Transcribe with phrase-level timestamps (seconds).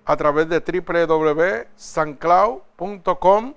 [0.05, 3.55] a través de www.sanclau.com,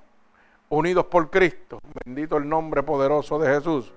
[0.70, 1.79] unidos por Cristo.
[2.05, 3.93] Bendito el nombre poderoso de Jesús.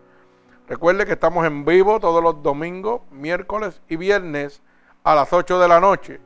[0.66, 4.60] Recuerde que estamos en vivo todos los domingos, miércoles y viernes
[5.04, 6.18] a las 8 de la noche.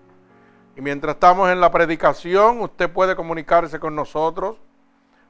[0.74, 4.56] Y mientras estamos en la predicación, usted puede comunicarse con nosotros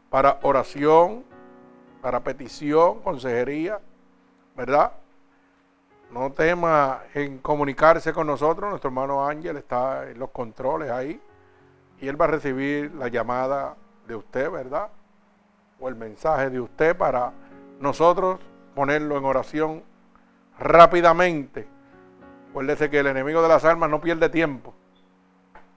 [0.08, 1.31] para oración,
[2.02, 3.80] para petición, consejería,
[4.56, 4.92] ¿verdad?
[6.10, 8.68] No tema en comunicarse con nosotros.
[8.68, 11.18] Nuestro hermano Ángel está en los controles ahí
[12.00, 14.88] y él va a recibir la llamada de usted, ¿verdad?
[15.80, 17.32] O el mensaje de usted para
[17.80, 18.40] nosotros
[18.74, 19.82] ponerlo en oración
[20.58, 21.66] rápidamente.
[22.50, 24.74] Acuérdese que el enemigo de las almas no pierde tiempo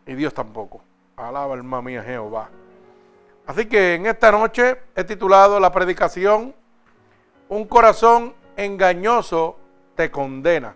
[0.06, 0.82] y Dios tampoco.
[1.16, 2.50] Alaba alma mía Jehová.
[3.46, 6.56] Así que en esta noche he titulado la predicación
[7.48, 9.58] Un corazón engañoso
[9.96, 10.76] te condena.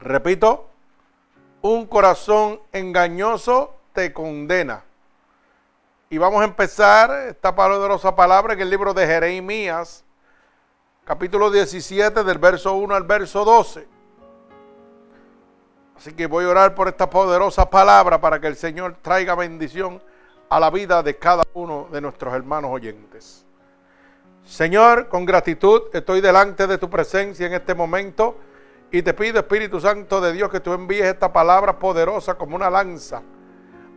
[0.00, 0.68] Repito,
[1.62, 4.84] un corazón engañoso te condena.
[6.10, 10.04] Y vamos a empezar esta poderosa palabra en el libro de Jeremías,
[11.04, 13.93] capítulo 17, del verso 1 al verso 12.
[15.96, 20.02] Así que voy a orar por esta poderosa palabra para que el Señor traiga bendición
[20.48, 23.44] a la vida de cada uno de nuestros hermanos oyentes.
[24.44, 28.36] Señor, con gratitud estoy delante de tu presencia en este momento
[28.90, 32.70] y te pido, Espíritu Santo de Dios, que tú envíes esta palabra poderosa como una
[32.70, 33.22] lanza,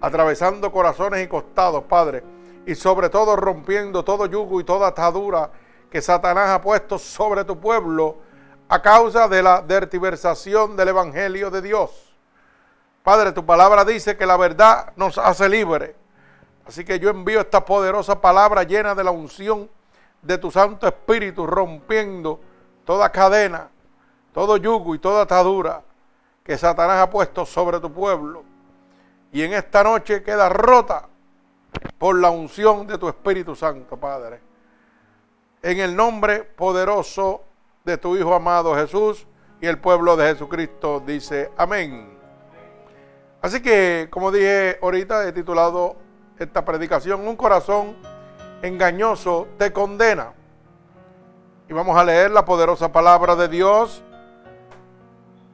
[0.02, 2.24] atravesando corazones y costados, Padre,
[2.66, 5.52] y sobre todo rompiendo todo yugo y toda atadura
[5.92, 8.18] que Satanás ha puesto sobre tu pueblo
[8.70, 12.14] a causa de la dertiversación del Evangelio de Dios.
[13.04, 15.96] Padre, tu palabra dice que la verdad nos hace libre.
[16.66, 19.70] Así que yo envío esta poderosa palabra llena de la unción
[20.22, 22.42] de tu Santo Espíritu, rompiendo
[22.84, 23.70] toda cadena,
[24.34, 25.82] todo yugo y toda atadura
[26.44, 28.44] que Satanás ha puesto sobre tu pueblo.
[29.32, 31.08] Y en esta noche queda rota
[31.98, 34.42] por la unción de tu Espíritu Santo, Padre.
[35.62, 37.47] En el nombre poderoso
[37.88, 39.26] de tu Hijo amado Jesús
[39.62, 42.20] y el pueblo de Jesucristo dice amén.
[43.42, 45.96] Así que, como dije ahorita, he titulado
[46.38, 47.96] esta predicación, Un corazón
[48.62, 50.34] engañoso te condena.
[51.70, 54.04] Y vamos a leer la poderosa palabra de Dios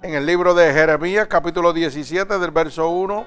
[0.02, 3.26] en el libro de Jeremías, capítulo 17, del verso 1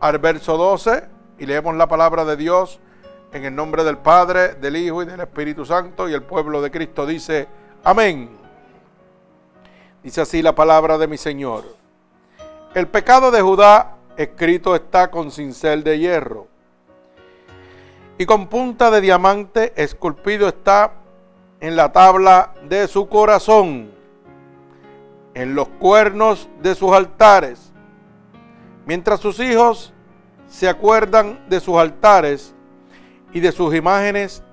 [0.00, 1.08] al verso 12.
[1.38, 2.80] Y leemos la palabra de Dios
[3.32, 6.08] en el nombre del Padre, del Hijo y del Espíritu Santo.
[6.08, 7.48] Y el pueblo de Cristo dice,
[7.84, 8.30] Amén.
[10.04, 11.64] Dice así la palabra de mi Señor.
[12.74, 16.46] El pecado de Judá escrito está con cincel de hierro.
[18.18, 20.92] Y con punta de diamante esculpido está
[21.58, 23.90] en la tabla de su corazón,
[25.34, 27.72] en los cuernos de sus altares.
[28.86, 29.92] Mientras sus hijos
[30.46, 32.54] se acuerdan de sus altares
[33.32, 34.44] y de sus imágenes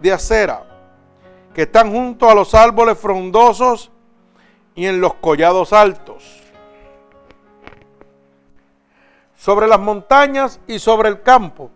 [0.00, 0.69] de acera
[1.54, 3.90] que están junto a los árboles frondosos
[4.74, 6.40] y en los collados altos.
[9.36, 11.70] Sobre las montañas y sobre el campo.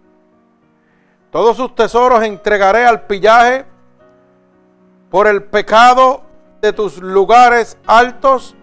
[1.31, 3.65] Todos sus tesoros entregaré al pillaje
[5.11, 6.23] por el pecado
[6.61, 8.55] de tus lugares altos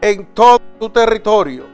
[0.00, 1.66] en todo tu territorio.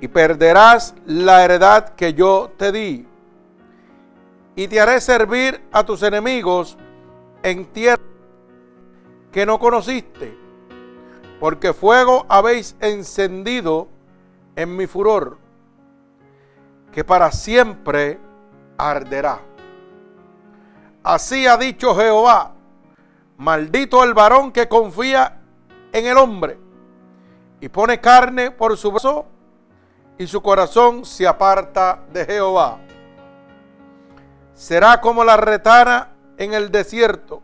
[0.00, 3.06] Y perderás la heredad que yo te di
[4.56, 6.76] y te haré servir a tus enemigos
[7.42, 8.02] en tierra
[9.32, 10.38] que no conociste,
[11.40, 13.88] porque fuego habéis encendido
[14.54, 15.38] en mi furor,
[16.92, 18.20] que para siempre
[18.78, 19.40] arderá.
[21.02, 22.52] Así ha dicho Jehová,
[23.36, 25.40] maldito el varón que confía
[25.92, 26.58] en el hombre
[27.60, 29.26] y pone carne por su brazo
[30.16, 32.83] y su corazón se aparta de Jehová
[34.54, 37.42] será como la retana en el desierto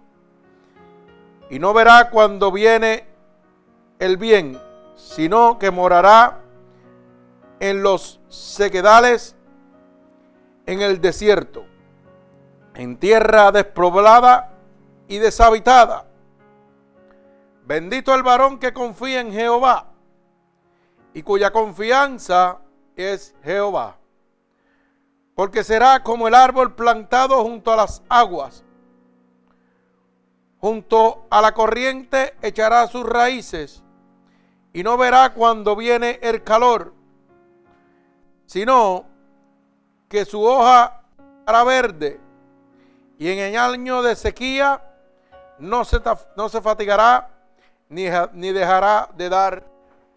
[1.50, 3.06] y no verá cuando viene
[3.98, 4.58] el bien,
[4.96, 6.40] sino que morará
[7.58, 9.36] en los sequedales
[10.66, 11.66] en el desierto.
[12.74, 14.52] en tierra despoblada
[15.08, 16.06] y deshabitada.
[17.64, 19.88] Bendito el varón que confía en Jehová
[21.12, 22.58] y cuya confianza
[22.96, 24.00] es Jehová.
[25.40, 28.62] Porque será como el árbol plantado junto a las aguas.
[30.58, 33.82] Junto a la corriente echará sus raíces
[34.75, 36.92] y no verá cuando viene el calor,
[38.44, 39.06] sino
[40.10, 41.04] que su hoja
[41.38, 42.20] estará verde
[43.19, 44.84] y en el año de sequía
[45.58, 46.02] no se,
[46.36, 47.31] no se fatigará
[47.88, 49.64] ni, ni dejará de dar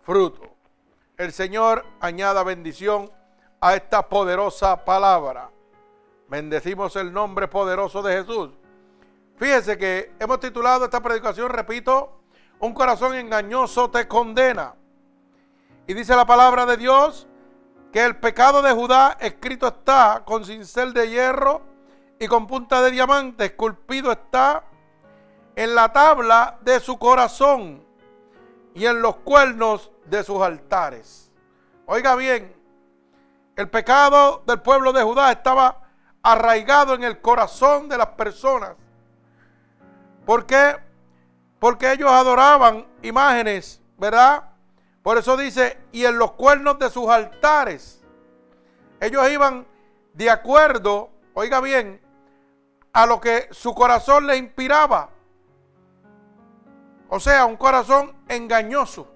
[0.02, 0.42] fruto.
[1.16, 3.10] El Señor añada bendición
[3.64, 5.50] a esta poderosa palabra.
[6.28, 8.50] Bendecimos el nombre poderoso de Jesús.
[9.38, 12.20] Fíjese que hemos titulado esta predicación, repito,
[12.60, 14.76] un corazón engañoso te condena.
[15.88, 17.26] Y dice la palabra de Dios
[17.94, 21.62] que el pecado de Judá escrito está con cincel de hierro
[22.20, 24.66] y con punta de diamante, esculpido está
[25.56, 27.82] en la tabla de su corazón
[28.76, 31.32] y en los cuernos de sus altares.
[31.86, 32.63] Oiga bien,
[33.56, 35.82] el pecado del pueblo de Judá estaba
[36.22, 38.76] arraigado en el corazón de las personas.
[40.26, 40.78] ¿Por qué?
[41.60, 44.50] Porque ellos adoraban imágenes, ¿verdad?
[45.04, 48.02] Por eso dice, y en los cuernos de sus altares.
[49.00, 49.68] Ellos iban
[50.14, 52.02] de acuerdo, oiga bien,
[52.94, 55.10] a lo que su corazón le inspiraba.
[57.10, 59.13] O sea, un corazón engañoso.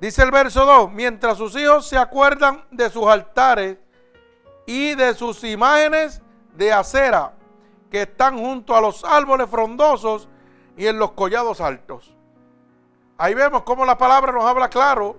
[0.00, 3.78] Dice el verso 2, mientras sus hijos se acuerdan de sus altares
[4.66, 6.20] y de sus imágenes
[6.54, 7.32] de acera
[7.90, 10.28] que están junto a los árboles frondosos
[10.76, 12.14] y en los collados altos.
[13.16, 15.16] Ahí vemos cómo la palabra nos habla claro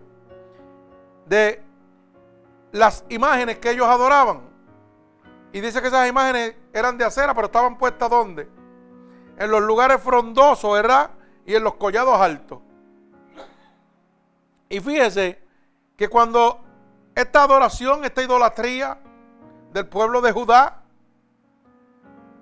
[1.25, 1.63] de
[2.71, 4.41] las imágenes que ellos adoraban.
[5.53, 8.49] Y dice que esas imágenes eran de acera, pero estaban puestas ¿dónde?
[9.37, 11.11] En los lugares frondosos, ¿verdad?
[11.45, 12.59] Y en los collados altos.
[14.69, 15.41] Y fíjese
[15.95, 16.59] que cuando
[17.13, 18.99] esta adoración, esta idolatría
[19.71, 20.81] del pueblo de Judá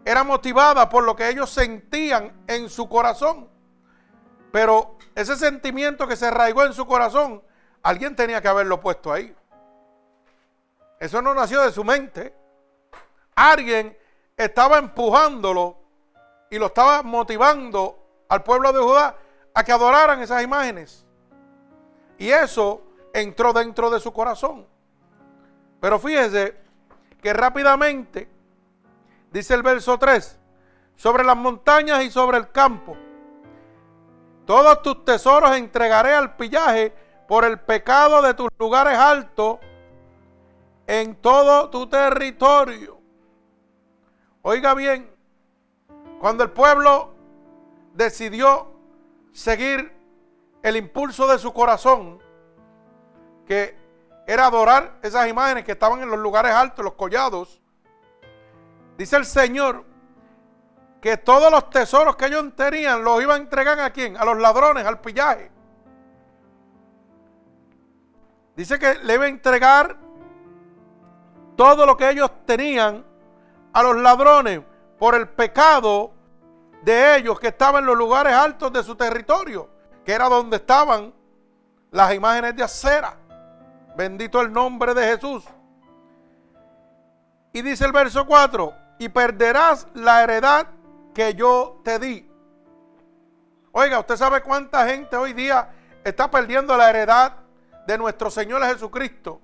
[0.05, 3.49] era motivada por lo que ellos sentían en su corazón.
[4.51, 7.41] Pero ese sentimiento que se arraigó en su corazón,
[7.81, 9.35] alguien tenía que haberlo puesto ahí.
[10.99, 12.35] Eso no nació de su mente.
[13.35, 13.97] Alguien
[14.37, 15.77] estaba empujándolo
[16.49, 19.15] y lo estaba motivando al pueblo de Judá
[19.53, 21.02] a que adoraran esas imágenes.
[22.23, 22.81] Y eso
[23.13, 24.65] entró dentro de su corazón.
[25.81, 26.55] Pero fíjese
[27.21, 28.29] que rápidamente,
[29.29, 30.39] dice el verso 3,
[30.95, 32.95] sobre las montañas y sobre el campo,
[34.45, 36.93] todos tus tesoros entregaré al pillaje
[37.27, 39.57] por el pecado de tus lugares altos
[40.87, 43.01] en todo tu territorio.
[44.43, 45.13] Oiga bien,
[46.21, 47.13] cuando el pueblo
[47.93, 48.71] decidió
[49.33, 50.02] seguir
[50.63, 52.19] el impulso de su corazón,
[53.45, 53.77] que
[54.25, 57.61] era adorar esas imágenes que estaban en los lugares altos, los collados.
[58.97, 59.83] Dice el Señor
[61.01, 64.15] que todos los tesoros que ellos tenían los iban a entregar a quién?
[64.15, 65.51] A los ladrones, al pillaje.
[68.55, 69.97] Dice que le iba a entregar
[71.57, 73.03] todo lo que ellos tenían
[73.73, 74.61] a los ladrones
[74.97, 76.13] por el pecado
[76.83, 79.72] de ellos que estaban en los lugares altos de su territorio
[80.05, 81.13] que era donde estaban
[81.91, 83.15] las imágenes de acera.
[83.95, 85.43] Bendito el nombre de Jesús.
[87.53, 90.67] Y dice el verso 4, y perderás la heredad
[91.13, 92.29] que yo te di.
[93.71, 95.69] Oiga, ¿usted sabe cuánta gente hoy día
[96.03, 97.33] está perdiendo la heredad
[97.85, 99.41] de nuestro Señor Jesucristo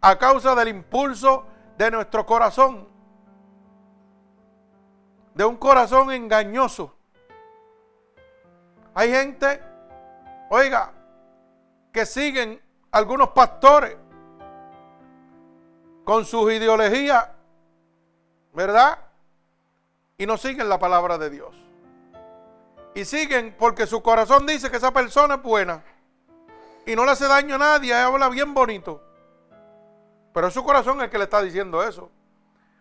[0.00, 1.46] a causa del impulso
[1.78, 2.88] de nuestro corazón?
[5.34, 6.96] De un corazón engañoso
[8.94, 9.62] hay gente,
[10.50, 10.92] oiga,
[11.92, 13.96] que siguen algunos pastores
[16.04, 17.28] con sus ideologías,
[18.52, 18.98] ¿verdad?
[20.18, 21.56] Y no siguen la palabra de Dios.
[22.94, 25.82] Y siguen porque su corazón dice que esa persona es buena
[26.84, 29.02] y no le hace daño a nadie, habla bien bonito.
[30.34, 32.10] Pero es su corazón el que le está diciendo eso.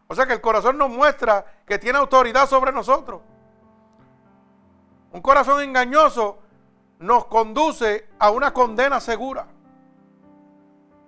[0.08, 3.22] O sea que el corazón nos muestra que tiene autoridad sobre nosotros.
[5.12, 6.40] Un corazón engañoso
[7.00, 9.48] nos conduce a una condena segura.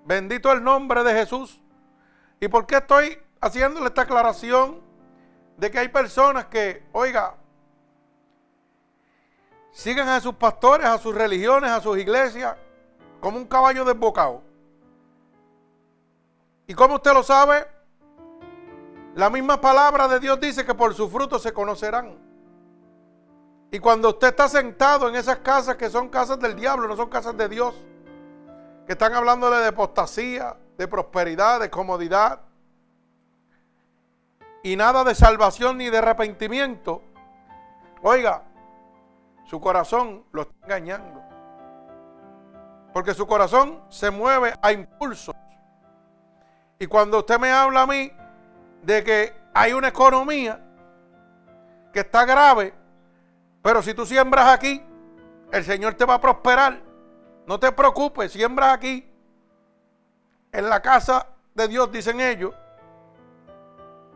[0.05, 1.61] Bendito el nombre de Jesús.
[2.39, 4.81] ¿Y por qué estoy haciéndole esta aclaración
[5.57, 7.35] de que hay personas que, oiga,
[9.71, 12.57] siguen a sus pastores, a sus religiones, a sus iglesias,
[13.21, 14.41] como un caballo desbocado?
[16.67, 17.65] ¿Y cómo usted lo sabe?
[19.15, 22.22] La misma palabra de Dios dice que por su fruto se conocerán.
[23.73, 27.09] Y cuando usted está sentado en esas casas que son casas del diablo, no son
[27.09, 27.73] casas de Dios,
[28.85, 32.41] que están hablándole de apostasía, de prosperidad, de comodidad,
[34.61, 37.01] y nada de salvación ni de arrepentimiento,
[38.03, 38.43] oiga,
[39.45, 41.23] su corazón lo está engañando.
[42.93, 45.33] Porque su corazón se mueve a impulsos.
[46.77, 48.11] Y cuando usted me habla a mí
[48.83, 50.63] de que hay una economía
[51.91, 52.82] que está grave,
[53.63, 54.83] pero si tú siembras aquí,
[55.51, 56.81] el Señor te va a prosperar.
[57.47, 59.09] No te preocupes, siembras aquí.
[60.51, 62.53] En la casa de Dios, dicen ellos,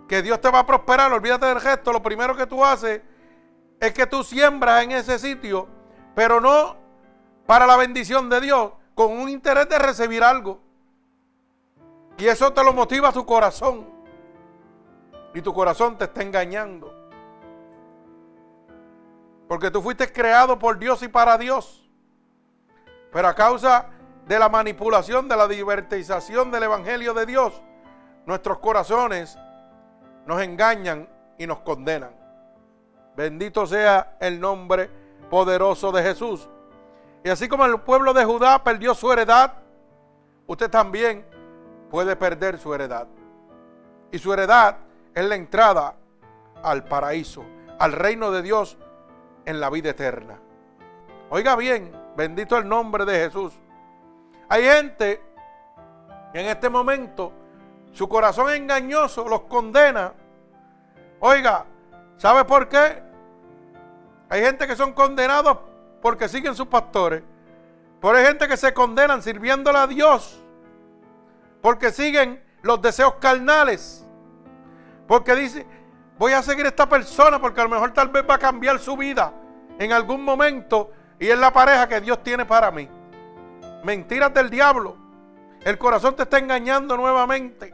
[0.08, 1.12] que Dios te va a prosperar.
[1.14, 1.94] Olvídate del gesto.
[1.94, 3.02] Lo primero que tú haces
[3.80, 5.68] es que tú siembras en ese sitio,
[6.14, 6.76] pero no
[7.46, 10.60] para la bendición de Dios, con un interés de recibir algo.
[12.18, 13.88] Y eso te lo motiva tu corazón.
[15.34, 16.97] Y tu corazón te está engañando.
[19.48, 21.90] Porque tú fuiste creado por Dios y para Dios.
[23.12, 23.88] Pero a causa
[24.28, 27.62] de la manipulación, de la divertización del Evangelio de Dios,
[28.26, 29.38] nuestros corazones
[30.26, 32.12] nos engañan y nos condenan.
[33.16, 34.90] Bendito sea el nombre
[35.30, 36.50] poderoso de Jesús.
[37.24, 39.54] Y así como el pueblo de Judá perdió su heredad,
[40.46, 41.26] usted también
[41.90, 43.08] puede perder su heredad.
[44.12, 44.78] Y su heredad
[45.16, 45.96] es la entrada
[46.62, 47.44] al paraíso,
[47.80, 48.78] al reino de Dios
[49.48, 50.38] en la vida eterna.
[51.30, 53.54] Oiga bien, bendito el nombre de Jesús.
[54.50, 55.22] Hay gente
[56.34, 57.32] que en este momento
[57.94, 60.14] su corazón engañoso los condena.
[61.22, 61.66] Oiga,
[62.18, 63.02] ¿sabe por qué?
[64.28, 65.58] Hay gente que son condenados
[66.02, 67.24] porque siguen sus pastores.
[68.02, 70.44] Pero hay gente que se condenan sirviéndole a Dios
[71.62, 74.06] porque siguen los deseos carnales.
[75.08, 75.66] Porque dice,
[76.18, 78.80] voy a seguir a esta persona porque a lo mejor tal vez va a cambiar
[78.80, 79.34] su vida
[79.80, 82.90] en algún momento y es la pareja que Dios tiene para mí.
[83.84, 84.98] Mentiras del diablo.
[85.62, 87.74] El corazón te está engañando nuevamente.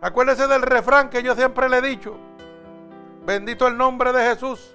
[0.00, 2.16] Acuérdese del refrán que yo siempre le he dicho.
[3.24, 4.74] Bendito el nombre de Jesús.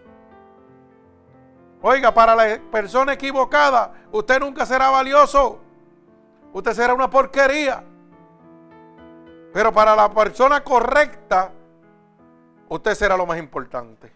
[1.82, 5.60] Oiga, para la persona equivocada, usted nunca será valioso.
[6.54, 7.84] Usted será una porquería.
[9.54, 11.52] Pero para la persona correcta,
[12.70, 14.12] usted será lo más importante.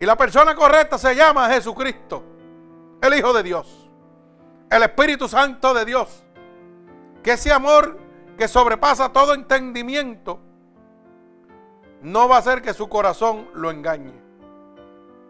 [0.00, 2.22] Y la persona correcta se llama Jesucristo,
[3.00, 3.90] el Hijo de Dios,
[4.70, 6.24] el Espíritu Santo de Dios.
[7.22, 7.98] Que ese amor
[8.36, 10.40] que sobrepasa todo entendimiento
[12.00, 14.14] no va a hacer que su corazón lo engañe.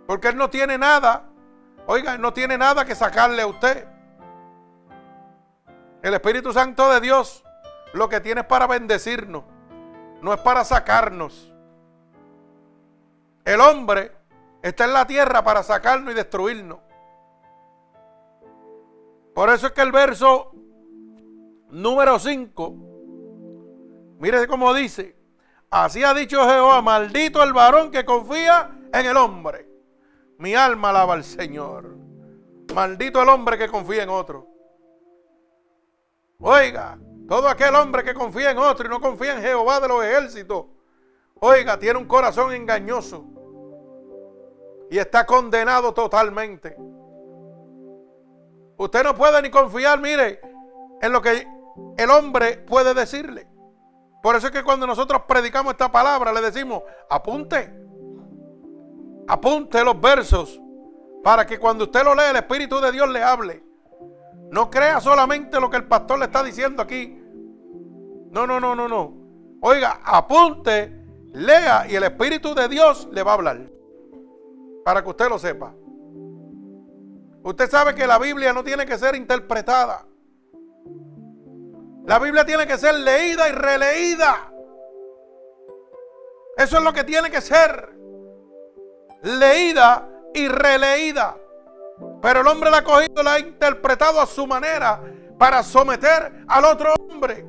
[0.06, 1.24] Porque Él no tiene nada,
[1.86, 3.86] oiga, no tiene nada que sacarle a usted.
[6.02, 7.42] El Espíritu Santo de Dios
[7.92, 9.44] lo que tiene es para bendecirnos,
[10.20, 11.47] no es para sacarnos.
[13.48, 14.12] El hombre
[14.60, 16.80] está en la tierra para sacarnos y destruirnos.
[19.34, 20.52] Por eso es que el verso
[21.70, 22.74] número 5,
[24.18, 25.16] mire cómo dice,
[25.70, 29.66] así ha dicho Jehová, maldito el varón que confía en el hombre.
[30.36, 31.96] Mi alma alaba al Señor.
[32.74, 34.46] Maldito el hombre que confía en otro.
[36.38, 40.04] Oiga, todo aquel hombre que confía en otro y no confía en Jehová de los
[40.04, 40.66] ejércitos,
[41.40, 43.37] oiga, tiene un corazón engañoso
[44.90, 46.76] y está condenado totalmente.
[48.76, 50.40] Usted no puede ni confiar, mire,
[51.00, 51.46] en lo que
[51.96, 53.48] el hombre puede decirle.
[54.22, 57.72] Por eso es que cuando nosotros predicamos esta palabra, le decimos, apunte,
[59.26, 60.60] apunte los versos,
[61.22, 63.64] para que cuando usted lo lea, el Espíritu de Dios le hable.
[64.50, 67.20] No crea solamente lo que el pastor le está diciendo aquí.
[68.30, 69.12] No, no, no, no, no.
[69.60, 73.77] Oiga, apunte, lea y el Espíritu de Dios le va a hablar
[74.88, 75.74] para que usted lo sepa.
[77.42, 80.06] Usted sabe que la Biblia no tiene que ser interpretada.
[82.06, 84.50] La Biblia tiene que ser leída y releída.
[86.56, 87.98] Eso es lo que tiene que ser.
[89.24, 91.36] Leída y releída.
[92.22, 95.02] Pero el hombre la ha cogido, la ha interpretado a su manera
[95.38, 97.46] para someter al otro hombre.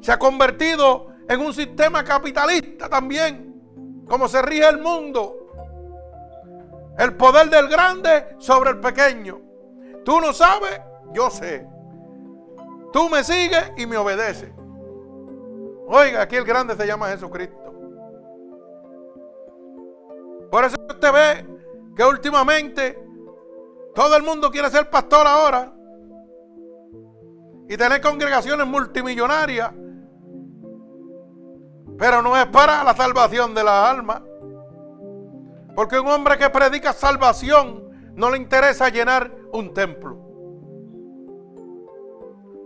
[0.00, 3.55] Se ha convertido en un sistema capitalista también
[4.06, 5.42] como se rige el mundo.
[6.98, 9.40] El poder del grande sobre el pequeño.
[10.04, 10.80] Tú no sabes,
[11.12, 11.66] yo sé.
[12.92, 14.50] Tú me sigues y me obedeces.
[15.88, 17.74] Oiga, aquí el grande se llama Jesucristo.
[20.50, 21.46] Por eso usted ve
[21.94, 22.98] que últimamente
[23.94, 25.72] todo el mundo quiere ser pastor ahora
[27.68, 29.72] y tener congregaciones multimillonarias
[31.98, 34.22] Pero no es para la salvación de la alma.
[35.74, 40.16] Porque un hombre que predica salvación no le interesa llenar un templo.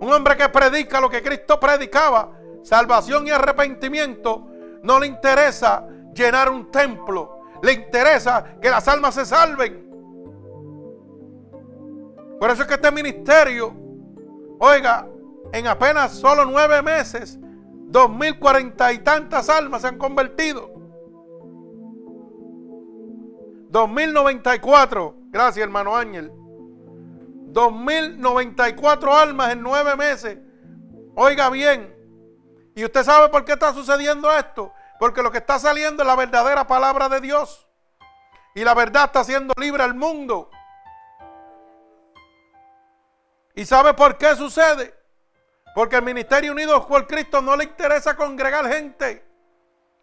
[0.01, 2.33] Un hombre que predica lo que Cristo predicaba,
[2.63, 4.49] salvación y arrepentimiento,
[4.83, 7.41] no le interesa llenar un templo.
[7.63, 9.91] Le interesa que las almas se salven.
[12.39, 13.75] Por eso es que este ministerio,
[14.59, 15.07] oiga,
[15.53, 17.39] en apenas solo nueve meses,
[17.91, 20.71] dos mil cuarenta y tantas almas se han convertido.
[23.71, 26.33] 2094, gracias hermano Ángel.
[27.53, 30.39] 2094 almas en nueve meses.
[31.17, 31.97] Oiga bien.
[32.77, 34.73] ¿Y usted sabe por qué está sucediendo esto?
[35.01, 37.69] Porque lo que está saliendo es la verdadera palabra de Dios.
[38.55, 40.51] Y la verdad está haciendo libre al mundo.
[43.55, 44.95] ¿Y sabe por qué sucede?
[45.75, 49.25] Porque el Ministerio Unidos por Cristo no le interesa congregar gente.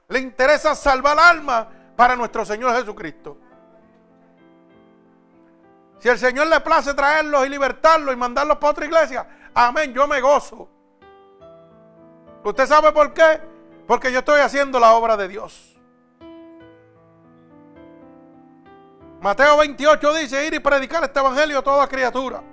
[0.07, 3.38] Le interesa salvar almas para nuestro Señor Jesucristo.
[6.00, 10.07] Si el Señor le place traerlos y libertarlos y mandarlos para otra iglesia, amén, yo
[10.07, 10.69] me gozo.
[12.43, 13.41] ¿Usted sabe por qué?
[13.88, 15.77] Porque yo estoy haciendo la obra de Dios.
[19.19, 22.43] Mateo 28 dice, ir y predicar este evangelio a toda criatura,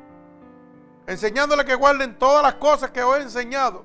[1.07, 3.85] enseñándole que guarden todas las cosas que os he enseñado.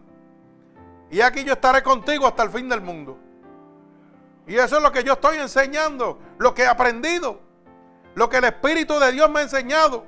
[1.09, 3.17] Y aquí yo estaré contigo hasta el fin del mundo.
[4.47, 7.49] Y eso es lo que yo estoy enseñando, lo que he aprendido
[8.15, 10.05] lo que el Espíritu de Dios me ha enseñado.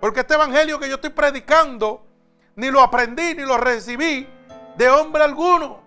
[0.00, 2.06] Porque este evangelio que yo estoy predicando,
[2.54, 4.26] ni lo aprendí ni lo recibí
[4.76, 5.82] de hombre alguno,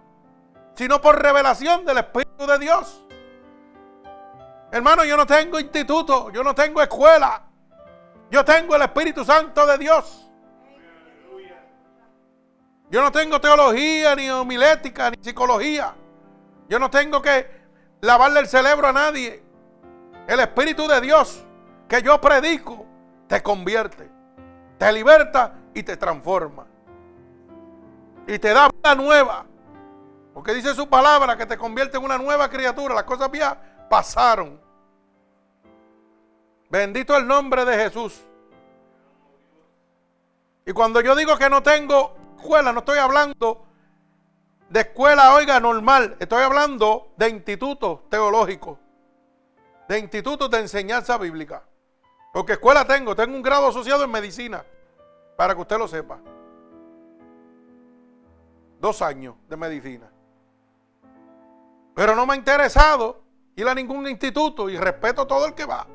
[0.76, 3.04] sino por revelación del Espíritu de Dios.
[4.72, 7.44] Hermano, yo no tengo instituto, yo no tengo escuela.
[8.30, 10.29] Yo tengo el Espíritu Santo de Dios.
[12.90, 15.94] Yo no tengo teología, ni homilética, ni psicología.
[16.68, 17.48] Yo no tengo que
[18.02, 19.44] lavarle el cerebro a nadie.
[20.28, 21.44] El Espíritu de Dios
[21.88, 22.86] que yo predico
[23.28, 24.10] te convierte,
[24.78, 26.66] te liberta y te transforma.
[28.28, 29.46] Y te da vida nueva.
[30.34, 32.94] Porque dice su palabra que te convierte en una nueva criatura.
[32.94, 33.58] Las cosas viejas
[33.90, 34.60] pasaron.
[36.70, 38.22] Bendito el nombre de Jesús.
[40.66, 43.66] Y cuando yo digo que no tengo escuela, no estoy hablando
[44.70, 46.16] de escuela, oiga, normal.
[46.20, 48.78] Estoy hablando de institutos teológicos
[49.90, 51.64] de institutos de enseñanza bíblica.
[52.32, 54.64] Porque escuela tengo, tengo un grado asociado en medicina,
[55.36, 56.20] para que usted lo sepa.
[58.80, 60.08] Dos años de medicina.
[61.96, 63.24] Pero no me ha interesado
[63.56, 65.88] ir a ningún instituto y respeto todo el que va.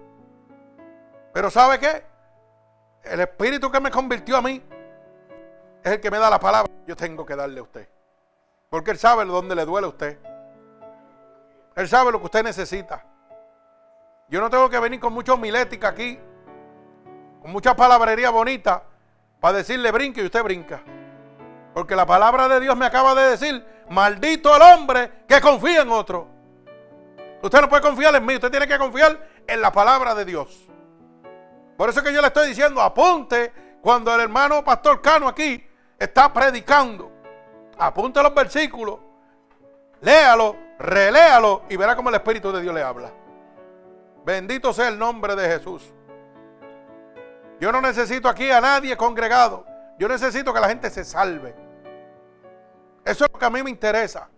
[1.33, 2.05] Pero ¿sabe qué?
[3.05, 4.61] El espíritu que me convirtió a mí
[5.85, 6.73] es el que me da la palabra.
[6.87, 7.89] Yo tengo que darle a usted.
[8.71, 10.19] Porque Él sabe dónde le duele a usted.
[11.77, 13.05] Él sabe lo que usted necesita.
[14.29, 16.19] Yo no tengo que venir con mucha homilética aquí,
[17.43, 18.83] con mucha palabrería bonita,
[19.39, 20.83] para decirle brinque y usted brinca.
[21.75, 25.91] Porque la palabra de Dios me acaba de decir, maldito el hombre que confía en
[25.91, 26.29] otro.
[27.43, 30.67] Usted no puede confiar en mí, usted tiene que confiar en la palabra de Dios.
[31.77, 35.63] Por eso que yo le estoy diciendo, apunte cuando el hermano Pastor Cano aquí
[35.99, 37.11] está predicando.
[37.79, 38.99] Apunte los versículos,
[40.01, 43.11] léalo, reléalo y verá cómo el Espíritu de Dios le habla.
[44.25, 45.93] Bendito sea el nombre de Jesús.
[47.61, 49.65] Yo no necesito aquí a nadie congregado.
[49.99, 51.55] Yo necesito que la gente se salve.
[53.05, 54.29] Eso es lo que a mí me interesa.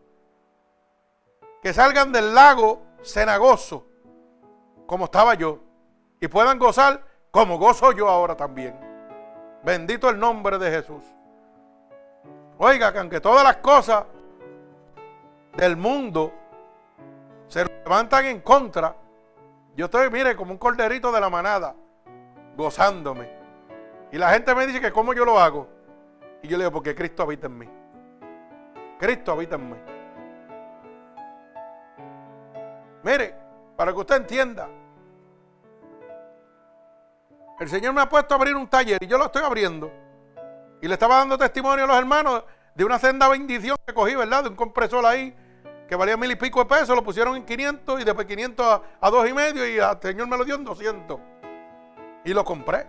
[1.62, 3.86] Que salgan del lago cenagoso,
[4.86, 5.60] como estaba yo,
[6.20, 8.78] y puedan gozar como gozo yo ahora también.
[9.64, 11.02] Bendito el nombre de Jesús.
[12.58, 14.04] Oiga, que aunque todas las cosas
[15.56, 16.32] del mundo
[17.48, 18.96] se levantan en contra,
[19.76, 21.74] yo estoy, mire, como un corderito de la manada,
[22.56, 23.30] gozándome.
[24.10, 25.68] Y la gente me dice que cómo yo lo hago.
[26.42, 27.68] Y yo le digo, porque Cristo habita en mí.
[28.98, 29.76] Cristo habita en mí.
[33.02, 33.34] Mire,
[33.76, 34.68] para que usted entienda,
[37.60, 40.05] el Señor me ha puesto a abrir un taller y yo lo estoy abriendo.
[40.80, 44.44] Y le estaba dando testimonio a los hermanos de una senda bendición que cogí, ¿verdad?
[44.44, 45.34] De un compresor ahí
[45.88, 49.10] que valía mil y pico de pesos, lo pusieron en 500 y después 500 a,
[49.10, 51.18] dos y medio y el Señor me lo dio en 200.
[52.24, 52.86] Y lo compré.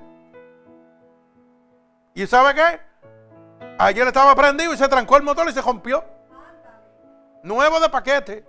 [2.16, 2.80] ¿Y sabe qué?
[3.78, 6.04] Ayer estaba prendido y se trancó el motor y se rompió.
[7.44, 8.44] Nuevo de paquete.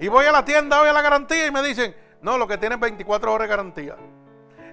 [0.00, 2.56] Y voy a la tienda, voy a la garantía y me dicen, no, lo que
[2.56, 3.96] tiene es 24 horas de garantía.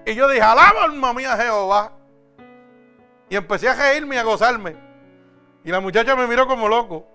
[0.06, 1.92] Y yo dije, alaba alma mía Jehová.
[3.30, 4.76] Y empecé a reírme y a gozarme.
[5.64, 7.06] Y la muchacha me miró como loco.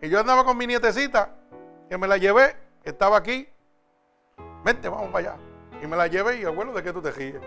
[0.00, 1.34] Y yo andaba con mi nietecita,
[1.88, 3.48] que me la llevé, estaba aquí.
[4.64, 5.40] Vente, vamos para allá.
[5.82, 7.40] Y me la llevé y abuelo, ¿de qué tú te ríes?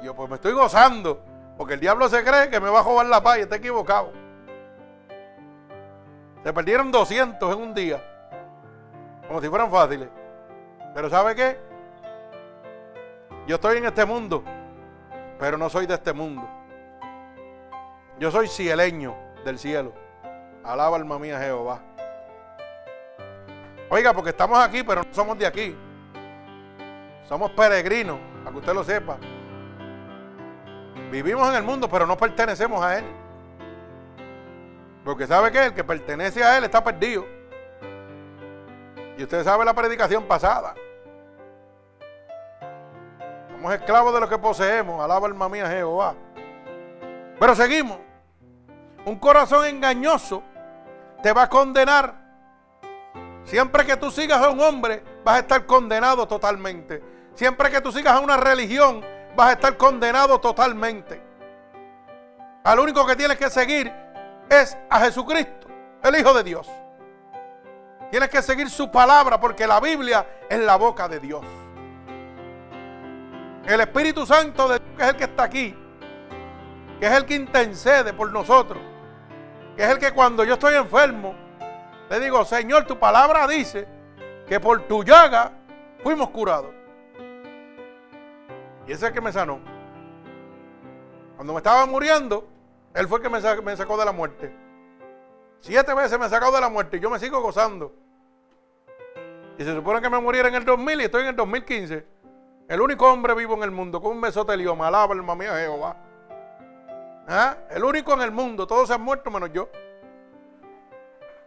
[0.00, 1.20] Y yo, pues me estoy gozando,
[1.58, 4.12] porque el diablo se cree que me va a jugar la paz y está equivocado.
[6.44, 8.00] Se perdieron 200 en un día,
[9.26, 10.08] como si fueran fáciles.
[10.94, 11.58] Pero ¿sabe qué?
[13.48, 14.44] Yo estoy en este mundo,
[15.42, 16.48] pero no soy de este mundo.
[18.20, 19.12] Yo soy cieleño
[19.44, 19.92] del cielo.
[20.62, 21.80] Alaba alma mía Jehová.
[23.90, 25.76] Oiga, porque estamos aquí, pero no somos de aquí.
[27.28, 29.18] Somos peregrinos, para que usted lo sepa.
[31.10, 33.04] Vivimos en el mundo, pero no pertenecemos a Él.
[35.04, 37.26] Porque sabe que el que pertenece a Él está perdido.
[39.18, 40.76] Y usted sabe la predicación pasada.
[43.62, 45.00] Somos esclavos de lo que poseemos.
[45.00, 46.16] Alaba alma mía Jehová.
[47.38, 47.96] Pero seguimos.
[49.04, 50.42] Un corazón engañoso
[51.22, 52.12] te va a condenar.
[53.44, 57.04] Siempre que tú sigas a un hombre, vas a estar condenado totalmente.
[57.36, 59.00] Siempre que tú sigas a una religión,
[59.36, 61.22] vas a estar condenado totalmente.
[62.64, 63.92] Al único que tienes que seguir
[64.50, 65.68] es a Jesucristo,
[66.02, 66.68] el Hijo de Dios.
[68.10, 71.44] Tienes que seguir su palabra porque la Biblia es la boca de Dios.
[73.64, 75.76] El Espíritu Santo de Dios, que es el que está aquí,
[76.98, 78.82] que es el que intercede por nosotros,
[79.76, 81.34] que es el que cuando yo estoy enfermo,
[82.10, 83.86] le digo, Señor, tu palabra dice
[84.46, 85.52] que por tu llaga
[86.02, 86.74] fuimos curados.
[88.86, 89.60] Y ese es el que me sanó.
[91.36, 92.48] Cuando me estaba muriendo,
[92.94, 94.54] él fue el que me sacó, de la muerte.
[95.60, 97.94] Siete veces me sacó de la muerte y yo me sigo gozando.
[99.56, 102.11] Y se supone que me muriera en el 2000 y estoy en el 2015.
[102.72, 104.88] El único hombre vivo en el mundo con un mesotelioma.
[104.88, 105.94] Alaba alma mía Jehová.
[107.28, 107.54] ¿Ah?
[107.68, 108.66] El único en el mundo.
[108.66, 109.68] Todos se han muerto menos yo.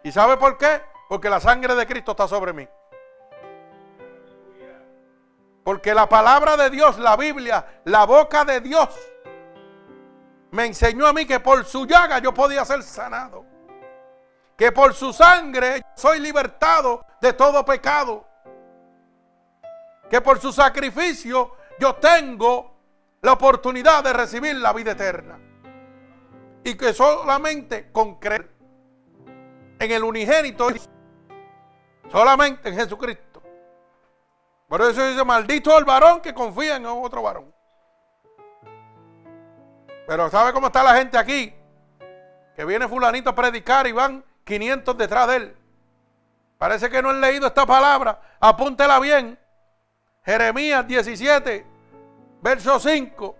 [0.03, 0.83] ¿Y sabe por qué?
[1.09, 2.69] Porque la sangre de Cristo está sobre mí.
[5.63, 8.89] Porque la palabra de Dios, la Biblia, la boca de Dios,
[10.51, 13.47] me enseñó a mí que por su llaga yo podía ser sanado.
[14.55, 18.27] Que por su sangre soy libertado de todo pecado.
[20.09, 22.75] Que por su sacrificio yo tengo
[23.21, 25.39] la oportunidad de recibir la vida eterna.
[26.63, 28.51] Y que solamente con creer
[29.79, 30.69] en el unigénito,
[32.11, 33.41] solamente en Jesucristo.
[34.67, 37.53] Por eso dice, maldito el varón que confía en otro varón.
[40.07, 41.53] Pero ¿sabe cómo está la gente aquí?
[42.55, 45.57] Que viene fulanito a predicar y van 500 detrás de él.
[46.57, 48.19] Parece que no han leído esta palabra.
[48.39, 49.37] Apúntela bien.
[50.25, 51.65] Jeremías 17,
[52.41, 53.35] verso 5.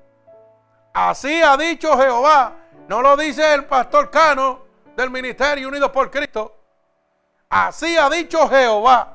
[0.93, 2.55] Así ha dicho Jehová.
[2.87, 6.55] No lo dice el pastor Cano del Ministerio Unidos por Cristo.
[7.49, 9.13] Así ha dicho Jehová.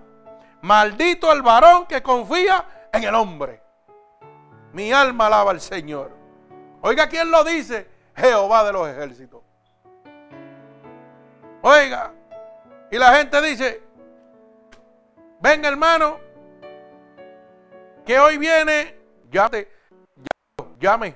[0.62, 3.62] Maldito el varón que confía en el hombre.
[4.72, 6.10] Mi alma alaba al Señor.
[6.82, 7.88] Oiga, ¿quién lo dice?
[8.16, 9.42] Jehová de los ejércitos.
[11.62, 12.12] Oiga,
[12.90, 13.82] y la gente dice,
[15.40, 16.18] ven hermano,
[18.10, 18.96] que hoy viene,
[19.30, 19.68] llame,
[20.80, 21.14] llame,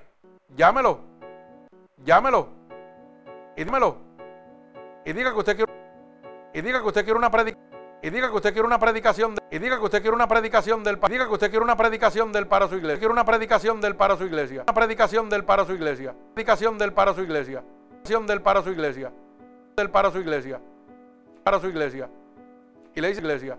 [0.54, 1.00] llámelo,
[2.04, 2.48] llámelo,
[3.56, 3.96] y dímelo,
[5.04, 5.72] y diga que usted quiere,
[6.54, 7.64] y diga que usted quiere una predicación.
[8.00, 9.34] Y diga que usted quiere una predicación.
[9.50, 11.00] y diga que usted quiere una predicación del.
[11.00, 12.98] Diga que usted quiere una predicación del para su iglesia.
[13.00, 14.62] Quiere una predicación del para su iglesia.
[14.62, 16.14] Una predicación del para su iglesia.
[16.34, 17.64] Predicación del para su iglesia.
[18.04, 19.12] Predicación del para su iglesia.
[19.76, 20.60] Del para su iglesia.
[21.42, 22.08] Para su iglesia.
[22.94, 23.58] Y le dice iglesia.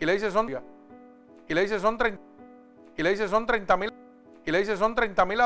[0.00, 0.48] Y le dice son.
[1.46, 2.29] Y le dice son 30.
[3.00, 3.94] Y le dice son 30 mil.
[4.44, 5.40] Y le dice son 30 mil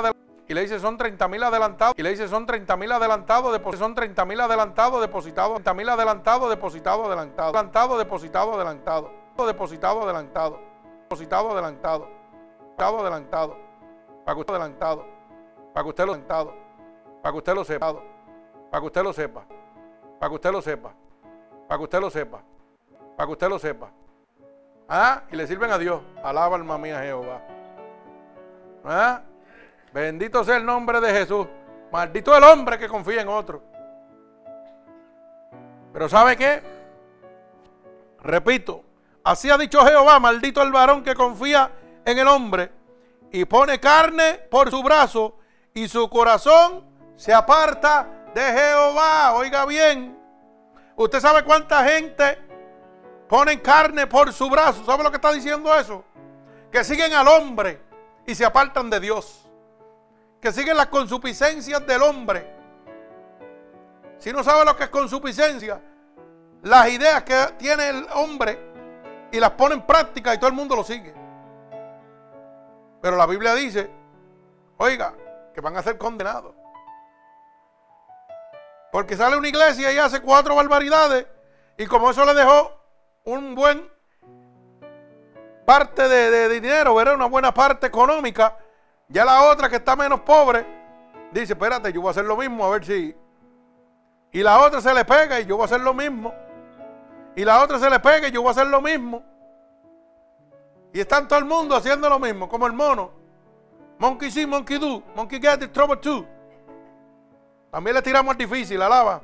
[0.48, 1.94] y le dice son 30 mil adelantados.
[1.96, 3.60] Y le dice son 30 mil adelantados.
[3.78, 5.54] Son 30 mil adelantados depositados.
[5.54, 7.54] 30 mil adelantados depositados adelantados.
[7.54, 9.12] Adelantado depositado adelantado.
[9.36, 10.58] Depositado adelantado.
[11.02, 12.08] Depositado adelantado.
[12.76, 13.56] Depositado adelantado.
[14.24, 15.06] Para que usted adelantado.
[15.72, 16.54] Para que usted lo adelantado.
[17.22, 17.94] Para que usted lo sepa.
[18.72, 19.44] Para que usted lo sepa.
[20.18, 20.94] Para que usted lo sepa.
[21.68, 22.42] Para que usted lo sepa.
[23.16, 23.92] Para que usted lo sepa.
[24.88, 25.22] ¿Ah?
[25.30, 26.00] Y le sirven a Dios.
[26.22, 27.40] Alaba alma mía Jehová.
[28.84, 29.22] ¿Ah?
[29.92, 31.46] Bendito sea el nombre de Jesús.
[31.90, 33.62] Maldito el hombre que confía en otro.
[35.92, 36.60] Pero ¿sabe qué?
[38.20, 38.82] Repito,
[39.22, 41.70] así ha dicho Jehová, maldito el varón que confía
[42.04, 42.72] en el hombre
[43.30, 45.38] y pone carne por su brazo
[45.72, 46.84] y su corazón
[47.16, 49.34] se aparta de Jehová.
[49.34, 50.18] Oiga bien,
[50.96, 52.38] usted sabe cuánta gente
[53.28, 54.84] pone carne por su brazo.
[54.84, 56.04] ¿Sabe lo que está diciendo eso?
[56.70, 57.80] Que siguen al hombre
[58.26, 59.44] y se apartan de Dios
[60.44, 62.46] que siguen las consuficiencias del hombre.
[64.18, 65.80] si no sabe lo que es consuficiencia,
[66.62, 68.58] las ideas que tiene el hombre
[69.32, 71.14] y las pone en práctica y todo el mundo lo sigue.
[73.00, 73.90] Pero la Biblia dice,
[74.76, 75.14] oiga,
[75.54, 76.54] que van a ser condenados.
[78.92, 81.26] Porque sale una iglesia y hace cuatro barbaridades
[81.78, 82.70] y como eso le dejó
[83.24, 83.88] un buen
[85.64, 87.14] parte de, dinero, ¿verdad?
[87.14, 88.56] una buena parte económica,
[89.08, 90.66] ya la otra que está menos pobre,
[91.32, 93.16] dice, espérate, yo voy a hacer lo mismo, a ver si...
[94.32, 96.34] Y la otra se le pega y yo voy a hacer lo mismo.
[97.36, 99.22] Y la otra se le pega y yo voy a hacer lo mismo.
[100.92, 103.12] Y están todo el mundo haciendo lo mismo, como el mono.
[103.98, 105.02] Monkey see, monkey do.
[105.14, 106.26] Monkey get the trouble too.
[107.70, 109.20] También le tiramos difícil, alaba.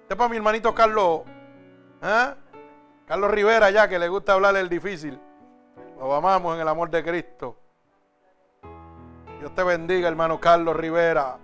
[0.00, 1.22] Este es para mi hermanito Carlos.
[2.02, 2.34] ¿eh?
[3.06, 5.20] Carlos Rivera, ya que le gusta hablar el difícil.
[5.98, 7.58] Lo amamos en el amor de Cristo.
[9.38, 11.36] Dios te bendiga, hermano Carlos Rivera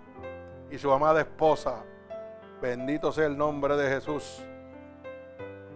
[0.71, 1.85] y su amada esposa.
[2.63, 4.43] Bendito sea el nombre de Jesús.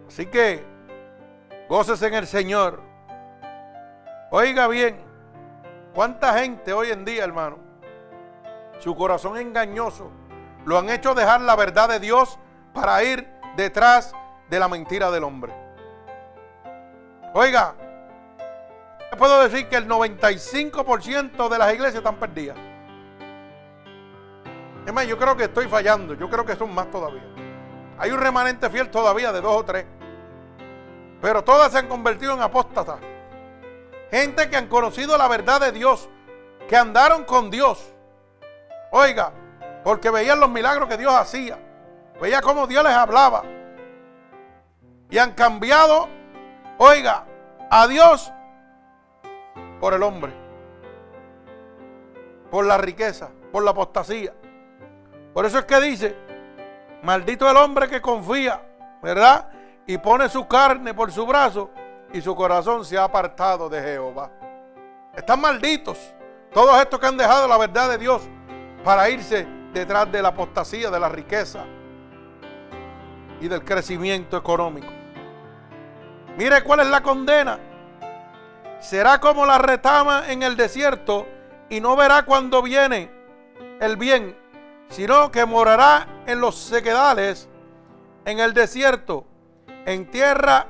[0.09, 0.65] Así que,
[1.69, 2.81] goces en el Señor.
[4.31, 4.99] Oiga bien,
[5.95, 7.59] cuánta gente hoy en día, hermano,
[8.79, 10.11] su corazón engañoso,
[10.65, 12.39] lo han hecho dejar la verdad de Dios
[12.73, 14.15] para ir detrás
[14.49, 15.64] de la mentira del hombre.
[17.37, 17.75] Oiga,
[19.19, 22.57] puedo decir que el 95% de las iglesias están perdidas.
[24.87, 26.15] Es yo creo que estoy fallando.
[26.15, 27.25] Yo creo que son más todavía.
[27.99, 29.85] Hay un remanente fiel todavía de dos o tres.
[31.21, 33.01] Pero todas se han convertido en apóstatas.
[34.13, 36.09] Gente que han conocido la verdad de Dios.
[36.69, 37.93] Que andaron con Dios.
[38.93, 39.33] Oiga,
[39.83, 41.59] porque veían los milagros que Dios hacía.
[42.21, 43.43] Veía cómo Dios les hablaba.
[45.11, 46.09] Y han cambiado,
[46.79, 47.25] oiga,
[47.71, 48.33] a Dios
[49.81, 50.33] por el hombre,
[52.51, 54.33] por la riqueza, por la apostasía.
[55.33, 56.17] Por eso es que dice,
[57.03, 58.63] maldito el hombre que confía,
[59.03, 59.49] ¿verdad?
[59.87, 61.71] Y pone su carne por su brazo
[62.13, 64.31] y su corazón se ha apartado de Jehová.
[65.15, 65.99] Están malditos
[66.53, 68.23] todos estos que han dejado la verdad de Dios
[68.85, 71.65] para irse detrás de la apostasía, de la riqueza
[73.41, 74.94] y del crecimiento económico.
[76.37, 77.59] Mire cuál es la condena
[78.85, 81.27] será como la retama en el desierto
[81.71, 83.11] y no verá cuando viene
[83.81, 84.37] el bien,
[84.91, 87.49] sino que morará en los sequedales,
[88.27, 89.25] en el desierto,
[89.87, 90.67] en tierra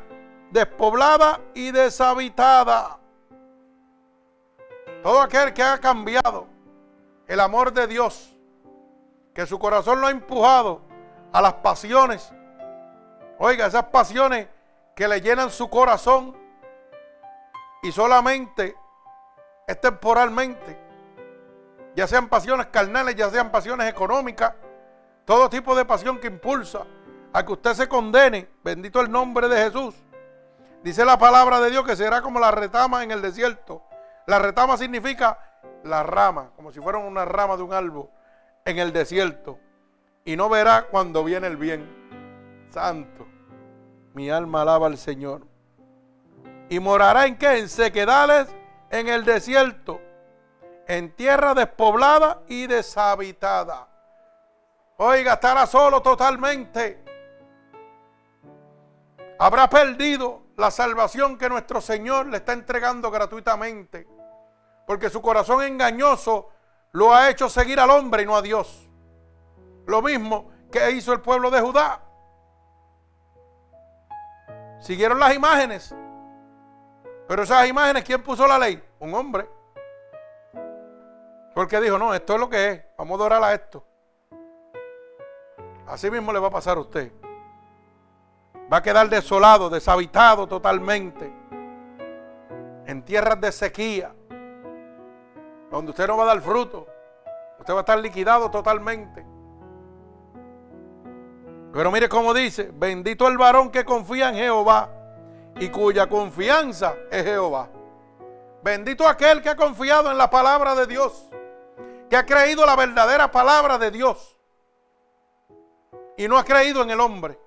[0.53, 3.01] despoblada y deshabitada.
[5.03, 6.47] Todo aquel que ha cambiado
[7.27, 8.33] el amor de Dios,
[9.35, 10.83] que su corazón lo ha empujado
[11.33, 12.33] a las pasiones,
[13.39, 14.47] oiga, esas pasiones
[14.95, 16.37] que le llenan su corazón,
[17.83, 18.77] y solamente
[19.67, 20.79] es temporalmente,
[21.95, 24.55] ya sean pasiones carnales, ya sean pasiones económicas,
[25.25, 26.87] todo tipo de pasión que impulsa
[27.33, 29.95] a que usted se condene, bendito el nombre de Jesús.
[30.83, 33.83] Dice la palabra de Dios que será como la retama en el desierto.
[34.27, 35.39] La retama significa
[35.83, 38.11] la rama, como si fuera una rama de un árbol
[38.65, 39.59] en el desierto.
[40.25, 42.69] Y no verá cuando viene el bien.
[42.71, 43.27] Santo,
[44.15, 45.43] mi alma alaba al Señor.
[46.71, 47.59] ¿Y morará en qué?
[47.59, 48.49] En sequedales,
[48.91, 50.01] en el desierto,
[50.87, 53.89] en tierra despoblada y deshabitada.
[54.97, 57.03] Oiga, estará solo totalmente.
[59.39, 64.07] Habrá perdido la salvación que nuestro Señor le está entregando gratuitamente.
[64.87, 66.51] Porque su corazón engañoso
[66.93, 68.89] lo ha hecho seguir al hombre y no a Dios.
[69.87, 72.01] Lo mismo que hizo el pueblo de Judá.
[74.85, 75.95] Siguieron las imágenes
[77.27, 78.83] pero esas imágenes, ¿quién puso la ley?
[78.99, 79.49] Un hombre.
[81.55, 82.85] Porque dijo, no, esto es lo que es.
[82.99, 83.85] Vamos a adorar a esto.
[85.87, 87.13] Así mismo le va a pasar a usted.
[88.73, 91.33] Va a quedar desolado, deshabitado totalmente.
[92.87, 94.15] En tierras de sequía.
[95.71, 96.87] Donde usted no va a dar fruto.
[97.59, 99.25] Usted va a estar liquidado totalmente.
[101.75, 104.91] Pero mire cómo dice, bendito el varón que confía en Jehová
[105.57, 107.69] y cuya confianza es Jehová.
[108.63, 111.29] Bendito aquel que ha confiado en la palabra de Dios,
[112.09, 114.39] que ha creído la verdadera palabra de Dios
[116.17, 117.41] y no ha creído en el hombre.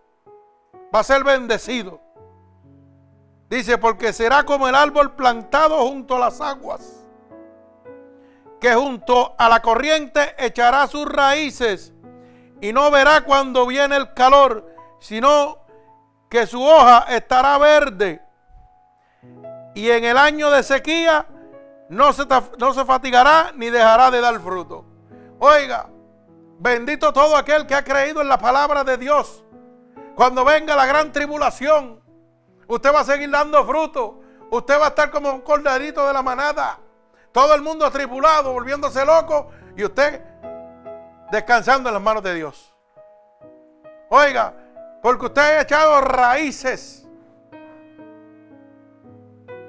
[0.94, 2.02] Va a ser bendecido.
[3.50, 7.08] Dice, porque será como el árbol plantado junto a las aguas,
[8.60, 11.94] que junto a la corriente echará sus raíces
[12.62, 14.66] y no verá cuando viene el calor,
[15.00, 15.60] sino
[16.30, 18.22] que su hoja estará verde
[19.76, 21.28] y en el año de sequía
[21.90, 22.26] no se,
[22.86, 24.86] fatigará ni dejará de dar fruto.
[25.40, 25.90] Oiga,
[26.60, 29.44] Bendito todo aquel que ha creído en la palabra de Dios.
[30.16, 32.02] Cuando venga la gran tribulación,
[32.68, 34.22] usted va a seguir dando fruto.
[34.50, 36.80] Usted va a estar como un corderito de la manada.
[37.32, 39.52] Todo el mundo atribulado, volviéndose loco.
[39.76, 40.24] Y usted
[41.32, 42.74] descansando en las manos de Dios.
[44.10, 44.54] Oiga,
[45.02, 47.08] porque usted ha echado raíces.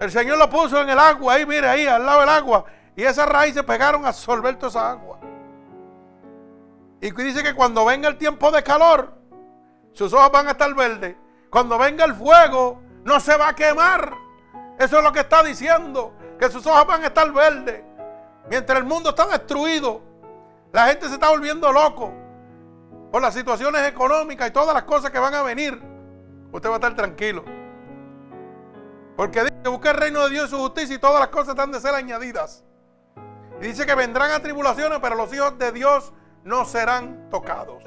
[0.00, 2.64] El Señor lo puso en el agua, ahí, mire, ahí, al lado del agua.
[2.94, 5.18] Y esas raíces pegaron a absorber toda esa agua.
[7.00, 9.14] Y dice que cuando venga el tiempo de calor,
[9.92, 11.16] sus ojos van a estar verdes.
[11.50, 14.14] Cuando venga el fuego, no se va a quemar.
[14.78, 16.12] Eso es lo que está diciendo.
[16.38, 17.82] Que sus ojos van a estar verdes.
[18.48, 20.02] Mientras el mundo está destruido,
[20.72, 22.12] la gente se está volviendo loco
[23.10, 25.80] por las situaciones económicas y todas las cosas que van a venir.
[26.52, 27.44] Usted va a estar tranquilo.
[29.16, 31.72] Porque dice, busque el reino de Dios y su justicia y todas las cosas han
[31.72, 32.64] de ser añadidas.
[33.60, 36.12] Y dice que vendrán a tribulaciones, pero los hijos de Dios
[36.44, 37.82] no serán tocados.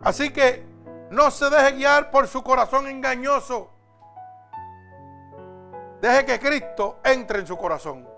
[0.00, 0.66] Así que
[1.10, 3.70] no se deje guiar por su corazón engañoso.
[6.00, 8.09] Deje que Cristo entre en su corazón.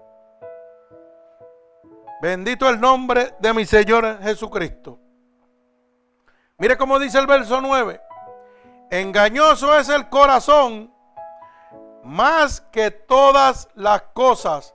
[2.23, 4.97] Bendito el nombre de mi Señor Jesucristo.
[6.57, 8.01] Mire cómo dice el verso 9.
[8.93, 10.95] Engañoso es el corazón
[12.05, 14.73] más que todas las cosas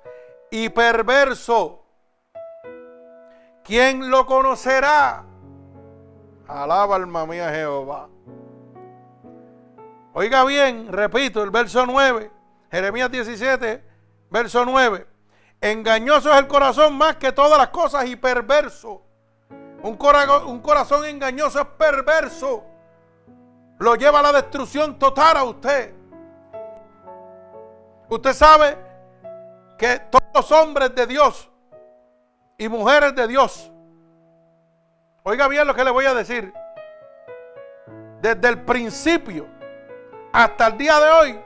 [0.51, 1.85] y perverso.
[3.63, 5.23] ¿Quién lo conocerá?
[6.49, 8.09] Alaba alma mía Jehová.
[10.11, 12.29] Oiga bien, repito, el verso 9,
[12.69, 13.85] Jeremías 17,
[14.31, 15.16] verso 9.
[15.59, 19.01] Engañoso es el corazón más que todas las cosas y perverso.
[19.81, 22.63] Un, corazón engañoso es perverso.
[23.79, 25.93] Lo lleva a la destrucción total a usted.
[28.09, 28.77] Usted sabe
[29.77, 31.49] que todos los hombres de Dios
[32.57, 33.71] y mujeres de Dios.
[35.23, 36.53] Oiga bien lo que le voy a decir.
[38.21, 39.47] Desde el principio
[40.33, 41.39] hasta el día de hoy,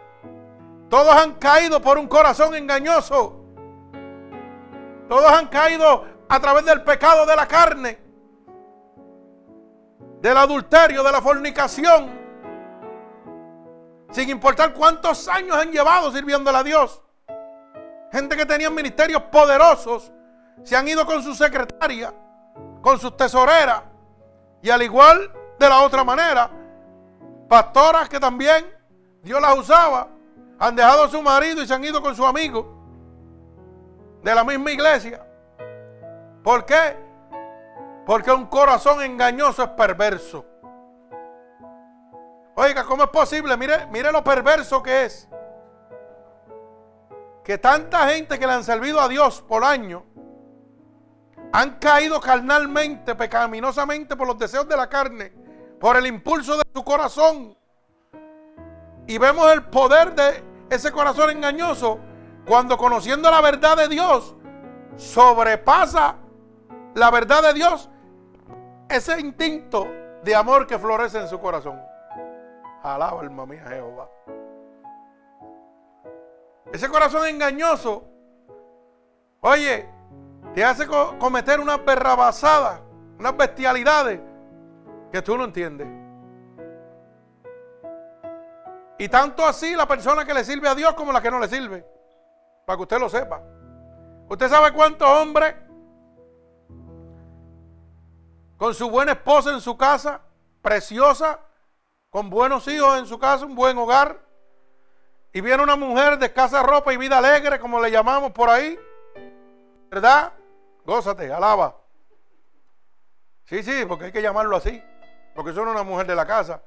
[0.89, 3.40] todos han caído por un corazón engañoso.
[5.11, 7.99] Todos han caído a través del pecado de la carne,
[10.21, 12.09] del adulterio, de la fornicación.
[14.09, 17.03] Sin importar cuántos años han llevado sirviéndole a Dios.
[18.13, 20.13] Gente que tenía ministerios poderosos
[20.63, 22.13] se han ido con su secretaria,
[22.81, 23.83] con sus tesoreras.
[24.61, 26.49] Y al igual de la otra manera,
[27.49, 28.65] pastoras que también
[29.21, 30.07] Dios las usaba,
[30.57, 32.80] han dejado a su marido y se han ido con su amigo
[34.23, 35.25] de la misma iglesia.
[36.43, 36.97] ¿Por qué?
[38.05, 40.45] Porque un corazón engañoso es perverso.
[42.55, 43.55] Oiga, ¿cómo es posible?
[43.57, 45.27] Mire, mire lo perverso que es.
[47.43, 50.03] Que tanta gente que le han servido a Dios por años
[51.53, 55.33] han caído carnalmente, pecaminosamente por los deseos de la carne,
[55.79, 57.57] por el impulso de su corazón.
[59.07, 61.99] Y vemos el poder de ese corazón engañoso
[62.45, 64.35] cuando conociendo la verdad de Dios
[64.95, 66.15] sobrepasa
[66.95, 67.89] la verdad de Dios
[68.89, 69.87] ese instinto
[70.23, 71.79] de amor que florece en su corazón.
[72.83, 74.09] Alaba alma mía Jehová.
[76.71, 78.03] Ese corazón engañoso,
[79.41, 79.89] oye,
[80.53, 82.81] te hace cometer una perrabasada,
[83.19, 84.19] unas bestialidades
[85.11, 85.87] que tú no entiendes.
[88.97, 91.47] Y tanto así la persona que le sirve a Dios como la que no le
[91.47, 91.85] sirve.
[92.65, 93.41] Para que usted lo sepa.
[94.29, 95.55] ¿Usted sabe cuántos hombres
[98.61, 100.21] con su buena esposa en su casa,
[100.61, 101.39] preciosa,
[102.11, 104.19] con buenos hijos en su casa, un buen hogar,
[105.33, 108.77] y viene una mujer de casa ropa y vida alegre, como le llamamos por ahí,
[109.89, 110.31] ¿verdad?
[110.85, 111.75] Gózate, alaba.
[113.45, 114.79] Sí, sí, porque hay que llamarlo así,
[115.33, 116.61] porque eso no es una mujer de la casa,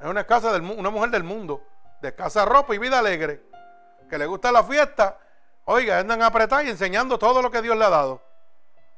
[0.00, 1.62] es una, del, una mujer del mundo,
[2.00, 3.42] de casa ropa y vida alegre,
[4.08, 5.18] que le gusta la fiesta,
[5.66, 8.22] oiga, andan apretar y enseñando todo lo que Dios le ha dado,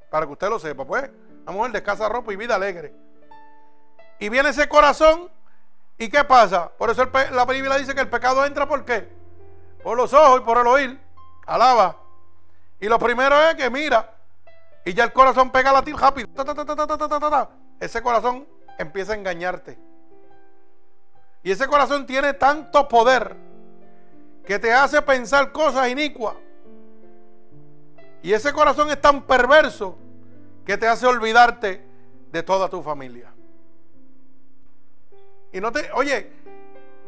[0.08, 1.10] para que usted lo sepa, pues,
[1.42, 2.94] una mujer de casa ropa y vida alegre.
[4.20, 5.30] Y viene ese corazón
[5.98, 6.70] ¿Y qué pasa?
[6.78, 9.08] Por eso la Biblia dice que el pecado entra por qué?
[9.82, 11.00] Por los ojos y por el oír.
[11.44, 11.96] Alaba.
[12.80, 14.14] Y lo primero es que mira.
[14.84, 16.28] Y ya el corazón pega a latir rápido.
[17.80, 18.46] ese corazón
[18.78, 19.76] empieza a engañarte.
[21.42, 23.36] Y ese corazón tiene tanto poder
[24.46, 26.36] que te hace pensar cosas inicuas.
[28.22, 29.96] Y ese corazón es tan perverso
[30.64, 31.84] que te hace olvidarte
[32.30, 33.32] de toda tu familia.
[35.52, 36.30] Y no te, oye,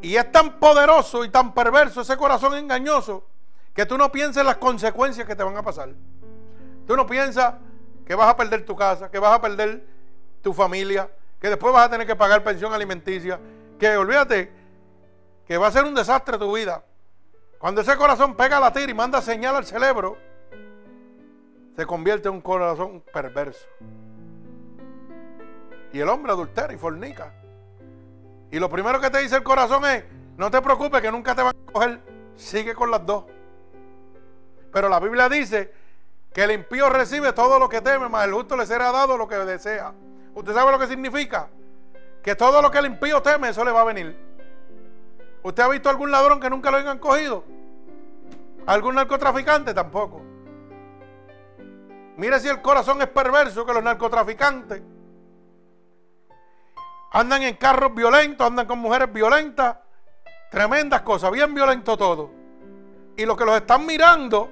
[0.01, 3.27] y es tan poderoso y tan perverso ese corazón engañoso
[3.75, 5.91] que tú no piensas en las consecuencias que te van a pasar.
[6.87, 7.55] Tú no piensas
[8.07, 9.87] que vas a perder tu casa, que vas a perder
[10.43, 13.39] tu familia, que después vas a tener que pagar pensión alimenticia,
[13.79, 14.53] que olvídate
[15.47, 16.83] que va a ser un desastre tu vida.
[17.59, 20.17] Cuando ese corazón pega la tira y manda señal al cerebro,
[21.81, 23.67] se convierte en un corazón perverso.
[25.95, 27.33] Y el hombre adultera y fornica.
[28.51, 30.05] Y lo primero que te dice el corazón es,
[30.37, 32.01] no te preocupes que nunca te van a coger,
[32.37, 33.25] sigue con las dos.
[34.71, 35.73] Pero la Biblia dice
[36.35, 39.27] que el impío recibe todo lo que teme, mas el justo le será dado lo
[39.27, 39.95] que desea.
[40.35, 41.49] ¿Usted sabe lo que significa?
[42.23, 44.15] Que todo lo que el impío teme, eso le va a venir.
[45.43, 47.43] ¿Usted ha visto algún ladrón que nunca lo hayan cogido?
[48.67, 49.73] ¿Algún narcotraficante?
[49.73, 50.30] Tampoco.
[52.21, 54.83] Mire si el corazón es perverso que los narcotraficantes
[57.13, 59.79] andan en carros violentos, andan con mujeres violentas,
[60.51, 62.31] tremendas cosas, bien violento todo.
[63.17, 64.51] Y los que los están mirando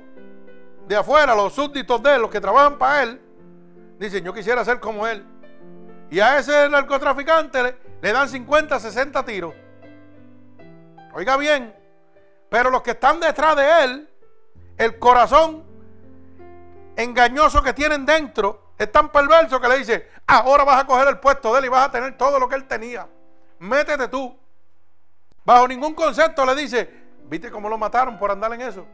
[0.87, 3.21] de afuera, los súbditos de él, los que trabajan para él,
[3.99, 5.23] dicen, yo quisiera ser como él.
[6.11, 9.55] Y a ese narcotraficante le, le dan 50, 60 tiros.
[11.13, 11.77] Oiga bien,
[12.49, 14.09] pero los que están detrás de él,
[14.79, 15.68] el corazón
[16.99, 21.21] engañoso que tienen dentro, es tan perverso que le dice, ahora vas a coger el
[21.21, 23.09] puesto de él y vas a tener todo lo que él tenía.
[23.61, 24.37] Métete tú.
[25.45, 26.91] Bajo ningún concepto le dice,
[27.27, 28.85] ¿viste cómo lo mataron por andar en eso?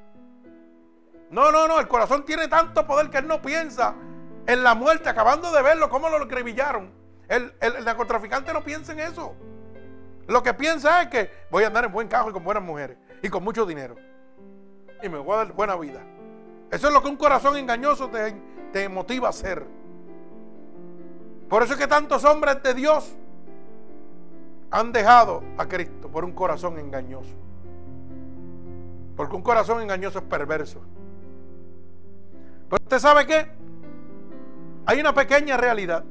[1.30, 3.94] No, no, no, el corazón tiene tanto poder que él no piensa
[4.46, 6.92] en la muerte, acabando de verlo, cómo lo acribillaron.
[7.26, 9.34] El, el, narcotraficante no piensa en eso.
[10.26, 12.98] Lo que piensa es que voy a andar en buen carro y con buenas mujeres
[13.22, 13.96] y con mucho dinero.
[15.02, 16.02] Y me voy a dar buena vida.
[16.70, 18.34] Eso es lo que un corazón engañoso te,
[18.72, 19.64] te motiva a hacer.
[21.48, 23.14] Por eso es que tantos hombres de Dios
[24.70, 27.30] han dejado a Cristo por un corazón engañoso.
[29.16, 30.80] Porque un corazón engañoso es perverso.
[32.68, 33.46] Pero usted sabe qué?
[34.86, 36.04] Hay una pequeña realidad.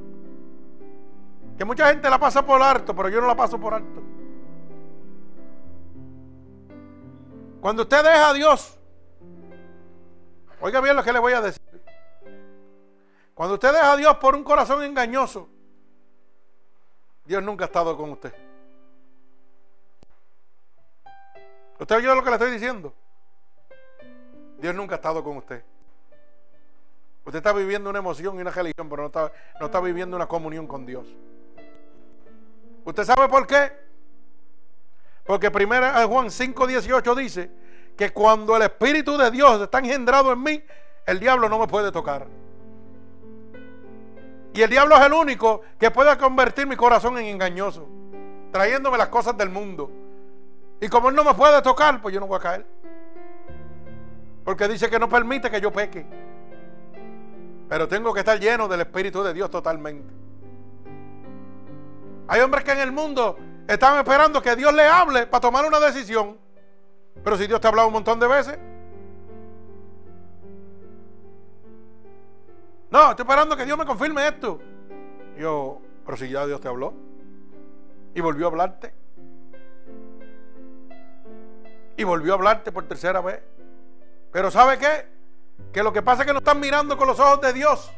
[1.58, 4.02] Que mucha gente la pasa por alto, pero yo no la paso por alto.
[7.60, 8.80] Cuando usted deja a Dios,
[10.64, 11.62] oiga bien lo que le voy a decir.
[13.34, 15.50] Cuando usted deja a Dios por un corazón engañoso,
[17.26, 18.34] Dios nunca ha estado con usted.
[21.78, 22.94] ¿Usted oye lo que le estoy diciendo?
[24.58, 25.66] Dios nunca ha estado con usted.
[27.26, 30.28] Usted está viviendo una emoción y una religión, pero no está, no está viviendo una
[30.28, 31.06] comunión con Dios.
[32.86, 33.74] ¿Usted sabe por qué?
[35.26, 37.52] Porque primero Juan 5:18 dice
[37.96, 40.64] que cuando el Espíritu de Dios está engendrado en mí,
[41.06, 42.28] el diablo no me puede tocar.
[44.54, 47.88] Y el diablo es el único que puede convertir mi corazón en engañoso,
[48.52, 49.90] trayéndome las cosas del mundo.
[50.80, 52.66] Y como él no me puede tocar, pues yo no voy a caer.
[54.44, 56.06] Porque dice que no permite que yo peque.
[57.70, 60.14] Pero tengo que estar lleno del Espíritu de Dios totalmente.
[62.28, 63.38] Hay hombres que en el mundo
[63.68, 66.38] están esperando que Dios le hable para tomar una decisión.
[67.24, 68.58] Pero si Dios te ha hablado un montón de veces.
[72.90, 74.60] No, estoy esperando que Dios me confirme esto.
[75.38, 76.94] Yo, pero si ya Dios te habló.
[78.14, 78.94] Y volvió a hablarte.
[81.98, 83.42] Y volvió a hablarte por tercera vez.
[84.32, 85.08] Pero ¿sabe qué?
[85.72, 87.92] Que lo que pasa es que no están mirando con los ojos de Dios.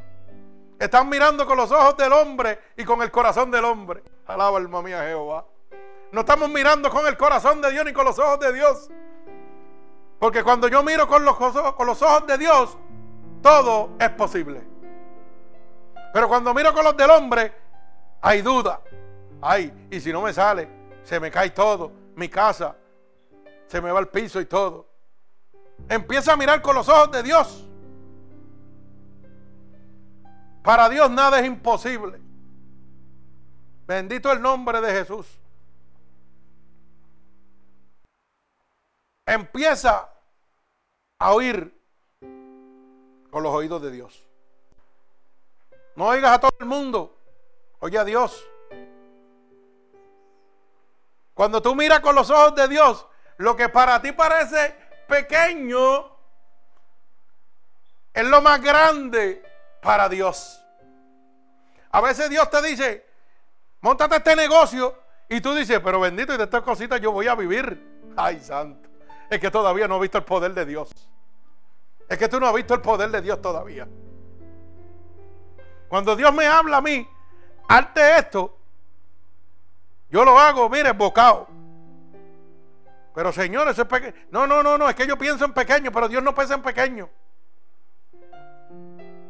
[0.79, 4.03] Están mirando con los ojos del hombre y con el corazón del hombre.
[4.27, 5.45] Alaba alma mía Jehová.
[6.15, 8.89] No estamos mirando con el corazón de Dios ni con los ojos de Dios.
[10.17, 12.77] Porque cuando yo miro con los, con los ojos de Dios,
[13.41, 14.65] todo es posible.
[16.13, 17.53] Pero cuando miro con los del hombre,
[18.21, 18.79] hay duda.
[19.41, 20.69] Ay, y si no me sale,
[21.03, 21.91] se me cae todo.
[22.15, 22.77] Mi casa,
[23.67, 24.87] se me va al piso y todo.
[25.89, 27.67] Empieza a mirar con los ojos de Dios.
[30.63, 32.21] Para Dios nada es imposible.
[33.85, 35.41] Bendito el nombre de Jesús.
[39.25, 40.09] Empieza
[41.19, 41.73] a oír
[43.31, 44.25] con los oídos de Dios.
[45.95, 47.17] No oigas a todo el mundo,
[47.79, 48.45] oye a Dios.
[51.33, 53.07] Cuando tú miras con los ojos de Dios,
[53.37, 54.75] lo que para ti parece
[55.07, 56.15] pequeño
[58.13, 59.43] es lo más grande
[59.81, 60.61] para Dios.
[61.91, 63.05] A veces Dios te dice,
[63.81, 64.97] montate este negocio
[65.27, 68.13] y tú dices, pero bendito y de estas cositas yo voy a vivir.
[68.15, 68.94] Ay, santo.
[69.29, 70.89] Es que todavía no has visto el poder de Dios.
[72.07, 73.87] Es que tú no has visto el poder de Dios todavía.
[75.87, 77.07] Cuando Dios me habla a mí,
[77.67, 78.57] arte esto,
[80.09, 81.47] yo lo hago, mire, bocado.
[83.13, 84.13] Pero Señor, eso es pequeño.
[84.29, 86.61] No, no, no, no, es que yo pienso en pequeño, pero Dios no piensa en
[86.61, 87.09] pequeño.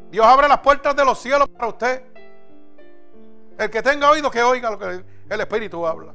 [0.09, 2.03] Dios abre las puertas de los cielos para usted.
[3.57, 6.13] El que tenga oído, que oiga lo que el Espíritu habla.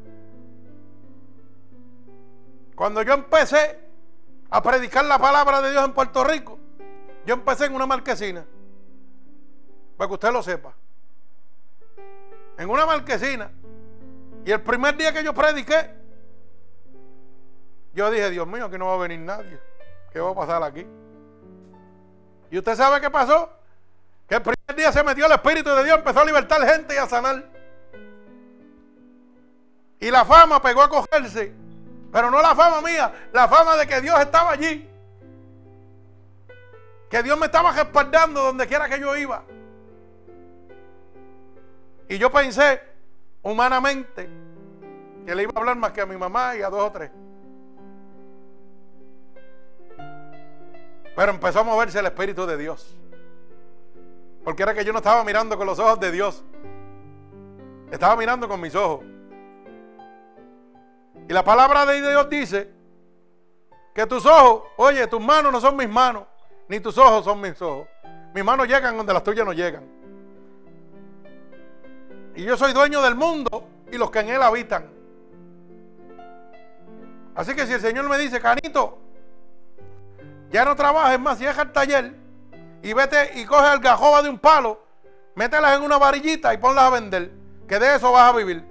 [2.80, 3.78] Cuando yo empecé
[4.48, 6.58] a predicar la palabra de Dios en Puerto Rico,
[7.26, 8.42] yo empecé en una marquesina.
[9.98, 10.72] Para que usted lo sepa.
[12.56, 13.50] En una marquesina.
[14.46, 15.90] Y el primer día que yo prediqué,
[17.92, 19.60] yo dije, Dios mío, que no va a venir nadie.
[20.10, 20.86] ¿Qué va a pasar aquí?
[22.50, 23.50] ¿Y usted sabe qué pasó?
[24.26, 26.96] Que el primer día se metió el Espíritu de Dios, empezó a libertar gente y
[26.96, 27.44] a sanar.
[30.00, 31.60] Y la fama pegó a cogerse.
[32.12, 34.88] Pero no la fama mía, la fama de que Dios estaba allí.
[37.08, 39.42] Que Dios me estaba respaldando donde quiera que yo iba.
[42.08, 42.80] Y yo pensé
[43.42, 44.28] humanamente
[45.24, 47.10] que le iba a hablar más que a mi mamá y a dos o tres.
[51.14, 52.96] Pero empezó a moverse el Espíritu de Dios.
[54.44, 56.42] Porque era que yo no estaba mirando con los ojos de Dios.
[57.90, 59.04] Estaba mirando con mis ojos.
[61.30, 62.68] Y la palabra de Dios dice
[63.94, 66.24] que tus ojos, oye, tus manos no son mis manos,
[66.66, 67.86] ni tus ojos son mis ojos.
[68.34, 69.84] Mis manos llegan donde las tuyas no llegan.
[72.34, 74.90] Y yo soy dueño del mundo y los que en él habitan.
[77.36, 78.98] Así que si el Señor me dice, Canito,
[80.50, 82.12] ya no trabajes más, deja el taller
[82.82, 84.82] y vete y coge el gajoba de un palo,
[85.36, 87.30] mételas en una varillita y ponlas a vender,
[87.68, 88.69] que de eso vas a vivir.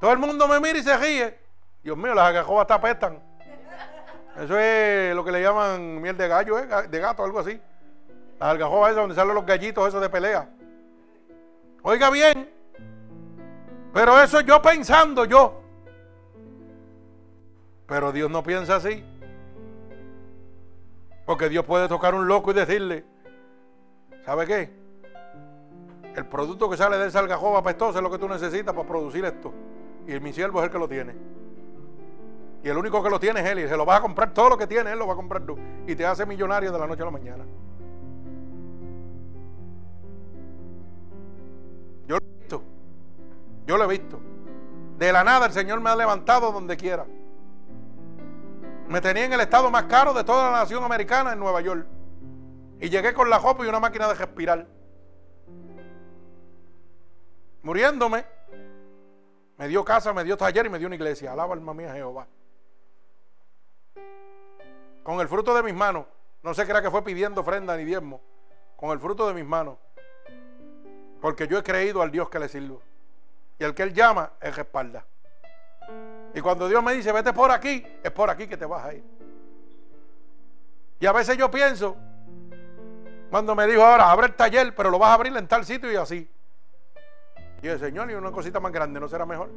[0.00, 1.38] Todo el mundo me mira y se ríe.
[1.82, 3.18] Dios mío, las agajobas te apestan.
[4.36, 6.88] Eso es lo que le llaman miel de gallo, ¿eh?
[6.88, 7.60] de gato, algo así.
[8.38, 10.48] Las algajobas esas donde salen los gallitos esos de pelea.
[11.82, 12.48] Oiga bien.
[13.92, 15.60] Pero eso yo pensando yo.
[17.86, 19.04] Pero Dios no piensa así.
[21.26, 23.04] Porque Dios puede tocar un loco y decirle,
[24.24, 24.70] ¿sabe qué?
[26.14, 29.24] El producto que sale de esa algajoba apestosa es lo que tú necesitas para producir
[29.24, 29.52] esto.
[30.08, 31.14] Y mi siervo es el que lo tiene.
[32.64, 33.58] Y el único que lo tiene es él.
[33.58, 35.42] Y se lo vas a comprar todo lo que tiene, él lo va a comprar
[35.42, 35.58] tú.
[35.86, 37.44] Y te hace millonario de la noche a la mañana.
[42.06, 42.62] Yo lo he visto.
[43.66, 44.18] Yo lo he visto.
[44.96, 47.04] De la nada el Señor me ha levantado donde quiera.
[48.88, 51.86] Me tenía en el estado más caro de toda la nación americana en Nueva York.
[52.80, 54.66] Y llegué con la jopa y una máquina de respirar.
[57.62, 58.37] Muriéndome
[59.58, 61.32] me dio casa, me dio taller y me dio una iglesia.
[61.32, 62.28] Alaba alma mía Jehová.
[65.02, 66.06] Con el fruto de mis manos.
[66.44, 68.20] No se crea que fue pidiendo ofrenda ni diezmo.
[68.76, 69.76] Con el fruto de mis manos.
[71.20, 72.80] Porque yo he creído al Dios que le sirvo.
[73.58, 75.04] Y el que Él llama, Él respalda.
[76.32, 78.94] Y cuando Dios me dice, vete por aquí, es por aquí que te vas a
[78.94, 79.04] ir.
[81.00, 81.96] Y a veces yo pienso,
[83.30, 85.90] cuando me dijo ahora, abre el taller, pero lo vas a abrir en tal sitio
[85.90, 86.30] y así.
[87.62, 89.50] Y el Señor, y una cosita más grande, ¿no será mejor?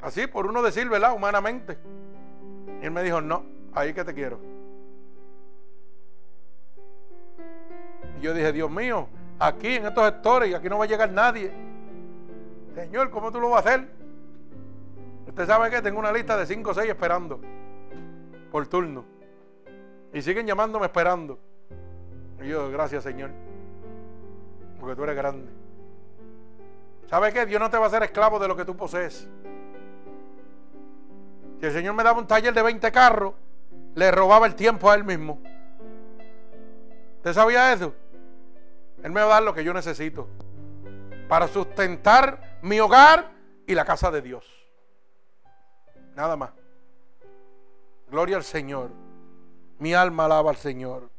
[0.00, 1.14] Así, por uno decir, ¿verdad?
[1.14, 1.78] Humanamente.
[2.82, 4.38] Y él me dijo, no, ahí que te quiero.
[8.18, 9.08] Y yo dije, Dios mío,
[9.38, 11.52] aquí en estos sectores, aquí no va a llegar nadie.
[12.74, 13.88] Señor, ¿cómo tú lo vas a hacer?
[15.26, 17.40] Usted sabe que tengo una lista de 5 o 6 esperando
[18.50, 19.04] por turno.
[20.12, 21.38] Y siguen llamándome esperando.
[22.42, 23.30] Y yo, gracias Señor,
[24.78, 25.65] porque tú eres grande.
[27.08, 27.46] ¿Sabe qué?
[27.46, 29.28] Dios no te va a hacer esclavo de lo que tú posees.
[31.60, 33.34] Si el Señor me daba un taller de 20 carros,
[33.94, 35.40] le robaba el tiempo a Él mismo.
[37.18, 37.94] ¿Usted sabía eso?
[39.02, 40.28] Él me va a dar lo que yo necesito
[41.28, 43.32] para sustentar mi hogar
[43.66, 44.44] y la casa de Dios.
[46.14, 46.50] Nada más.
[48.10, 48.90] Gloria al Señor.
[49.78, 51.10] Mi alma alaba al Señor.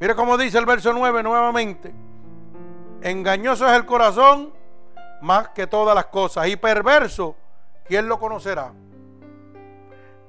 [0.00, 1.92] Mire cómo dice el verso 9 nuevamente.
[3.04, 4.50] Engañoso es el corazón
[5.20, 6.46] más que todas las cosas.
[6.48, 7.36] Y perverso,
[7.84, 8.72] ¿quién lo conocerá?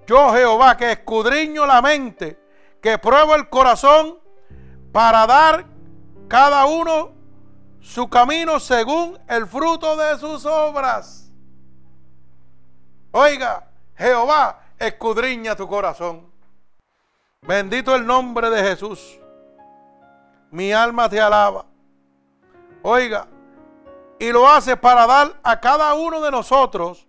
[0.06, 2.38] Yo Jehová que escudriño la mente,
[2.82, 4.20] que pruebo el corazón
[4.92, 5.66] para dar
[6.28, 7.14] cada uno
[7.80, 11.32] su camino según el fruto de sus obras.
[13.12, 16.30] Oiga, Jehová escudriña tu corazón.
[17.42, 19.18] Bendito el nombre de Jesús.
[20.52, 21.68] Mi alma te alaba.
[22.88, 23.28] Oiga,
[24.20, 27.08] y lo hace para dar a cada uno de nosotros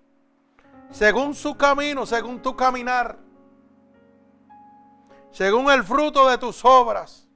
[0.91, 3.19] según su camino, según tu caminar,
[5.31, 7.29] según el fruto de tus obras.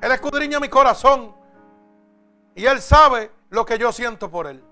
[0.00, 1.36] Él escudriña mi corazón
[2.56, 4.64] y Él sabe lo que yo siento por Él.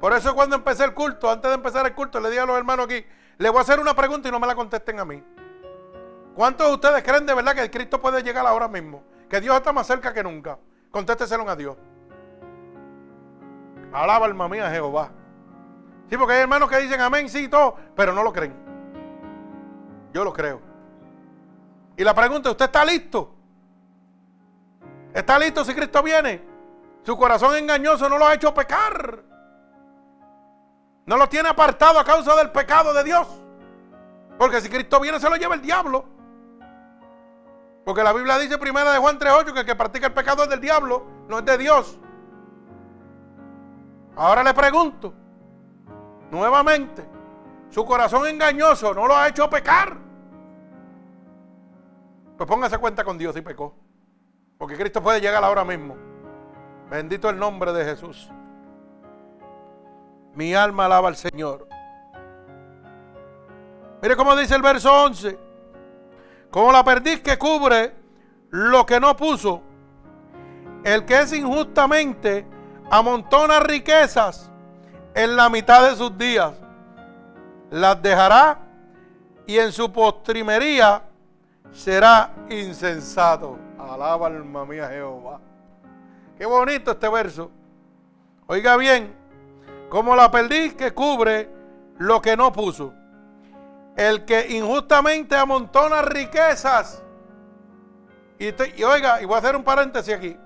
[0.00, 2.58] Por eso cuando empecé el culto, antes de empezar el culto, le dije a los
[2.58, 3.06] hermanos aquí,
[3.38, 5.22] le voy a hacer una pregunta y no me la contesten a mí.
[6.34, 9.04] ¿Cuántos de ustedes creen de verdad que Cristo puede llegar ahora mismo?
[9.28, 10.58] Que Dios está más cerca que nunca.
[10.90, 11.76] Contésteselo a Dios.
[13.92, 15.10] Alaba alma mía Jehová.
[16.08, 18.54] Sí, porque hay hermanos que dicen amén, sí todo, pero no lo creen.
[20.12, 20.60] Yo lo creo.
[21.96, 23.34] Y la pregunta, ¿usted está listo?
[25.14, 26.42] ¿Está listo si Cristo viene?
[27.02, 29.22] Su corazón engañoso no lo ha hecho pecar.
[31.06, 33.26] No lo tiene apartado a causa del pecado de Dios.
[34.38, 36.04] Porque si Cristo viene se lo lleva el diablo.
[37.84, 40.50] Porque la Biblia dice primera de Juan 3.8 que el que practica el pecado es
[40.50, 41.98] del diablo, no es de Dios.
[44.16, 45.14] Ahora le pregunto,
[46.30, 47.08] nuevamente,
[47.70, 49.96] su corazón engañoso no lo ha hecho pecar.
[52.36, 53.74] Pues póngase cuenta con Dios y pecó.
[54.58, 55.96] Porque Cristo puede llegar ahora mismo.
[56.90, 58.30] Bendito el nombre de Jesús.
[60.34, 61.66] Mi alma alaba al Señor.
[64.02, 65.49] Mire cómo dice el verso 11.
[66.50, 67.94] Como la perdiz que cubre
[68.50, 69.62] lo que no puso.
[70.84, 72.46] El que es injustamente
[72.90, 74.50] amontona riquezas
[75.14, 76.52] en la mitad de sus días.
[77.70, 78.58] Las dejará
[79.46, 81.02] y en su postrimería
[81.72, 83.58] será insensato.
[83.78, 85.40] Alaba alma mía Jehová.
[86.36, 87.50] Qué bonito este verso.
[88.46, 89.14] Oiga bien,
[89.88, 91.48] como la perdiz que cubre
[91.98, 92.94] lo que no puso.
[93.96, 97.02] El que injustamente amontona riquezas.
[98.38, 98.48] Y,
[98.80, 100.36] y, oiga, y voy a hacer un paréntesis aquí.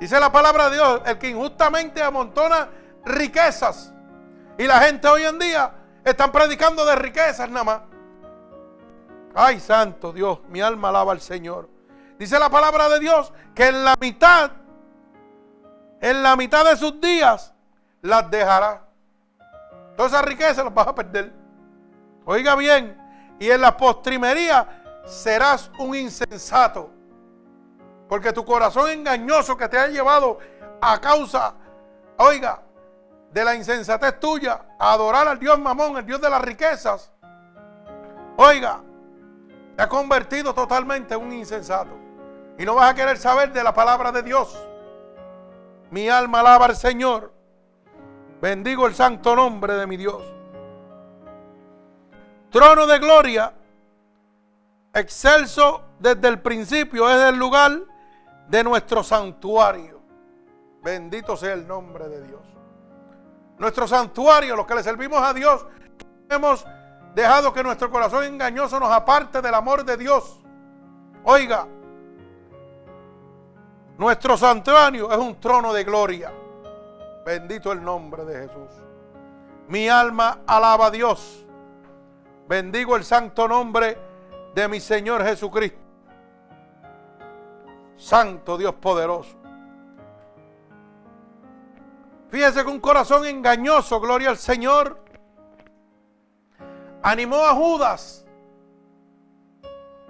[0.00, 2.68] Dice la palabra de Dios, el que injustamente amontona
[3.04, 3.92] riquezas.
[4.58, 5.72] Y la gente hoy en día
[6.04, 7.80] están predicando de riquezas nada más.
[9.34, 11.68] Ay, santo Dios, mi alma alaba al Señor.
[12.18, 14.52] Dice la palabra de Dios que en la mitad,
[16.00, 17.52] en la mitad de sus días,
[18.02, 18.84] las dejará.
[19.96, 21.32] Todas esas riquezas las vas a perder.
[22.24, 22.96] Oiga bien,
[23.38, 26.90] y en la postrimería serás un insensato.
[28.08, 30.38] Porque tu corazón engañoso que te ha llevado
[30.80, 31.54] a causa,
[32.18, 32.62] oiga,
[33.30, 37.10] de la insensatez tuya, a adorar al Dios mamón, el Dios de las riquezas,
[38.36, 38.80] oiga,
[39.76, 41.98] te ha convertido totalmente en un insensato.
[42.56, 44.56] Y no vas a querer saber de la palabra de Dios.
[45.90, 47.32] Mi alma alaba al Señor.
[48.40, 50.22] Bendigo el santo nombre de mi Dios.
[52.54, 53.52] Trono de gloria,
[54.92, 57.80] excelso desde el principio, es el lugar
[58.46, 60.00] de nuestro santuario.
[60.80, 62.42] Bendito sea el nombre de Dios.
[63.58, 65.66] Nuestro santuario, los que le servimos a Dios,
[66.30, 66.64] hemos
[67.16, 70.40] dejado que nuestro corazón engañoso nos aparte del amor de Dios.
[71.24, 71.66] Oiga,
[73.98, 76.32] nuestro santuario es un trono de gloria.
[77.26, 78.70] Bendito el nombre de Jesús.
[79.66, 81.43] Mi alma alaba a Dios.
[82.46, 83.98] Bendigo el santo nombre
[84.54, 85.78] de mi Señor Jesucristo.
[87.96, 89.36] Santo Dios poderoso.
[92.28, 94.98] Fíjese que un corazón engañoso, gloria al Señor,
[97.02, 98.26] animó a Judas,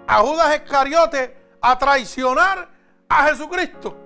[0.06, 2.68] a Judas Iscariote, a traicionar
[3.08, 3.96] a Jesucristo.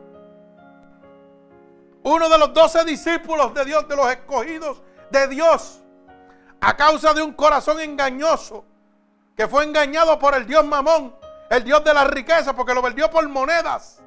[2.02, 5.80] Uno de los doce discípulos de Dios, de los escogidos de Dios,
[6.60, 8.64] a causa de un corazón engañoso,
[9.36, 11.14] que fue engañado por el Dios Mamón,
[11.50, 14.02] el Dios de la riqueza, porque lo vendió por monedas.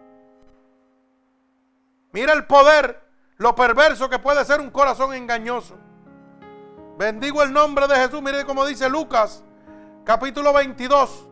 [2.12, 3.02] Mira el poder,
[3.38, 5.78] lo perverso que puede ser un corazón engañoso.
[6.98, 8.22] Bendigo el nombre de Jesús.
[8.22, 9.44] Mire cómo dice Lucas,
[10.04, 11.28] capítulo 22,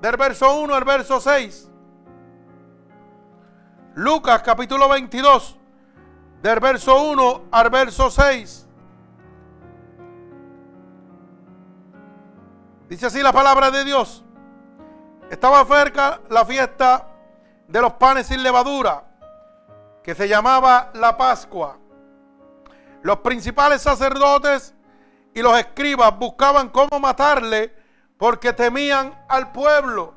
[0.00, 1.70] del verso 1 al verso 6.
[3.94, 5.58] Lucas, capítulo 22,
[6.40, 8.61] del verso 1 al verso 6.
[12.92, 14.22] Dice así la palabra de Dios.
[15.30, 17.08] Estaba cerca la fiesta
[17.66, 19.04] de los panes sin levadura,
[20.04, 21.78] que se llamaba la Pascua.
[23.00, 24.74] Los principales sacerdotes
[25.32, 27.74] y los escribas buscaban cómo matarle
[28.18, 30.12] porque temían al pueblo.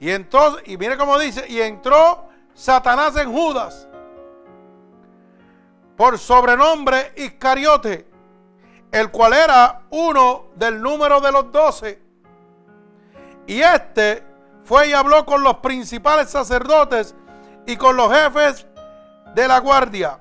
[0.00, 3.86] Y entonces, y mire cómo dice, y entró Satanás en Judas
[5.96, 8.15] por sobrenombre Iscariote,
[8.96, 12.00] el cual era uno del número de los doce.
[13.46, 14.24] Y este
[14.64, 17.14] fue y habló con los principales sacerdotes
[17.66, 18.66] y con los jefes
[19.34, 20.18] de la guardia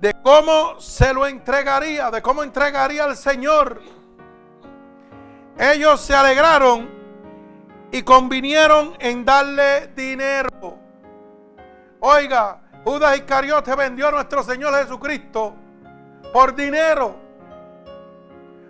[0.00, 3.82] de cómo se lo entregaría, de cómo entregaría al Señor.
[5.58, 6.88] Ellos se alegraron
[7.92, 10.78] y convinieron en darle dinero.
[12.00, 15.54] Oiga, Judas Iscariote vendió a nuestro Señor Jesucristo
[16.36, 17.16] por dinero.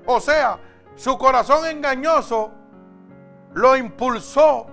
[0.06, 0.56] O sea,
[0.94, 2.52] su corazón engañoso
[3.54, 4.68] lo impulsó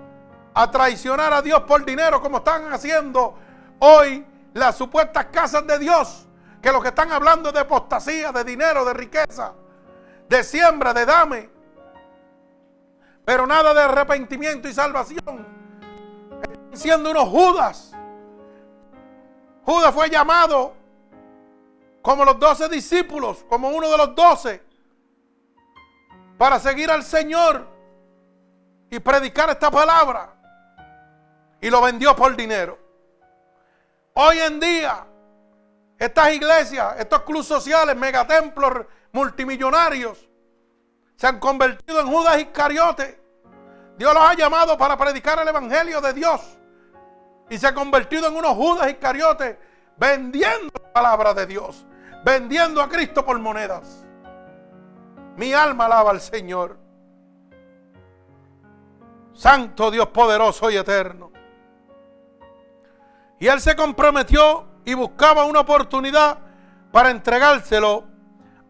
[0.53, 3.33] a traicionar a Dios por dinero, como están haciendo
[3.79, 4.23] hoy
[4.53, 6.27] las supuestas casas de Dios,
[6.61, 9.53] que lo que están hablando es de apostasía, de dinero, de riqueza,
[10.29, 11.49] de siembra, de dame,
[13.25, 15.47] pero nada de arrepentimiento y salvación.
[16.43, 17.91] Están siendo unos Judas.
[19.65, 20.82] Judas fue llamado
[22.03, 24.61] como los doce discípulos, como uno de los doce,
[26.37, 27.65] para seguir al Señor
[28.91, 30.35] y predicar esta palabra.
[31.61, 32.77] Y lo vendió por dinero.
[34.15, 35.07] Hoy en día,
[35.97, 40.27] estas iglesias, estos clubes sociales, megatemplos multimillonarios,
[41.15, 43.17] se han convertido en Judas Iscariote.
[43.97, 46.41] Dios los ha llamado para predicar el Evangelio de Dios.
[47.49, 49.57] Y se ha convertido en unos Judas Iscariote
[49.95, 51.85] vendiendo la palabra de Dios,
[52.24, 54.05] vendiendo a Cristo por monedas.
[55.36, 56.78] Mi alma alaba al Señor.
[59.34, 61.32] Santo Dios poderoso y eterno.
[63.39, 66.38] Y él se comprometió y buscaba una oportunidad
[66.91, 68.05] para entregárselo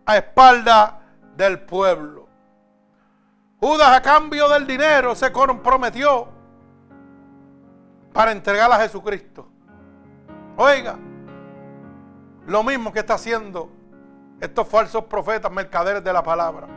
[0.06, 1.01] a espalda
[1.36, 2.28] del pueblo.
[3.60, 6.28] Judas a cambio del dinero se comprometió
[8.14, 9.47] para entregar a Jesucristo.
[10.58, 10.97] Oiga,
[12.48, 13.70] lo mismo que está haciendo
[14.39, 16.68] estos falsos profetas, mercaderes de la palabra,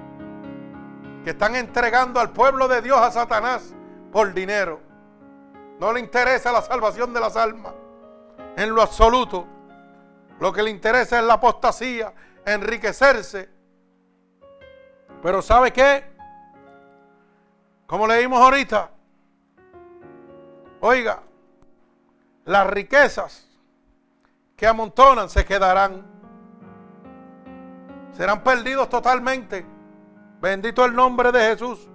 [1.25, 3.75] que están entregando al pueblo de Dios a Satanás
[4.13, 4.81] por dinero.
[5.81, 7.75] No le interesa la salvación de las almas
[8.57, 9.47] en lo absoluto.
[10.39, 12.13] Lo que le interesa es la apostasía,
[12.45, 13.49] enriquecerse.
[15.23, 16.05] Pero ¿sabe qué?
[17.87, 18.91] Como leímos ahorita,
[20.81, 21.23] oiga,
[22.45, 23.46] las riquezas
[24.57, 26.03] que amontonan se quedarán.
[28.13, 29.67] Serán perdidos totalmente.
[30.41, 31.89] Bendito el nombre de Jesús.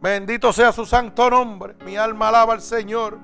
[0.00, 1.74] Bendito sea su santo nombre.
[1.84, 3.18] Mi alma alaba al Señor.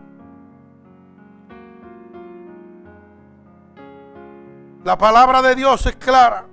[4.84, 6.46] La palabra de Dios es clara.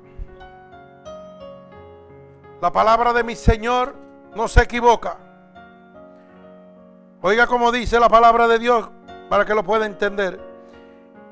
[2.62, 3.96] La palabra de mi Señor
[4.36, 5.18] no se equivoca.
[7.22, 8.90] Oiga como dice la palabra de Dios
[9.30, 10.55] para que lo pueda entender.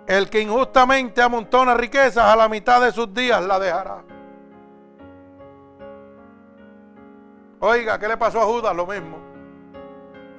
[0.08, 4.04] El que injustamente amontona riquezas a la mitad de sus días la dejará.
[7.60, 8.76] Oiga, ¿qué le pasó a Judas?
[8.76, 9.18] Lo mismo.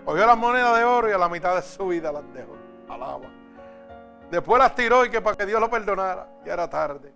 [0.05, 2.55] Cogió las monedas de oro y a la mitad de su vida las dejó.
[2.89, 3.31] Alaba.
[4.31, 6.29] Después las tiró y que para que Dios lo perdonara.
[6.45, 7.15] Ya era tarde.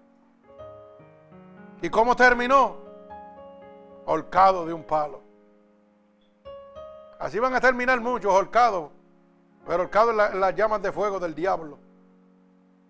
[1.83, 2.79] ¿Y cómo terminó?
[4.07, 5.21] Holcado de un palo.
[7.19, 8.91] Así van a terminar muchos holcados.
[9.67, 11.79] Pero holcados en, las llamas de fuego del diablo.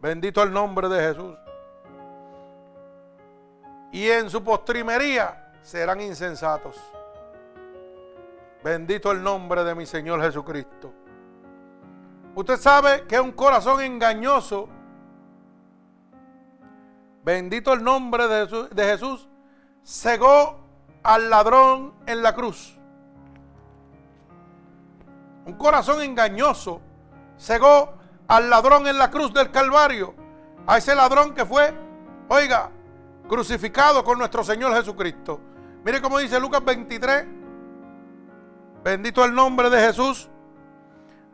[0.01, 1.37] Bendito el nombre de Jesús.
[3.91, 6.77] Y en su postrimería serán insensatos.
[8.63, 10.93] Bendito el nombre de mi Señor Jesucristo.
[12.35, 14.69] Usted sabe que un corazón engañoso,
[17.25, 19.29] bendito el nombre de Jesús,
[19.83, 20.61] cegó
[21.03, 22.79] al ladrón en la cruz.
[25.47, 26.81] Un corazón engañoso
[27.39, 27.98] cegó
[28.29, 30.15] al ladrón en la cruz del Calvario.
[30.67, 31.75] A ese ladrón que fue,
[32.29, 32.71] oiga,
[33.27, 35.41] crucificado con nuestro Señor Jesucristo.
[35.85, 37.27] Mire cómo dice Lucas 23.
[38.85, 40.29] Bendito el nombre de Jesús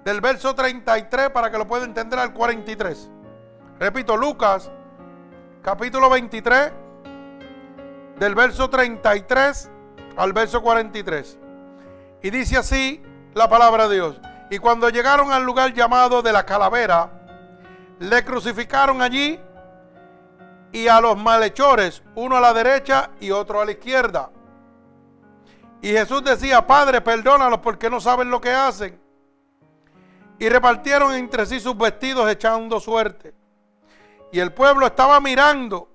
[0.05, 3.11] del verso 33 para que lo pueda entender al 43.
[3.81, 4.71] Repito, Lucas
[5.63, 6.73] capítulo 23
[8.19, 9.71] del verso 33
[10.17, 11.39] al verso 43.
[12.23, 13.03] Y dice así
[13.35, 14.21] la palabra de Dios.
[14.51, 17.11] Y cuando llegaron al lugar llamado de la calavera,
[17.99, 19.41] le crucificaron allí
[20.73, 24.31] y a los malhechores, uno a la derecha y otro a la izquierda.
[25.81, 29.01] Y Jesús decía, Padre, perdónalos porque no saben lo que hacen
[30.39, 33.35] y repartieron entre sí sus vestidos echando suerte.
[34.33, 35.89] Y el pueblo estaba mirando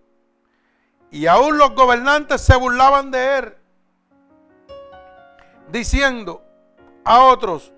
[1.11, 3.57] y aún los gobernantes se burlaban de él,
[5.71, 6.43] diciendo
[7.03, 7.73] a otros,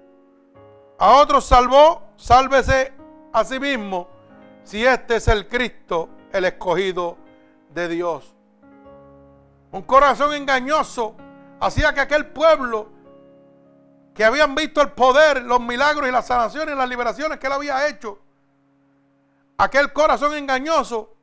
[1.02, 2.93] a otros salvó, sálvese
[3.34, 4.08] a sí mismo,
[4.64, 7.18] si este es el Cristo, el escogido
[7.74, 8.36] de Dios.
[9.72, 11.16] Un corazón engañoso
[11.60, 12.89] hacía que aquel pueblo
[14.14, 17.88] que habían visto el poder, los milagros y las sanaciones las liberaciones que él había
[17.88, 18.20] hecho,
[19.58, 21.16] aquel corazón engañoso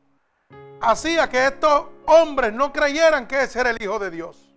[0.80, 4.52] hacía que estos hombres no creyeran que ese era el Hijo de Dios.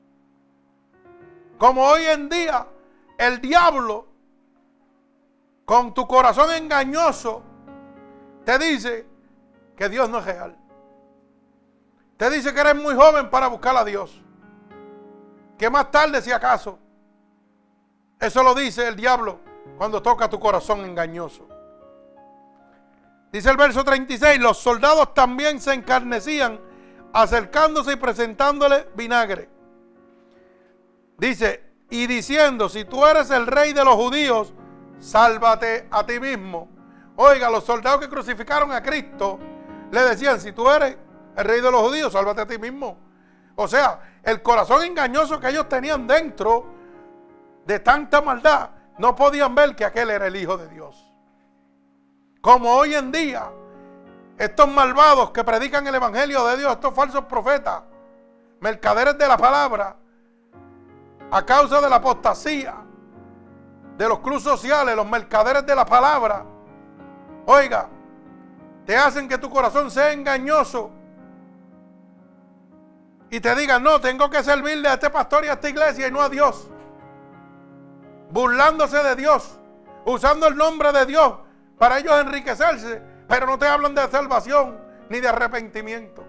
[1.59, 2.65] Como hoy en día
[3.19, 4.10] el diablo,
[5.65, 7.43] con tu corazón engañoso,
[8.45, 9.07] te dice
[9.75, 10.57] que Dios no es real.
[12.17, 14.21] Te dice que eres muy joven para buscar a Dios.
[15.57, 16.79] que más tarde si acaso.
[18.19, 19.39] Eso lo dice el diablo
[19.77, 21.47] cuando toca tu corazón engañoso.
[23.31, 26.59] Dice el verso 36, los soldados también se encarnecían
[27.13, 29.49] acercándose y presentándole vinagre.
[31.17, 34.53] Dice, y diciendo, si tú eres el rey de los judíos,
[35.01, 36.69] sálvate a ti mismo.
[37.17, 39.37] Oiga, los soldados que crucificaron a Cristo
[39.91, 40.95] le decían, si tú eres
[41.35, 42.97] el rey de los judíos, sálvate a ti mismo.
[43.55, 46.65] O sea, el corazón engañoso que ellos tenían dentro
[47.65, 51.11] de tanta maldad, no podían ver que aquel era el Hijo de Dios.
[52.39, 53.51] Como hoy en día,
[54.37, 57.83] estos malvados que predican el Evangelio de Dios, estos falsos profetas,
[58.59, 59.95] mercaderes de la palabra,
[61.29, 62.75] a causa de la apostasía,
[64.01, 66.43] de los clubes sociales, los mercaderes de la palabra,
[67.45, 67.87] oiga,
[68.83, 70.89] te hacen que tu corazón sea engañoso
[73.29, 76.11] y te digan, no, tengo que servirle a este pastor y a esta iglesia y
[76.11, 76.67] no a Dios.
[78.31, 79.59] Burlándose de Dios,
[80.03, 81.35] usando el nombre de Dios
[81.77, 84.79] para ellos enriquecerse, pero no te hablan de salvación
[85.09, 86.25] ni de arrepentimiento,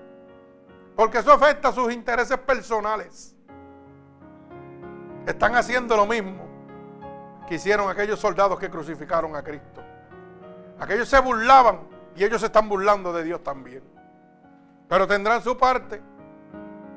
[0.94, 3.34] porque eso afecta a sus intereses personales.
[5.26, 6.51] Están haciendo lo mismo
[7.48, 9.82] que hicieron aquellos soldados que crucificaron a Cristo.
[10.78, 11.80] Aquellos se burlaban
[12.16, 13.82] y ellos se están burlando de Dios también.
[14.88, 16.00] Pero tendrán su parte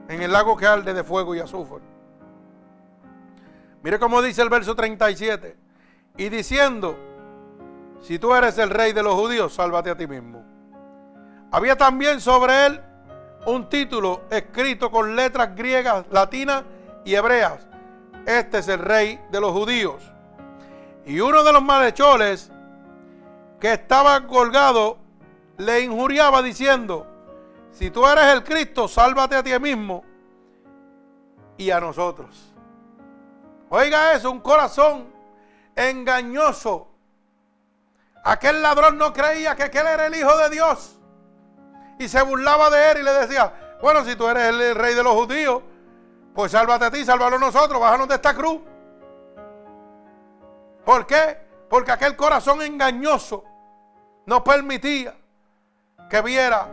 [0.07, 1.83] en el lago que arde de fuego y azufre.
[3.83, 5.55] Mire cómo dice el verso 37.
[6.17, 6.97] Y diciendo,
[8.01, 10.43] si tú eres el rey de los judíos, sálvate a ti mismo.
[11.51, 12.81] Había también sobre él
[13.45, 16.63] un título escrito con letras griegas, latinas
[17.03, 17.67] y hebreas.
[18.25, 20.14] Este es el rey de los judíos.
[21.05, 22.51] Y uno de los malhechores
[23.59, 24.97] que estaba colgado
[25.57, 27.07] le injuriaba diciendo,
[27.71, 30.03] si tú eres el Cristo, sálvate a ti mismo
[31.57, 32.53] y a nosotros.
[33.69, 35.07] Oiga eso, un corazón
[35.75, 36.95] engañoso
[38.25, 40.95] Aquel ladrón no creía que aquel era el Hijo de Dios.
[41.99, 45.03] Y se burlaba de él y le decía, bueno, si tú eres el rey de
[45.03, 45.61] los judíos,
[46.33, 48.61] pues sálvate a ti, sálvalo a nosotros, bájanos de esta cruz.
[50.85, 51.37] ¿Por qué?
[51.67, 53.43] Porque aquel corazón engañoso
[54.27, 55.15] no permitía
[56.09, 56.67] que viera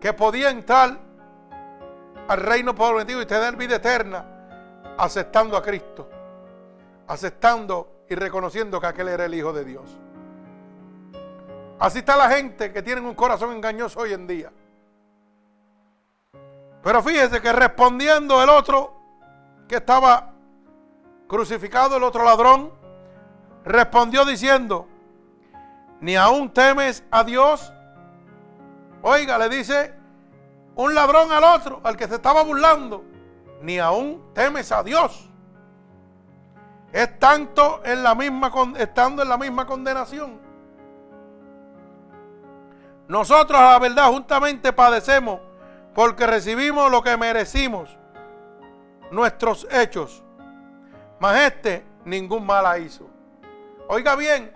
[0.00, 0.98] que podía entrar
[2.28, 4.24] al reino prometido y tener vida eterna
[4.96, 6.08] aceptando a Cristo,
[7.06, 9.98] aceptando y reconociendo que aquel era el Hijo de Dios.
[11.78, 14.50] Así está la gente que tiene un corazón engañoso hoy en día.
[16.82, 18.94] Pero fíjese que respondiendo el otro
[19.68, 20.32] que estaba
[21.26, 22.83] crucificado, el otro ladrón,
[23.64, 24.86] respondió diciendo,
[26.00, 27.72] ni aún temes a Dios.
[29.02, 29.94] Oiga, le dice
[30.76, 33.04] un ladrón al otro, al que se estaba burlando,
[33.62, 35.30] ni aún temes a Dios.
[36.92, 40.40] Es tanto en la misma, estando en la misma condenación.
[43.08, 45.40] Nosotros, la verdad, juntamente padecemos
[45.94, 47.96] porque recibimos lo que merecimos,
[49.10, 50.22] nuestros hechos.
[51.20, 53.13] Mas este ningún mal hizo.
[53.88, 54.52] Oiga bien,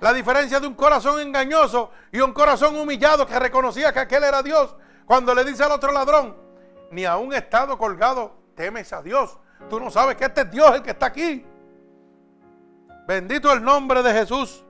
[0.00, 4.42] la diferencia de un corazón engañoso y un corazón humillado que reconocía que aquel era
[4.42, 4.74] Dios.
[5.06, 6.36] Cuando le dice al otro ladrón,
[6.90, 9.38] ni a un estado colgado temes a Dios.
[9.70, 11.46] Tú no sabes que este es Dios el que está aquí.
[13.06, 14.64] Bendito el nombre de Jesús.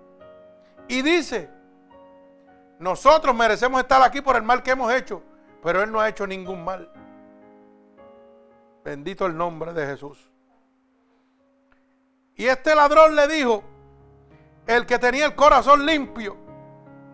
[0.88, 1.51] Y dice,
[2.78, 5.22] nosotros merecemos estar aquí por el mal que hemos hecho,
[5.62, 6.90] pero Él no ha hecho ningún mal.
[8.84, 10.30] Bendito el nombre de Jesús.
[12.36, 13.64] Y este ladrón le dijo,
[14.67, 16.37] el que tenía el corazón limpio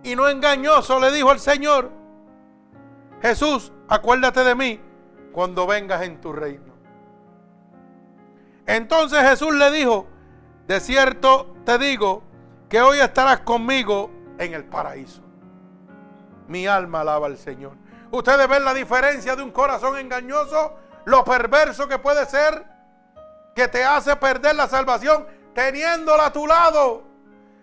[0.02, 1.90] y no engañoso, le dijo al Señor,
[3.20, 4.80] Jesús, acuérdate de mí
[5.32, 6.72] cuando vengas en tu reino.
[8.66, 10.06] Entonces Jesús le dijo,
[10.66, 12.22] de cierto te digo
[12.68, 15.22] que hoy estarás conmigo en el paraíso.
[16.48, 17.76] Mi alma alaba al Señor.
[18.10, 20.74] Ustedes ven la diferencia de un corazón engañoso,
[21.04, 22.66] lo perverso que puede ser,
[23.54, 27.11] que te hace perder la salvación teniéndola a tu lado.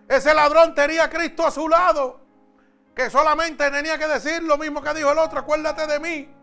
[0.10, 2.20] Ese ladrón tenía a Cristo a su lado,
[2.96, 6.36] que solamente tenía que decir lo mismo que dijo el otro, acuérdate de mí.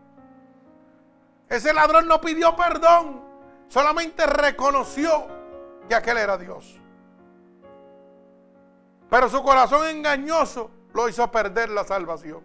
[1.49, 3.21] Ese ladrón no pidió perdón,
[3.67, 5.27] solamente reconoció
[5.89, 6.79] que aquel era Dios.
[9.09, 12.41] Pero su corazón engañoso lo hizo perder la salvación.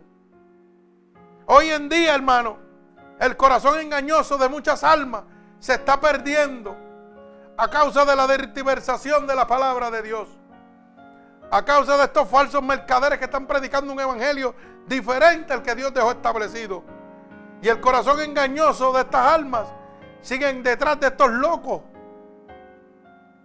[1.46, 2.58] Hoy en día, hermano,
[3.20, 5.22] el corazón engañoso de muchas almas
[5.60, 6.76] se está perdiendo
[7.56, 10.28] a causa de la diversación de la palabra de Dios.
[11.53, 14.55] A causa de estos falsos mercaderes que están predicando un evangelio
[14.86, 16.82] diferente al que Dios dejó establecido.
[17.61, 19.68] Y el corazón engañoso de estas almas
[20.22, 21.82] siguen detrás de estos locos.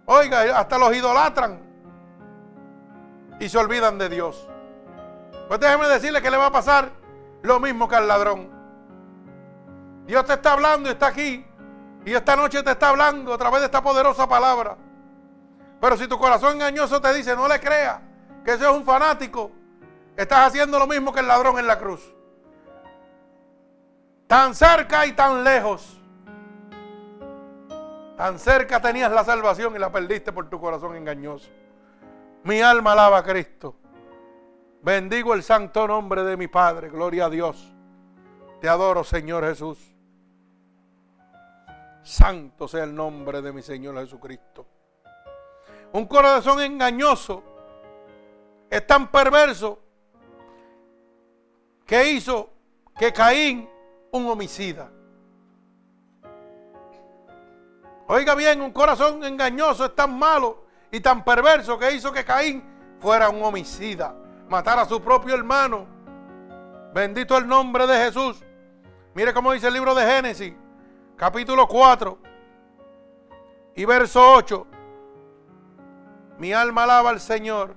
[0.06, 1.60] Oiga, hasta los idolatran
[3.38, 4.48] y se olvidan de Dios.
[5.46, 6.90] Pues déjeme decirle que le va a pasar
[7.42, 8.48] lo mismo que al ladrón.
[10.06, 11.46] Dios te está hablando y está aquí.
[12.06, 14.78] Y esta noche te está hablando a través de esta poderosa palabra.
[15.80, 18.00] Pero si tu corazón engañoso te dice, no le creas,
[18.44, 19.50] que ese es un fanático,
[20.16, 22.14] estás haciendo lo mismo que el ladrón en la cruz.
[24.26, 25.98] Tan cerca y tan lejos.
[28.16, 31.48] Tan cerca tenías la salvación y la perdiste por tu corazón engañoso.
[32.42, 33.76] Mi alma alaba a Cristo.
[34.82, 36.88] Bendigo el santo nombre de mi Padre.
[36.88, 37.72] Gloria a Dios.
[38.60, 39.78] Te adoro, Señor Jesús.
[42.02, 44.66] Santo sea el nombre de mi Señor Jesucristo.
[45.92, 47.42] Un corazón engañoso
[48.70, 49.78] es tan perverso
[51.86, 52.50] que hizo
[52.98, 53.68] que Caín
[54.12, 54.90] un homicida.
[58.06, 62.62] Oiga bien, un corazón engañoso es tan malo y tan perverso que hizo que Caín
[63.00, 64.14] fuera un homicida,
[64.48, 65.86] matar a su propio hermano.
[66.92, 68.42] Bendito el nombre de Jesús.
[69.14, 70.54] Mire cómo dice el libro de Génesis,
[71.16, 72.18] capítulo 4
[73.76, 74.66] y verso 8.
[76.38, 77.74] Mi alma alaba al Señor.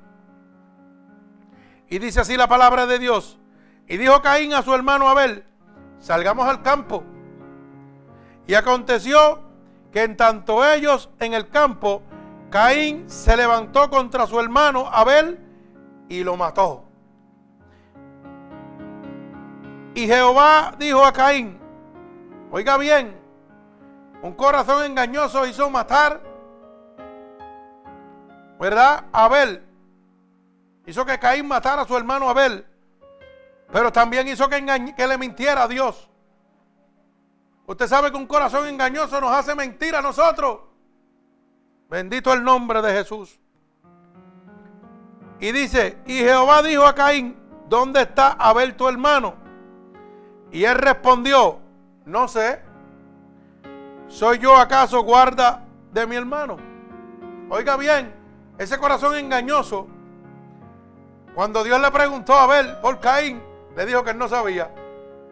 [1.90, 3.40] Y dice así la palabra de Dios.
[3.88, 5.44] Y dijo Caín a su hermano Abel,
[6.00, 7.04] salgamos al campo.
[8.48, 9.42] Y aconteció
[9.92, 12.02] que en tanto ellos en el campo,
[12.50, 15.40] Caín se levantó contra su hermano Abel
[16.08, 16.86] y lo mató.
[19.94, 21.60] Y Jehová dijo a Caín,
[22.52, 23.20] oiga bien,
[24.22, 26.22] un corazón engañoso hizo matar,
[28.62, 29.06] ¿verdad?
[29.12, 29.64] Abel.
[30.86, 32.64] Hizo que Caín matara a su hermano Abel.
[33.72, 36.08] Pero también hizo que, que le mintiera a Dios.
[37.66, 40.60] Usted sabe que un corazón engañoso nos hace mentir a nosotros.
[41.90, 43.40] Bendito el nombre de Jesús.
[45.40, 47.36] Y dice, y Jehová dijo a Caín,
[47.68, 49.34] ¿dónde está Abel tu hermano?
[50.52, 51.58] Y él respondió,
[52.06, 52.62] no sé,
[54.08, 56.58] ¿soy yo acaso guarda de mi hermano?
[57.50, 58.21] Oiga bien,
[58.62, 59.88] ese corazón engañoso,
[61.34, 63.42] cuando Dios le preguntó a Abel por Caín,
[63.76, 64.70] le dijo que él no sabía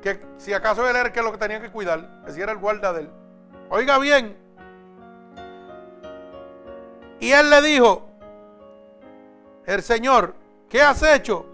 [0.02, 2.58] que si acaso él era el que lo tenía que cuidar, que si era el
[2.58, 3.10] guarda de él.
[3.70, 4.36] Oiga bien.
[7.20, 8.10] Y él le dijo,
[9.68, 10.34] el Señor,
[10.68, 11.46] ¿qué has hecho?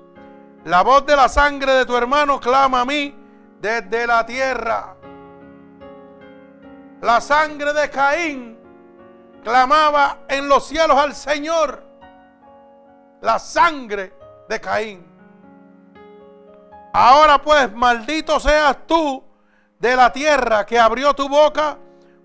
[0.64, 3.14] La voz de la sangre de tu hermano clama a mí
[3.60, 4.96] desde la tierra.
[7.02, 8.58] La sangre de Caín
[9.46, 11.84] clamaba en los cielos al Señor.
[13.22, 14.12] La sangre
[14.50, 15.06] de Caín.
[16.92, 19.24] Ahora pues, maldito seas tú
[19.80, 21.78] de la tierra que abrió tu boca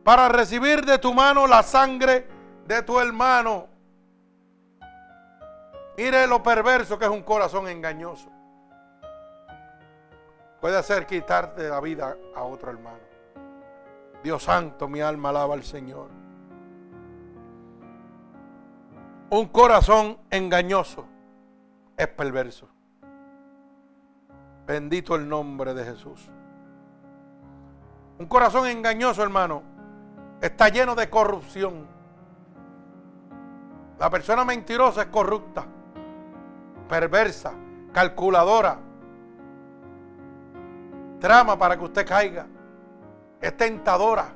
[0.03, 2.27] para recibir de tu mano la sangre
[2.66, 3.68] de tu hermano.
[5.99, 8.31] Mire lo perverso que es un corazón engañoso.
[10.59, 13.11] Puede hacer quitarte la vida a otro hermano.
[14.23, 16.20] Dios santo, mi alma alaba al Señor.
[19.33, 21.07] Un corazón engañoso
[21.97, 22.68] es perverso.
[24.66, 26.28] Bendito el nombre de Jesús.
[28.18, 29.62] Un corazón engañoso, hermano,
[30.41, 31.87] está lleno de corrupción.
[34.01, 35.64] La persona mentirosa es corrupta,
[36.89, 37.53] perversa,
[37.93, 38.81] calculadora.
[41.20, 42.49] Trama para que usted caiga.
[43.41, 44.33] Es tentadora.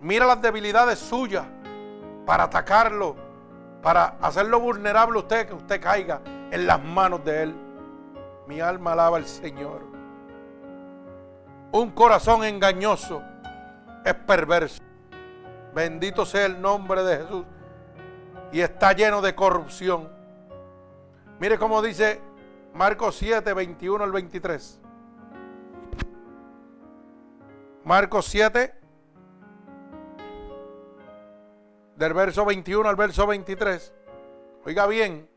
[0.00, 1.46] Mira las debilidades suyas
[2.30, 3.16] para atacarlo,
[3.82, 6.20] para hacerlo vulnerable usted, que usted caiga
[6.52, 7.56] en las manos de él.
[8.46, 9.82] Mi alma alaba al Señor.
[11.72, 13.20] Un corazón engañoso
[14.04, 14.80] es perverso.
[15.74, 17.44] Bendito sea el nombre de Jesús.
[18.52, 20.08] Y está lleno de corrupción.
[21.40, 22.20] Mire cómo dice
[22.72, 24.80] Marcos 7, 21 al 23.
[27.82, 28.79] Marcos 7,
[32.00, 33.92] del verso 21 al verso 23.
[34.64, 35.28] Oiga bien,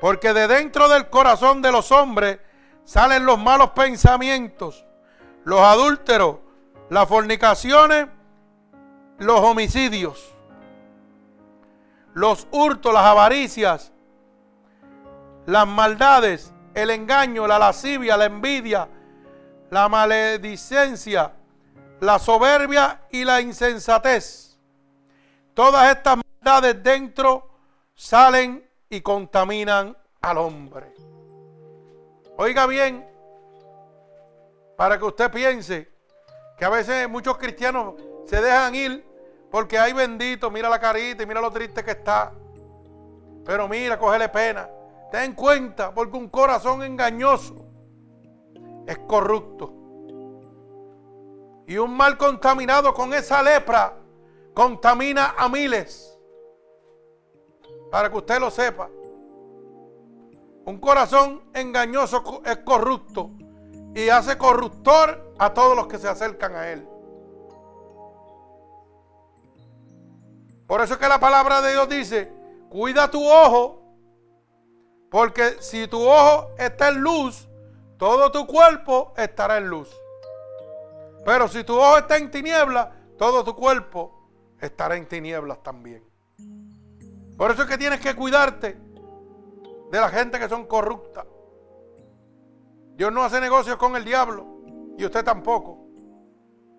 [0.00, 2.38] porque de dentro del corazón de los hombres
[2.84, 4.86] salen los malos pensamientos,
[5.42, 6.36] los adúlteros,
[6.90, 8.06] las fornicaciones,
[9.18, 10.32] los homicidios,
[12.14, 13.92] los hurtos, las avaricias,
[15.44, 18.88] las maldades, el engaño, la lascivia, la envidia,
[19.70, 21.32] la maledicencia,
[21.98, 24.45] la soberbia y la insensatez.
[25.56, 27.48] Todas estas maldades dentro
[27.94, 30.92] salen y contaminan al hombre.
[32.36, 33.08] Oiga bien,
[34.76, 35.90] para que usted piense
[36.58, 37.94] Que a veces muchos cristianos
[38.26, 39.06] se dejan ir
[39.50, 42.34] porque hay bendito, mira la carita y mira lo triste que está.
[43.46, 44.68] Pero mira, cógele pena.
[45.10, 47.64] Ten cuenta, porque un corazón engañoso
[48.86, 49.72] es corrupto.
[51.66, 53.94] Y un mal contaminado con esa lepra
[54.56, 56.18] contamina a miles.
[57.90, 58.88] Para que usted lo sepa.
[60.64, 63.32] Un corazón engañoso es corrupto
[63.94, 66.88] y hace corruptor a todos los que se acercan a él.
[70.66, 72.32] Por eso es que la palabra de Dios dice,
[72.70, 73.82] cuida tu ojo,
[75.10, 77.46] porque si tu ojo está en luz,
[77.98, 79.94] todo tu cuerpo estará en luz.
[81.26, 82.88] Pero si tu ojo está en tinieblas,
[83.18, 84.15] todo tu cuerpo
[84.60, 86.02] estará en tinieblas también.
[87.36, 88.78] Por eso es que tienes que cuidarte
[89.90, 91.26] de la gente que son corruptas.
[92.94, 94.46] Dios no hace negocios con el diablo
[94.96, 95.86] y usted tampoco.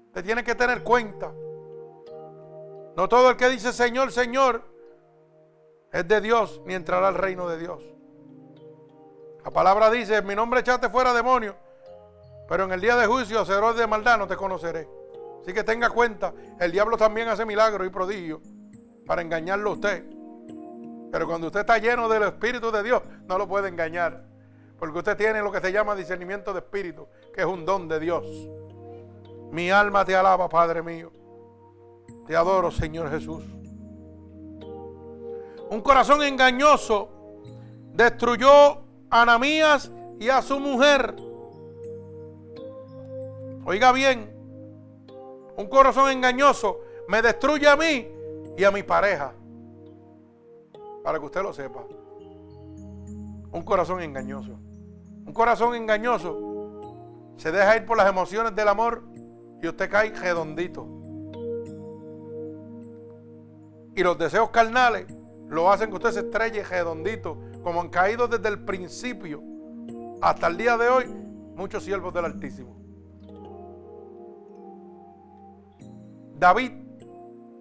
[0.07, 1.31] Usted tiene que tener cuenta.
[2.95, 4.63] No todo el que dice Señor, Señor
[5.91, 7.83] es de Dios ni entrará al reino de Dios.
[9.45, 11.55] La palabra dice, en mi nombre echaste fuera demonio,
[12.49, 14.89] pero en el día de juicio, serás de maldad, no te conoceré.
[15.47, 18.41] Así que tenga cuenta, el diablo también hace milagros y prodigios
[19.05, 20.03] para engañarlo a usted.
[21.09, 24.25] Pero cuando usted está lleno del Espíritu de Dios, no lo puede engañar.
[24.77, 27.97] Porque usted tiene lo que se llama discernimiento de espíritu, que es un don de
[27.97, 28.25] Dios.
[29.49, 31.13] Mi alma te alaba, Padre mío.
[32.25, 33.41] Te adoro, Señor Jesús.
[35.69, 37.07] Un corazón engañoso
[37.93, 39.89] destruyó a Anamías
[40.19, 41.15] y a su mujer.
[43.63, 44.36] Oiga bien,
[45.57, 48.07] un corazón engañoso me destruye a mí
[48.55, 49.33] y a mi pareja
[51.03, 51.83] para que usted lo sepa.
[53.51, 54.59] Un corazón engañoso.
[55.25, 56.81] Un corazón engañoso
[57.37, 59.03] se deja ir por las emociones del amor
[59.61, 60.87] y usted cae redondito.
[63.95, 65.07] Y los deseos carnales
[65.47, 69.41] lo hacen que usted se estrelle redondito, como han caído desde el principio
[70.21, 71.05] hasta el día de hoy
[71.55, 72.86] muchos siervos del Altísimo.
[76.39, 76.71] David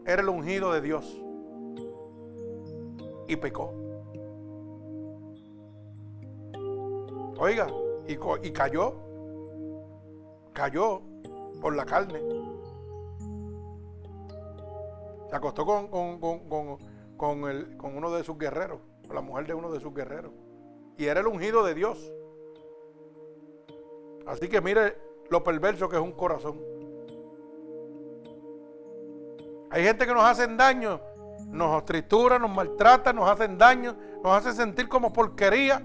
[0.04, 1.04] era el ungido de Dios
[3.26, 3.72] y pecó.
[7.38, 7.66] Oiga,
[8.06, 8.94] y, cayó,
[10.52, 11.00] cayó
[11.60, 12.20] por la carne.
[15.30, 15.88] Se acostó con,
[17.16, 20.32] con, el, con uno de sus guerreros, con la mujer de uno de sus guerreros.
[20.98, 22.12] Y era el ungido de Dios.
[24.26, 24.96] Así que mire
[25.30, 26.75] lo perverso que es un corazón.
[29.76, 30.98] Hay gente que nos hacen daño
[31.50, 35.84] nos trituran, nos maltratan, nos hacen daño, nos hacen sentir como porquería.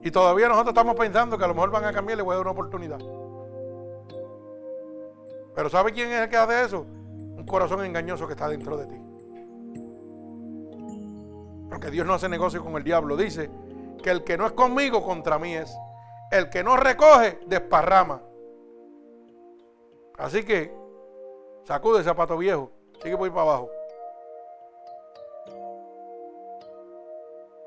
[0.00, 2.34] Y todavía nosotros estamos pensando que a lo mejor van a cambiar y le voy
[2.34, 2.98] a dar una oportunidad.
[5.56, 6.80] Pero ¿sabe quién es el que hace eso?
[6.80, 9.00] Un corazón engañoso que está dentro de ti.
[11.68, 13.16] Porque Dios no hace negocio con el diablo.
[13.16, 13.50] Dice
[14.02, 15.76] que el que no es conmigo, contra mí es.
[16.30, 18.22] El que no recoge, desparrama.
[20.16, 20.83] Así que
[21.64, 22.70] sacude el zapato viejo.
[23.02, 23.70] Sigue por ir para abajo.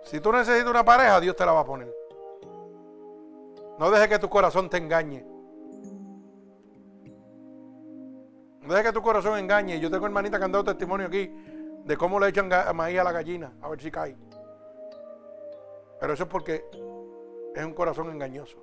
[0.04, 1.94] Si tú necesitas una pareja, Dios te la va a poner.
[3.78, 5.26] No dejes que tu corazón te engañe.
[8.62, 9.80] No dejes que tu corazón engañe.
[9.80, 11.28] Yo tengo hermanita que han dado testimonio aquí
[11.84, 14.16] de cómo le echan maíz a la gallina, a ver si cae.
[16.00, 16.66] Pero eso es porque
[17.56, 18.58] es un corazón engañoso.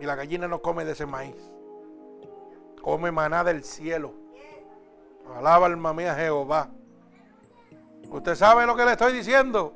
[0.00, 1.52] Y la gallina no come de ese maíz.
[2.82, 4.14] Come maná del cielo.
[5.36, 6.70] Alaba alma mía Jehová.
[8.10, 9.74] Usted sabe lo que le estoy diciendo.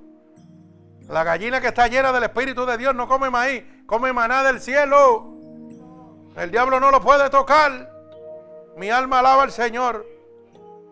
[1.09, 4.61] La gallina que está llena del Espíritu de Dios no come maíz, come maná del
[4.61, 5.35] cielo.
[6.37, 7.91] El diablo no lo puede tocar.
[8.77, 10.07] Mi alma alaba al Señor.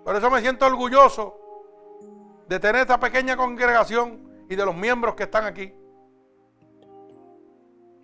[0.05, 1.39] Por eso me siento orgulloso
[2.49, 5.73] de tener esta pequeña congregación y de los miembros que están aquí.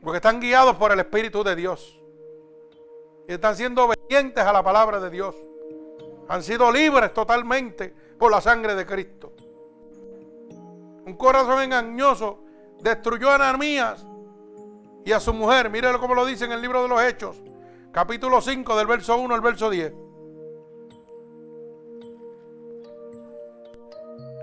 [0.02, 2.00] Porque están guiados por el Espíritu de Dios.
[3.28, 5.34] Y están siendo obedientes a la palabra de Dios.
[6.28, 9.32] Han sido libres totalmente por la sangre de Cristo.
[11.04, 12.40] Un corazón engañoso
[12.80, 14.04] destruyó a Ananías
[15.04, 15.70] y a su mujer.
[15.70, 17.36] Mírelo como lo dice en el libro de los Hechos,
[17.92, 19.92] capítulo 5, del verso 1 al verso 10.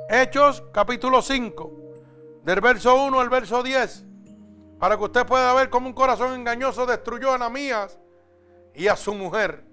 [0.09, 1.71] Hechos, capítulo 5,
[2.43, 4.05] del verso 1 al verso 10.
[4.79, 7.97] Para que usted pueda ver cómo un corazón engañoso destruyó a Ananías
[8.75, 9.63] y a su mujer.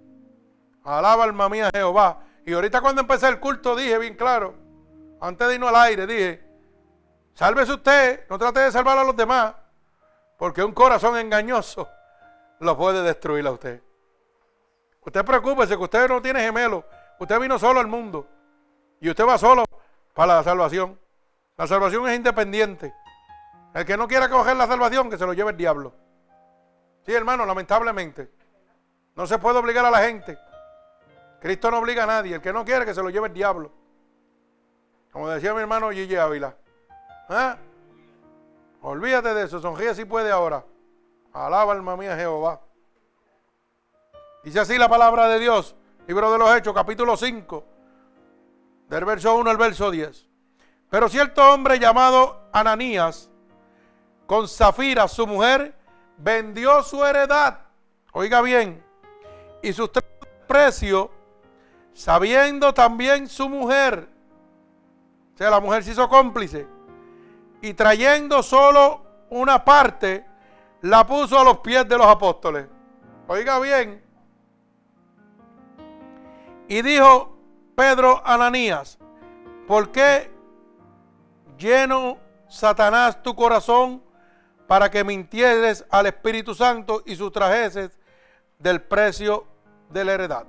[0.84, 2.20] Alaba alma mía Jehová.
[2.44, 4.54] Y ahorita cuando empecé el culto dije bien claro,
[5.20, 6.42] antes de irnos al aire, dije,
[7.34, 9.54] sálvese usted, no trate de salvar a los demás,
[10.38, 11.88] porque un corazón engañoso
[12.60, 13.82] lo puede destruir a usted.
[15.04, 16.84] Usted preocúpese que usted no tiene gemelo.
[17.18, 18.26] Usted vino solo al mundo.
[19.00, 19.64] Y usted va solo
[20.14, 20.98] para la salvación.
[21.56, 22.94] La salvación es independiente.
[23.74, 25.94] El que no quiera coger la salvación, que se lo lleve el diablo.
[27.06, 28.30] Sí, hermano, lamentablemente.
[29.20, 30.38] No se puede obligar a la gente.
[31.42, 32.36] Cristo no obliga a nadie.
[32.36, 33.70] El que no quiere, que se lo lleve el diablo.
[35.12, 36.56] Como decía mi hermano Gigi Ávila.
[37.28, 37.54] ¿Eh?
[38.80, 39.60] Olvídate de eso.
[39.60, 40.64] Sonríe si puede ahora.
[41.34, 42.62] Alaba alma mía Jehová.
[44.42, 45.76] Dice así la palabra de Dios.
[46.06, 47.64] Libro de los Hechos, capítulo 5.
[48.88, 50.26] Del verso 1 al verso 10.
[50.88, 53.30] Pero cierto hombre llamado Ananías,
[54.24, 55.74] con Zafira, su mujer,
[56.16, 57.58] vendió su heredad.
[58.12, 58.88] Oiga bien.
[59.62, 59.90] Y sus
[60.46, 61.10] precio,
[61.92, 64.08] sabiendo también su mujer.
[65.34, 66.66] O sea, la mujer se hizo cómplice.
[67.62, 70.26] Y trayendo solo una parte,
[70.82, 72.66] la puso a los pies de los apóstoles.
[73.28, 74.02] Oiga bien.
[76.68, 77.36] Y dijo
[77.74, 78.98] Pedro Ananías,
[79.66, 80.30] ¿por qué
[81.58, 82.18] lleno
[82.48, 84.02] Satanás tu corazón
[84.66, 87.98] para que mintieres al Espíritu Santo y sustrajeses
[88.58, 89.46] del precio
[89.90, 90.44] de la heredad?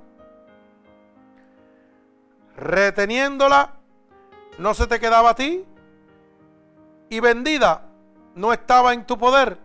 [2.56, 3.74] Reteniéndola,
[4.58, 5.64] no se te quedaba a ti
[7.08, 7.82] y vendida
[8.34, 9.58] no estaba en tu poder.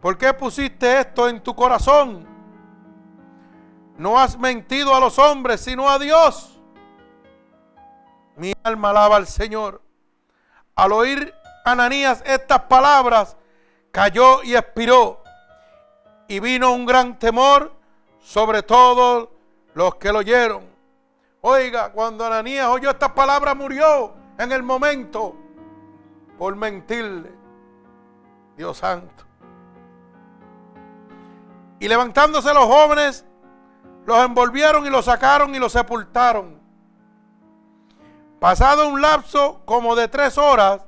[0.00, 2.26] ¿Por qué pusiste esto en tu corazón?
[3.96, 6.60] No has mentido a los hombres, sino a Dios.
[8.36, 9.82] Mi alma alaba al Señor.
[10.74, 11.34] Al oír
[11.64, 13.36] Ananías estas palabras,
[13.90, 15.22] cayó y expiró.
[16.28, 17.75] Y vino un gran temor
[18.26, 19.28] sobre todos
[19.74, 20.68] los que lo oyeron.
[21.42, 25.36] Oiga, cuando Ananías oyó estas palabras, murió en el momento
[26.36, 27.32] por mentirle.
[28.56, 29.24] Dios santo.
[31.78, 33.24] Y levantándose los jóvenes,
[34.06, 36.60] los envolvieron y los sacaron y los sepultaron.
[38.40, 40.84] Pasado un lapso como de tres horas,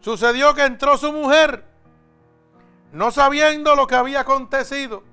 [0.00, 1.64] sucedió que entró su mujer,
[2.90, 5.11] no sabiendo lo que había acontecido.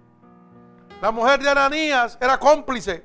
[1.02, 3.04] La mujer de Ananías era cómplice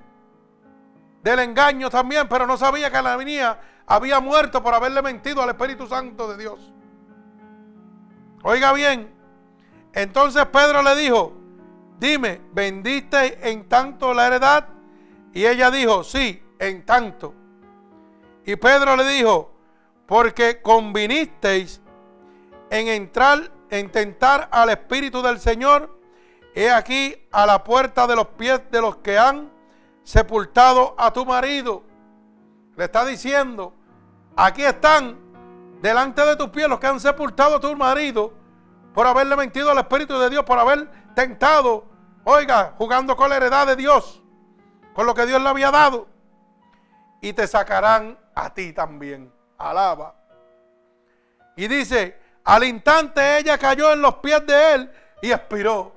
[1.22, 3.56] del engaño también, pero no sabía que Ananías
[3.86, 6.72] había muerto por haberle mentido al Espíritu Santo de Dios.
[8.42, 9.14] Oiga bien,
[9.92, 11.32] entonces Pedro le dijo,
[11.98, 14.68] dime, ¿vendiste en tanto la heredad?
[15.32, 17.34] Y ella dijo, sí, en tanto.
[18.44, 19.54] Y Pedro le dijo,
[20.06, 21.80] porque convinisteis
[22.70, 25.98] en entrar, en tentar al Espíritu del Señor,
[26.54, 29.50] he aquí a la puerta de los pies de los que han
[30.04, 31.82] sepultado a tu marido.
[32.76, 33.74] Le está diciendo,
[34.36, 35.18] aquí están
[35.80, 38.32] delante de tus pies los que han sepultado a tu marido
[38.94, 41.84] por haberle mentido al Espíritu de Dios, por haber tentado,
[42.22, 44.22] oiga, jugando con la heredad de Dios,
[44.94, 46.06] con lo que Dios le había dado.
[47.20, 49.32] Y te sacarán a ti también.
[49.58, 50.14] Alaba.
[51.56, 55.93] Y dice, al instante ella cayó en los pies de él y expiró.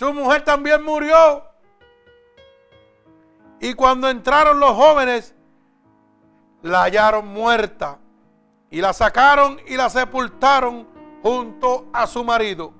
[0.00, 1.44] Su mujer también murió.
[3.60, 5.34] Y cuando entraron los jóvenes,
[6.62, 7.98] la hallaron muerta.
[8.70, 10.88] Y la sacaron y la sepultaron
[11.22, 12.72] junto a su marido.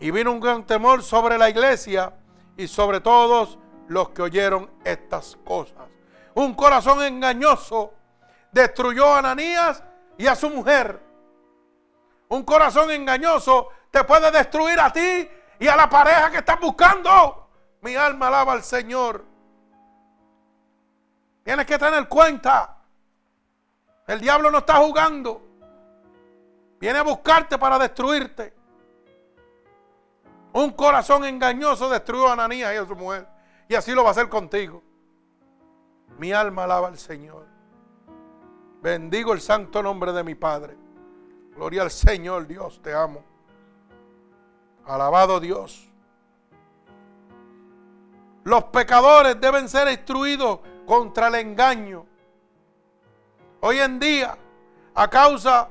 [0.00, 2.12] Y vino un gran temor sobre la iglesia
[2.56, 5.86] y sobre todos los que oyeron estas cosas.
[6.34, 7.94] Un corazón engañoso
[8.50, 9.84] destruyó a Ananías
[10.18, 11.00] y a su mujer.
[12.26, 15.28] Un corazón engañoso te puede destruir a ti
[15.60, 17.48] y a la pareja que estás buscando.
[17.82, 19.24] Mi alma alaba al Señor.
[21.44, 22.78] Tienes que tener cuenta.
[24.06, 25.42] El diablo no está jugando.
[26.80, 28.54] Viene a buscarte para destruirte.
[30.54, 33.28] Un corazón engañoso destruyó a Ananías y a su mujer.
[33.68, 34.82] Y así lo va a hacer contigo.
[36.18, 37.46] Mi alma alaba al Señor.
[38.80, 40.76] Bendigo el santo nombre de mi Padre.
[41.54, 43.29] Gloria al Señor, Dios, te amo.
[44.86, 45.88] Alabado Dios.
[48.44, 52.06] Los pecadores deben ser instruidos contra el engaño.
[53.60, 54.36] Hoy en día,
[54.94, 55.68] a causa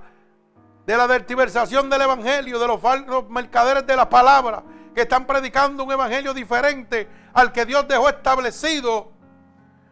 [0.86, 4.64] de la tertiversación del Evangelio, de los falsos mercaderes de la palabra,
[4.94, 9.12] que están predicando un Evangelio diferente al que Dios dejó establecido,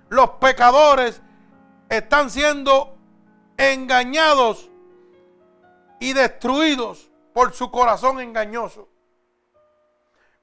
[0.10, 1.22] los pecadores
[1.90, 2.96] están siendo
[3.58, 4.70] engañados
[6.00, 8.88] y destruidos por su corazón engañoso.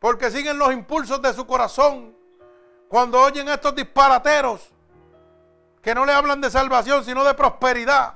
[0.05, 2.14] Porque siguen los impulsos de su corazón
[2.90, 4.70] cuando oyen estos disparateros
[5.81, 8.12] que no le hablan de salvación, sino de prosperidad,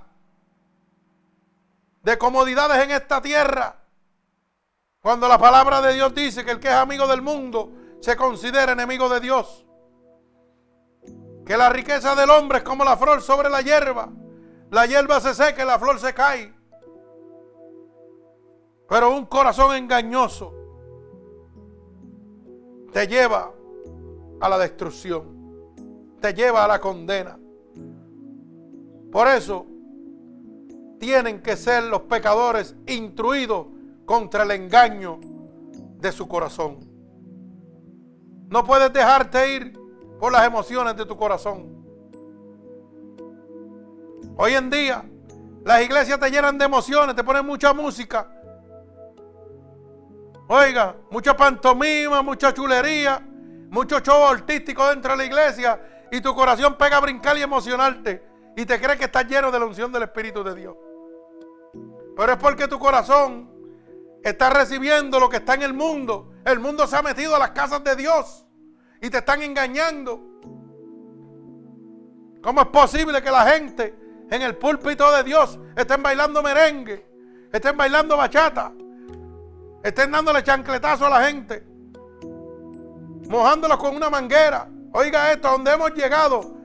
[2.02, 3.76] de comodidades en esta tierra.
[5.00, 8.72] Cuando la palabra de Dios dice que el que es amigo del mundo se considera
[8.72, 9.64] enemigo de Dios.
[11.46, 14.10] Que la riqueza del hombre es como la flor sobre la hierba.
[14.70, 16.54] La hierba se seca y la flor se cae.
[18.86, 20.57] Pero un corazón engañoso
[22.98, 23.52] te lleva
[24.40, 25.22] a la destrucción.
[26.20, 27.38] Te lleva a la condena.
[29.12, 29.66] Por eso
[30.98, 33.68] tienen que ser los pecadores instruidos
[34.04, 35.20] contra el engaño
[36.00, 36.80] de su corazón.
[38.48, 39.78] No puedes dejarte ir
[40.18, 41.68] por las emociones de tu corazón.
[44.36, 45.08] Hoy en día,
[45.64, 48.37] las iglesias te llenan de emociones, te ponen mucha música.
[50.50, 53.20] Oiga, mucha pantomima, mucha chulería,
[53.68, 58.22] mucho show artístico dentro de la iglesia y tu corazón pega a brincar y emocionarte
[58.56, 60.74] y te crees que estás lleno de la unción del Espíritu de Dios.
[62.16, 63.50] Pero es porque tu corazón
[64.24, 66.32] está recibiendo lo que está en el mundo.
[66.46, 68.46] El mundo se ha metido a las casas de Dios
[69.02, 70.18] y te están engañando.
[72.42, 73.94] ¿Cómo es posible que la gente
[74.30, 77.06] en el púlpito de Dios estén bailando merengue,
[77.52, 78.72] estén bailando bachata,
[79.88, 81.64] estén dándole chancletazo a la gente,
[83.28, 84.68] mojándolos con una manguera?
[84.92, 86.56] Oiga esto, donde hemos llegado.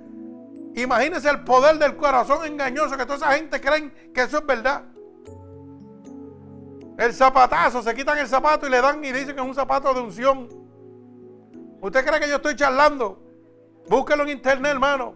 [0.75, 4.83] Imagínense el poder del corazón engañoso que toda esa gente creen que eso es verdad.
[6.97, 9.93] El zapatazo, se quitan el zapato y le dan y dicen que es un zapato
[9.93, 10.47] de unción.
[11.81, 13.21] ¿Usted cree que yo estoy charlando?
[13.89, 15.15] Búsquelo en internet, hermano.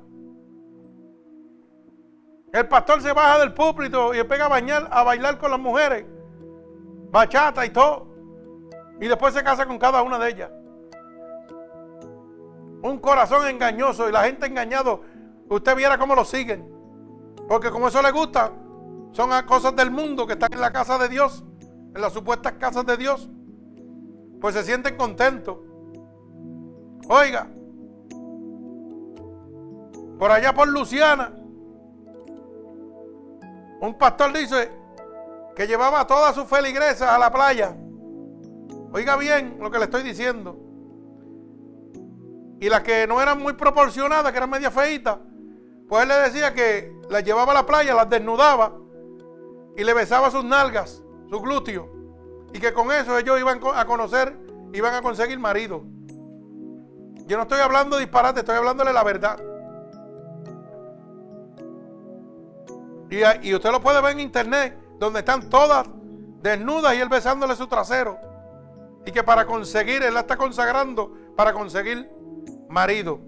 [2.52, 6.06] El pastor se baja del púlpito y pega a bañar, a bailar con las mujeres.
[7.12, 8.08] Bachata y todo.
[9.00, 10.52] Y después se casa con cada una de ellas.
[12.82, 15.02] Un corazón engañoso y la gente engañado.
[15.50, 16.68] Usted viera cómo lo siguen.
[17.48, 18.52] Porque como eso le gusta,
[19.12, 21.44] son cosas del mundo que están en la casa de Dios
[21.98, 23.28] en las supuestas casas de Dios,
[24.40, 25.58] pues se sienten contentos.
[27.10, 27.50] Oiga,
[30.20, 31.34] por allá por Luciana,
[33.82, 34.72] un pastor dice
[35.58, 37.76] que llevaba a todas sus feligresas a la playa.
[38.92, 40.56] Oiga bien lo que le estoy diciendo.
[42.60, 45.18] Y las que no eran muy proporcionadas, que eran media feitas,
[45.90, 48.72] pues él le decía que las llevaba a la playa, las desnudaba
[49.76, 51.90] y le besaba sus nalgas su glúteo.
[52.54, 54.38] Y que con eso ellos iban a conocer,
[54.74, 55.82] iban a conseguir marido.
[57.26, 59.40] Yo no estoy hablando disparate, estoy hablándole la verdad.
[63.10, 65.88] Y usted lo puede ver en internet, donde están todas
[66.42, 68.18] desnudas y él besándole su trasero.
[69.06, 72.10] Y que para conseguir, él la está consagrando para conseguir
[72.70, 73.20] marido.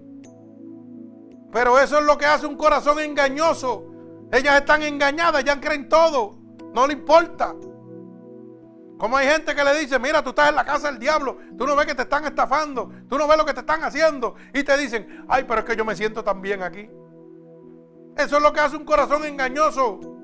[1.52, 3.86] Pero eso es lo que hace un corazón engañoso.
[4.30, 6.38] Ellas están engañadas, ya creen todo.
[6.72, 7.54] No le importa.
[8.98, 11.66] Como hay gente que le dice, mira, tú estás en la casa del diablo, tú
[11.66, 14.34] no ves que te están estafando, tú no ves lo que te están haciendo.
[14.52, 16.88] Y te dicen, ay, pero es que yo me siento tan bien aquí.
[18.16, 20.19] Eso es lo que hace un corazón engañoso.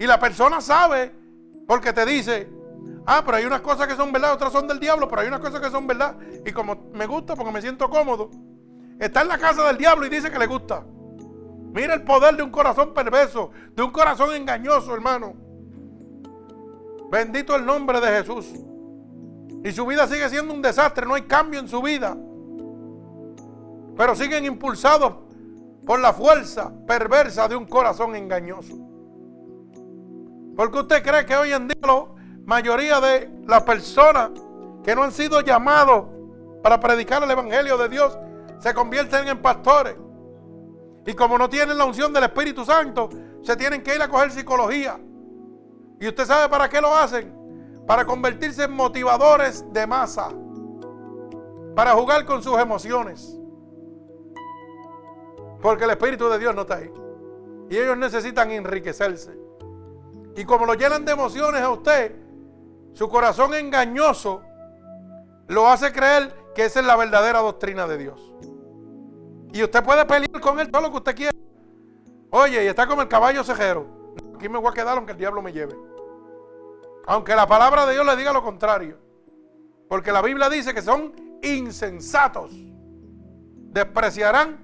[0.00, 1.12] Y la persona sabe,
[1.68, 2.48] porque te dice,
[3.04, 5.40] ah, pero hay unas cosas que son verdad, otras son del diablo, pero hay unas
[5.40, 6.16] cosas que son verdad.
[6.46, 8.30] Y como me gusta, porque me siento cómodo,
[8.98, 10.82] está en la casa del diablo y dice que le gusta.
[11.74, 15.34] Mira el poder de un corazón perverso, de un corazón engañoso, hermano.
[17.10, 18.46] Bendito el nombre de Jesús.
[19.62, 22.16] Y su vida sigue siendo un desastre, no hay cambio en su vida.
[23.98, 25.12] Pero siguen impulsados
[25.84, 28.89] por la fuerza perversa de un corazón engañoso.
[30.60, 32.04] Porque usted cree que hoy en día la
[32.44, 34.28] mayoría de las personas
[34.84, 36.04] que no han sido llamados
[36.62, 38.18] para predicar el Evangelio de Dios
[38.58, 39.96] se convierten en pastores.
[41.06, 43.08] Y como no tienen la unción del Espíritu Santo,
[43.40, 45.00] se tienen que ir a coger psicología
[45.98, 47.34] ¿Y usted sabe para qué lo hacen?
[47.86, 50.28] Para convertirse en motivadores de masa.
[51.74, 53.34] Para jugar con sus emociones.
[55.62, 56.92] Porque el Espíritu de Dios no está ahí.
[57.70, 59.40] Y ellos necesitan enriquecerse.
[60.36, 62.14] Y como lo llenan de emociones a usted,
[62.94, 64.42] su corazón engañoso
[65.48, 68.32] lo hace creer que esa es la verdadera doctrina de Dios.
[69.52, 71.36] Y usted puede pelear con él todo lo que usted quiera.
[72.30, 73.86] Oye, y está como el caballo cejero.
[74.36, 75.76] Aquí me voy a quedar aunque el diablo me lleve.
[77.06, 78.96] Aunque la palabra de Dios le diga lo contrario.
[79.88, 81.12] Porque la Biblia dice que son
[81.42, 82.52] insensatos.
[83.72, 84.62] Despreciarán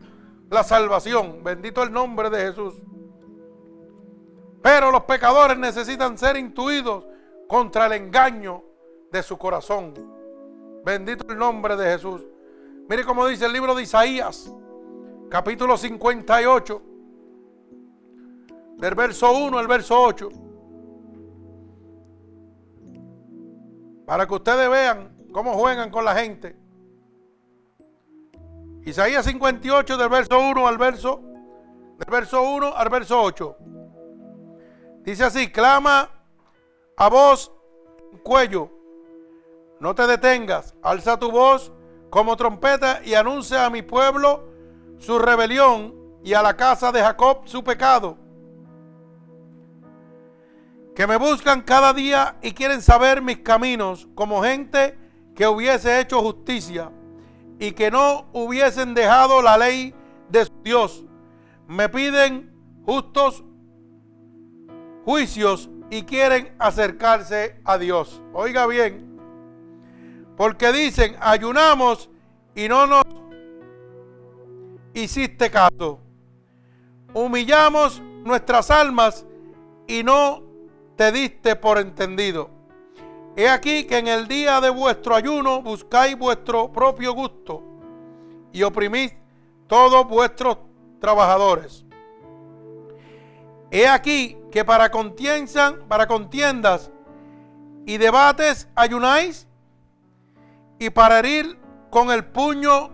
[0.51, 1.43] la salvación.
[1.43, 2.75] Bendito el nombre de Jesús.
[4.63, 7.05] Pero los pecadores necesitan ser intuidos
[7.47, 8.63] contra el engaño
[9.11, 9.95] de su corazón.
[10.85, 12.23] Bendito el nombre de Jesús.
[12.89, 14.51] Mire cómo dice el libro de Isaías,
[15.29, 16.83] capítulo 58,
[18.77, 20.29] del verso 1 al verso 8.
[24.07, 26.57] Para que ustedes vean cómo juegan con la gente.
[28.85, 31.21] Isaías 58 del verso 1 al verso
[31.99, 33.57] del verso 1 al verso 8.
[35.07, 36.11] Dice así, clama
[36.97, 37.53] a voz
[38.25, 38.73] cuello,
[39.79, 41.73] no te detengas, alza tu voz
[42.11, 44.49] como trompeta y anuncia a mi pueblo
[44.99, 48.19] su rebelión y a la casa de Jacob su pecado.
[50.97, 54.99] Que me buscan cada día y quieren saber mis caminos como gente
[55.37, 56.91] que hubiese hecho justicia
[57.61, 59.95] y que no hubiesen dejado la ley
[60.31, 61.05] de Dios.
[61.69, 62.53] Me piden
[62.85, 63.45] justos
[65.07, 68.21] juicios y quieren acercarse a Dios.
[68.33, 69.21] Oiga bien,
[70.37, 72.11] porque dicen, ayunamos
[72.57, 73.05] y no nos
[74.95, 76.01] hiciste caso.
[77.15, 79.25] Humillamos nuestras almas
[79.87, 80.43] y no
[80.97, 82.51] te diste por entendido.
[83.37, 87.63] He aquí que en el día de vuestro ayuno buscáis vuestro propio gusto
[88.53, 89.15] y oprimís
[89.69, 90.59] todos vuestros
[90.99, 91.85] trabajadores.
[93.71, 94.91] He aquí que para
[95.87, 96.91] para contiendas
[97.85, 99.47] y debates ayunáis
[100.79, 101.59] y para herir
[101.91, 102.89] con el puño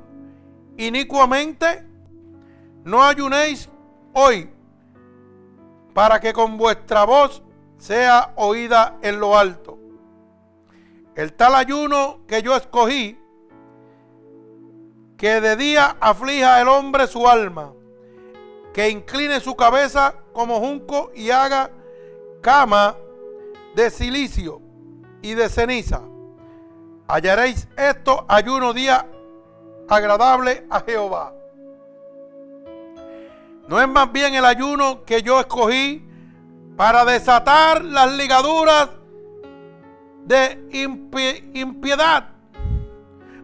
[0.76, 1.86] inicuamente,
[2.82, 3.70] no ayunéis
[4.12, 4.50] hoy
[5.94, 7.44] para que con vuestra voz
[7.78, 9.78] sea oída en lo alto.
[11.14, 13.20] El tal ayuno que yo escogí,
[15.16, 17.72] que de día aflija el hombre su alma,
[18.74, 21.70] que incline su cabeza como junco y haga
[22.40, 22.96] cama
[23.74, 24.60] de silicio
[25.22, 26.02] y de ceniza.
[27.08, 29.06] Hallaréis esto ayuno día
[29.88, 31.34] agradable a Jehová.
[33.68, 36.06] No es más bien el ayuno que yo escogí
[36.76, 38.90] para desatar las ligaduras
[40.24, 40.68] de
[41.52, 42.30] impiedad,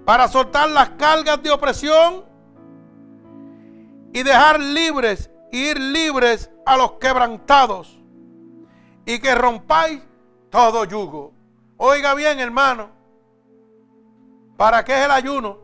[0.05, 2.25] para soltar las cargas de opresión
[4.13, 7.99] y dejar libres, ir libres a los quebrantados
[9.05, 10.03] y que rompáis
[10.51, 11.33] todo yugo.
[11.77, 12.91] Oiga bien, hermano,
[14.57, 15.59] ¿para qué es el ayuno?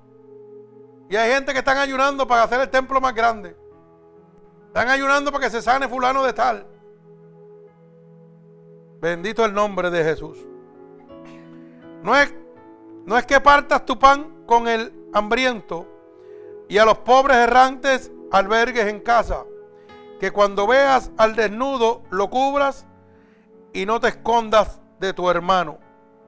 [1.08, 3.56] Y hay gente que están ayunando para hacer el templo más grande.
[4.68, 6.66] Están ayunando para que se sane fulano de tal.
[9.00, 10.38] Bendito el nombre de Jesús.
[12.02, 12.34] No es,
[13.04, 15.86] no es que partas tu pan con el hambriento
[16.68, 19.44] y a los pobres errantes albergues en casa.
[20.20, 22.86] Que cuando veas al desnudo lo cubras
[23.72, 25.78] y no te escondas de tu hermano.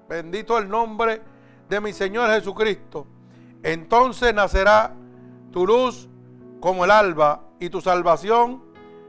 [0.08, 1.22] Bendito el nombre
[1.68, 3.06] de mi Señor Jesucristo.
[3.62, 4.94] Entonces nacerá
[5.50, 6.08] tu luz
[6.60, 8.62] como el alba y tu salvación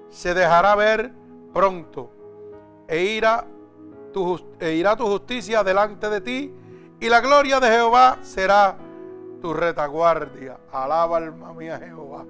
[0.09, 1.11] se dejará ver
[1.53, 2.11] pronto.
[2.87, 3.45] E irá
[4.13, 6.53] tu, e justicia delante de ti
[6.99, 8.77] y la gloria de Jehová será
[9.41, 10.57] tu retaguardia.
[10.71, 12.25] Alaba alma mía Jehová.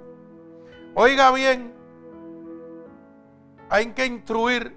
[0.95, 1.73] Oiga bien,
[3.69, 4.75] hay que instruir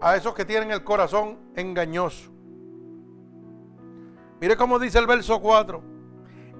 [0.00, 2.30] a esos que tienen el corazón engañoso.
[4.40, 5.82] Mire cómo dice el verso 4.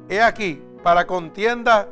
[0.09, 1.89] He aquí, para contienda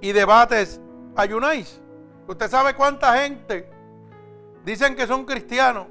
[0.00, 0.80] y debates,
[1.16, 1.80] ayunáis.
[2.26, 3.68] Usted sabe cuánta gente
[4.64, 5.86] dicen que son cristianos,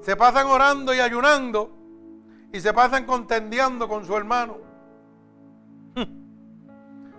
[0.00, 1.72] se pasan orando y ayunando
[2.52, 4.58] y se pasan contendiendo con su hermano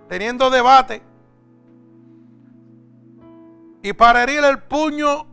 [0.08, 1.02] teniendo debate
[3.88, 5.26] y para herir el puño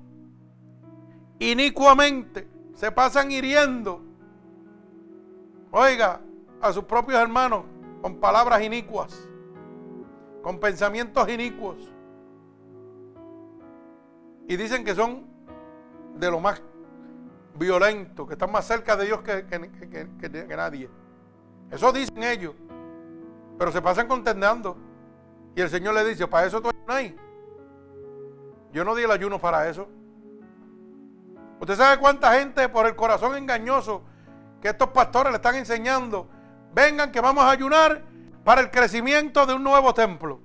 [1.40, 4.00] inicuamente se pasan hiriendo,
[5.72, 6.20] oiga,
[6.60, 7.64] a sus propios hermanos
[8.00, 9.28] con palabras inicuas,
[10.40, 11.92] con pensamientos inicuos.
[14.46, 15.26] Y dicen que son
[16.14, 16.62] de lo más
[17.58, 20.88] violento, que están más cerca de Dios que, nadie.
[21.72, 22.54] Eso dicen ellos.
[23.58, 24.76] Pero se pasan contendando.
[25.56, 27.16] Y el Señor le dice, para eso tú ahí.
[28.74, 29.88] Yo no di el ayuno para eso.
[31.60, 34.02] Usted sabe cuánta gente por el corazón engañoso
[34.60, 36.28] que estos pastores le están enseñando,
[36.74, 38.02] vengan que vamos a ayunar
[38.42, 40.40] para el crecimiento de un nuevo templo.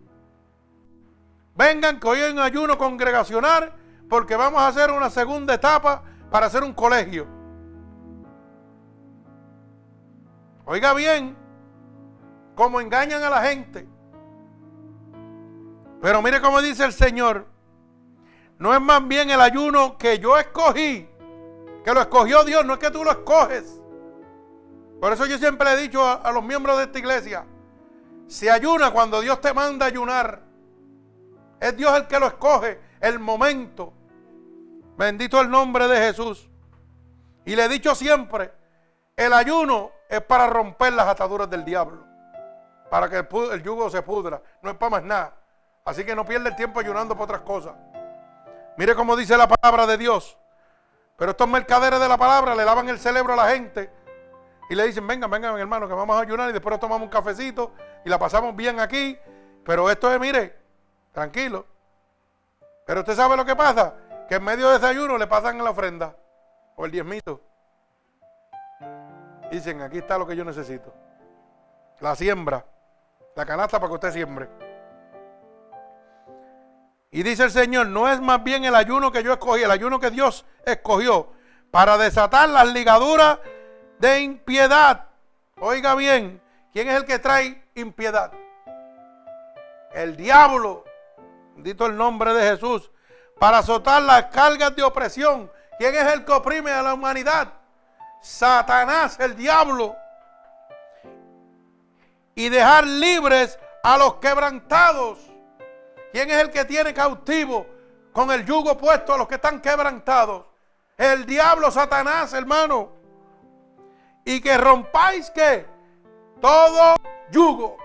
[1.56, 3.74] Vengan que hoy hay un ayuno congregacional
[4.08, 7.28] porque vamos a hacer una segunda etapa para hacer un colegio.
[10.66, 11.36] Oiga bien,
[12.54, 13.90] cómo engañan a la gente.
[16.00, 17.48] Pero mire cómo dice el Señor,
[18.60, 21.10] no es más bien el ayuno que yo escogí,
[21.84, 23.82] que lo escogió Dios, no es que tú lo escoges.
[25.00, 27.46] Por eso yo siempre he dicho a, los miembros de esta iglesia,
[28.28, 30.44] se ayuna cuando Dios te manda ayunar.
[31.62, 33.94] Es Dios el que lo escoge, el momento.
[34.98, 36.50] Bendito el nombre de Jesús.
[37.46, 38.52] Y le he dicho siempre,
[39.16, 42.04] el ayuno es para romper las ataduras del diablo,
[42.90, 45.34] para que el, yugo se pudra, no es para más nada.
[45.86, 47.74] Así que no pierda el tiempo ayunando por otras cosas.
[48.80, 50.38] Mire cómo dice la palabra de Dios.
[51.18, 53.92] Pero estos mercaderes de la palabra le lavan el cerebro a la gente
[54.70, 57.74] y le dicen, vengan, vengan hermano, que vamos a ayunar y después tomamos un cafecito
[58.06, 59.20] y la pasamos bien aquí.
[59.66, 60.58] Pero esto es, mire,
[61.12, 61.66] tranquilo.
[62.88, 63.96] Pero usted sabe lo que pasa,
[64.30, 66.16] que en medio de desayuno le pasan la ofrenda
[66.78, 67.42] o el diezmito.
[69.52, 70.94] Dicen, aquí está lo que yo necesito.
[72.00, 72.66] La siembra,
[73.36, 74.69] la canasta para que usted siembre.
[77.12, 80.00] Y dice el Señor, no es más bien el ayuno que yo escogí, el ayuno
[80.00, 81.32] que Dios escogió
[81.72, 83.40] para desatar las ligaduras
[83.98, 85.08] de impiedad.
[85.60, 86.42] Oiga bien,
[86.72, 88.32] ¿quién es el que trae impiedad?
[89.94, 90.86] El diablo,
[91.56, 92.92] bendito el nombre de Jesús,
[93.40, 95.52] para azotar las cargas de opresión.
[95.80, 97.54] ¿Quién es el que oprime a la humanidad?
[98.22, 99.96] Satanás, el diablo.
[102.36, 105.29] Y dejar libres a los quebrantados.
[106.12, 107.66] ¿Quién es el que tiene cautivo
[108.14, 110.46] con el yugo puesto a los que están quebrantados?
[110.98, 113.00] El diablo, Satanás, hermano
[114.30, 115.66] y que rompáis que
[116.40, 116.94] todo
[117.32, 117.78] yugo,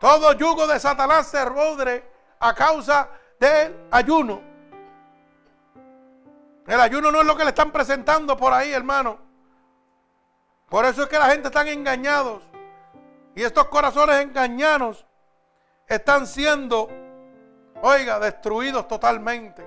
[0.00, 2.10] todo yugo de Satanás se rodre
[2.40, 4.40] a causa del ayuno.
[6.66, 9.18] El ayuno no es lo que le están presentando por ahí, hermano.
[10.70, 12.42] Por eso es que la gente está engañados.
[13.34, 15.04] Y estos corazones engañados
[15.86, 16.88] están siendo,
[17.84, 19.62] oiga, destruidos totalmente.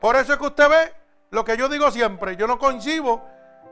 [0.00, 0.94] Por eso es que usted ve
[1.30, 2.36] lo que yo digo siempre.
[2.36, 3.22] Yo no coincido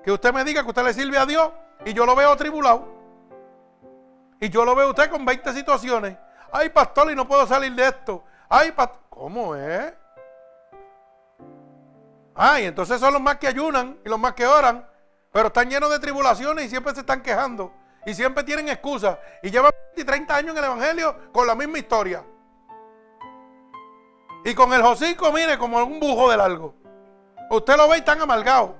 [0.04, 1.50] que usted me diga que usted le sirve a Dios
[1.84, 2.86] y yo lo veo tribulado.
[4.40, 6.16] Y yo lo veo a usted con 20 situaciones.
[6.52, 8.22] Ay, pastor, y no puedo salir de esto.
[8.48, 9.92] Ay, pastor, ¿cómo es?
[12.34, 14.86] Ay, entonces son los más que ayunan y los más que oran,
[15.32, 17.72] pero están llenos de tribulaciones y siempre se están quejando.
[18.04, 19.18] Y siempre tienen excusas.
[19.42, 22.22] Y llevan 20 y 30 años en el Evangelio con la misma historia.
[24.46, 26.72] Y con el hocico, mire, como un bujo de largo.
[27.50, 28.76] Usted lo ve y están amargados.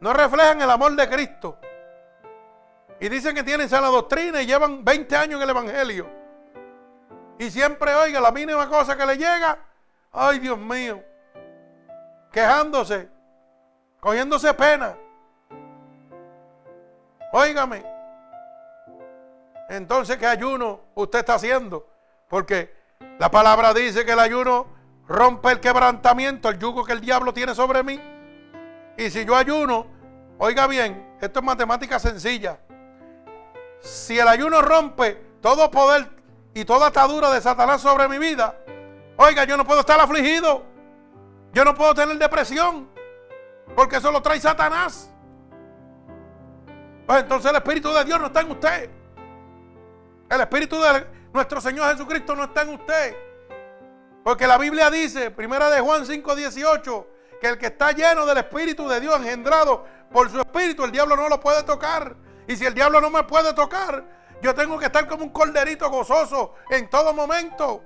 [0.00, 1.56] No reflejan el amor de Cristo.
[3.00, 6.10] Y dicen que tienen sana doctrina y llevan 20 años en el Evangelio.
[7.38, 9.56] Y siempre, oiga, la mínima cosa que le llega,
[10.12, 11.02] ay Dios mío,
[12.30, 13.08] quejándose,
[13.98, 14.94] cogiéndose pena.
[17.32, 17.82] Óigame.
[19.70, 21.88] Entonces, ¿qué ayuno usted está haciendo?
[22.28, 22.83] Porque
[23.18, 24.66] la palabra dice que el ayuno
[25.08, 28.00] rompe el quebrantamiento, el yugo que el diablo tiene sobre mí.
[28.96, 29.94] Y si yo ayuno,
[30.38, 32.58] Oiga bien, esto es matemática sencilla.
[33.80, 36.08] Si el ayuno rompe todo poder
[36.54, 38.56] y toda atadura de Satanás sobre mi vida,
[39.16, 40.64] oiga, yo no puedo estar afligido.
[41.52, 42.88] Yo no puedo tener depresión.
[43.76, 45.10] Porque eso lo trae Satanás.
[47.06, 48.90] Pues entonces el Espíritu de Dios no está en usted.
[50.28, 53.16] El Espíritu de nuestro Señor Jesucristo no está en usted.
[54.22, 57.06] Porque la Biblia dice, primera de Juan 5:18,
[57.40, 61.16] que el que está lleno del Espíritu de Dios engendrado por su espíritu, el diablo
[61.16, 62.14] no lo puede tocar.
[62.46, 64.04] Y si el diablo no me puede tocar,
[64.40, 67.82] yo tengo que estar como un corderito gozoso en todo momento.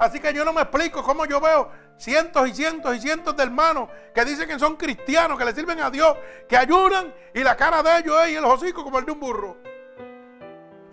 [0.00, 3.44] Así que yo no me explico cómo yo veo cientos y cientos y cientos de
[3.44, 6.16] hermanos que dicen que son cristianos, que le sirven a Dios,
[6.48, 9.73] que ayunan y la cara de ellos es el hocico como el de un burro.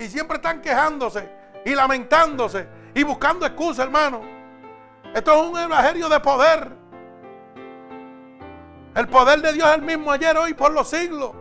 [0.02, 1.30] Y siempre están quejándose
[1.64, 4.22] y lamentándose y buscando excusas, hermano.
[5.14, 6.72] Esto es un evangelio de poder.
[8.96, 11.34] El poder de Dios es el mismo ayer, hoy, por los siglos.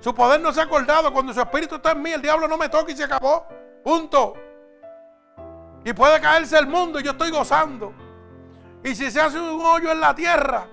[0.00, 1.10] Su poder no se ha acordado.
[1.10, 3.46] Cuando su espíritu está en mí, el diablo no me toca y se acabó.
[3.82, 4.34] Punto.
[5.82, 7.94] Y puede caerse el mundo y yo estoy gozando.
[8.84, 10.66] Y si se hace un hoyo en la tierra,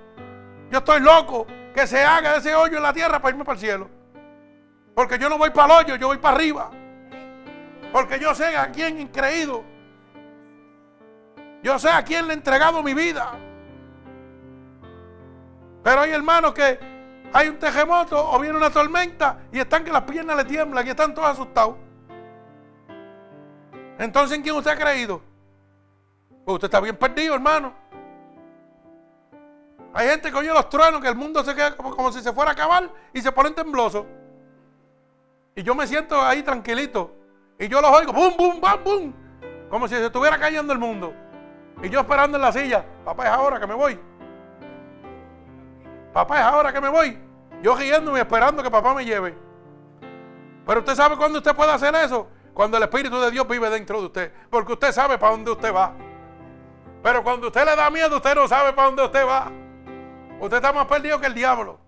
[0.69, 3.61] yo estoy loco que se haga ese hoyo en la tierra para irme para el
[3.61, 4.02] cielo.
[4.95, 6.71] Porque yo no voy para el hoyo, yo voy para arriba.
[7.91, 9.63] Porque yo sé a quién he creído.
[11.61, 13.33] Yo sé a quién le he entregado mi vida.
[15.83, 16.79] Pero hay hermanos que
[17.33, 20.89] hay un terremoto o viene una tormenta y están que las piernas le tiemblan y
[20.89, 21.75] están todos asustados.
[23.97, 25.21] Entonces, ¿en quién usted ha creído?
[26.45, 27.73] Pues usted está bien perdido, hermano.
[29.93, 32.51] Hay gente que oye los truenos, que el mundo se queda como, si se fuera
[32.51, 34.05] a acabar y se ponen temblosos.
[35.55, 37.15] Y yo me siento ahí tranquilito.
[37.59, 39.13] Y yo los oigo, ¡bum, bum, bam, bum!
[39.69, 41.13] Como si se estuviera cayendo el mundo.
[41.81, 43.99] Y yo esperando en la silla, papá, es ahora que me voy.
[46.13, 47.17] Papá, es ahora que me voy.
[47.61, 49.35] Yo riéndome esperando que papá me lleve.
[50.65, 52.27] Pero usted sabe cuándo usted puede hacer eso.
[52.53, 54.33] Cuando el Espíritu de Dios vive dentro de usted.
[54.49, 55.93] Porque usted sabe para dónde usted va.
[57.01, 59.51] Pero cuando usted le da miedo, usted no sabe para dónde usted va.
[60.39, 61.79] Usted está más perdido que el diablo.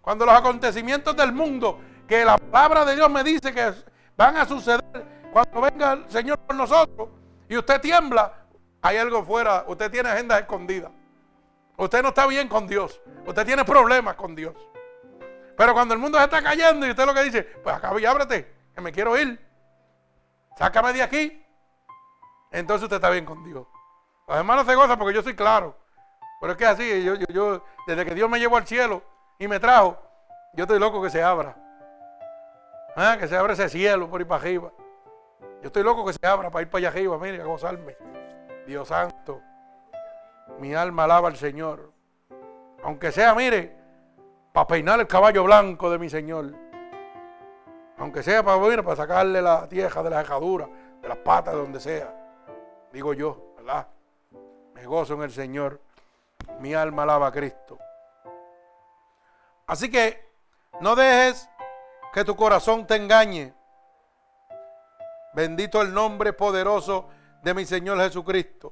[0.00, 3.72] Cuando los acontecimientos del mundo, que la palabra de Dios me dice que
[4.16, 4.82] van a suceder
[5.30, 7.10] cuando venga el Señor por nosotros
[7.48, 8.46] y usted tiembla,
[8.80, 10.90] hay algo fuera, usted tiene agendas escondidas.
[11.76, 13.00] Usted no está bien con Dios.
[13.26, 14.54] Usted tiene problemas con Dios.
[15.56, 18.04] Pero cuando el mundo se está cayendo y usted lo que dice, pues acá y
[18.04, 19.38] ábrete, que me quiero ir.
[20.56, 21.44] Sácame de aquí.
[22.50, 23.66] Entonces usted está bien con Dios.
[24.26, 25.76] Los hermanos se gozan porque yo soy claro.
[26.40, 29.02] Pero es que así, yo, yo, desde que Dios me llevó al cielo
[29.38, 29.98] y me trajo,
[30.54, 31.67] yo estoy loco que se abra.
[33.00, 34.72] Ah, que se abra ese cielo por ir para arriba.
[35.62, 37.96] Yo estoy loco que se abra para ir para allá arriba, mire, a gozarme.
[38.66, 39.40] Dios santo,
[40.58, 41.92] mi alma alaba al Señor.
[42.82, 43.72] Aunque sea, mire,
[44.52, 46.52] para peinar el caballo blanco de mi Señor.
[47.98, 50.68] Aunque sea para, para sacarle la tierra de la dejadura,
[51.00, 52.12] de las patas, de donde sea.
[52.92, 53.86] Digo yo, ¿verdad?
[54.74, 55.80] Me gozo en el Señor.
[56.58, 57.78] Mi alma alaba a Cristo.
[59.68, 60.20] Así que
[60.80, 61.48] no dejes
[62.12, 63.54] que tu corazón te engañe.
[65.34, 67.08] Bendito el nombre poderoso
[67.42, 68.70] de mi Señor Jesucristo.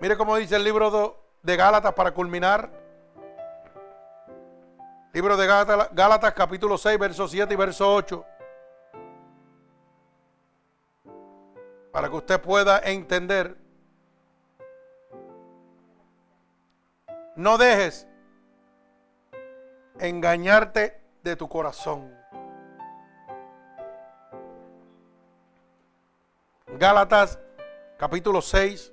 [0.00, 2.70] Mire cómo dice el libro de Gálatas para culminar.
[5.12, 8.24] Libro de Gálatas, capítulo 6, verso 7 y verso 8.
[11.92, 13.56] Para que usted pueda entender.
[17.36, 18.08] No dejes
[19.98, 22.14] engañarte de tu corazón.
[26.78, 27.38] Gálatas
[27.96, 28.92] capítulo 6.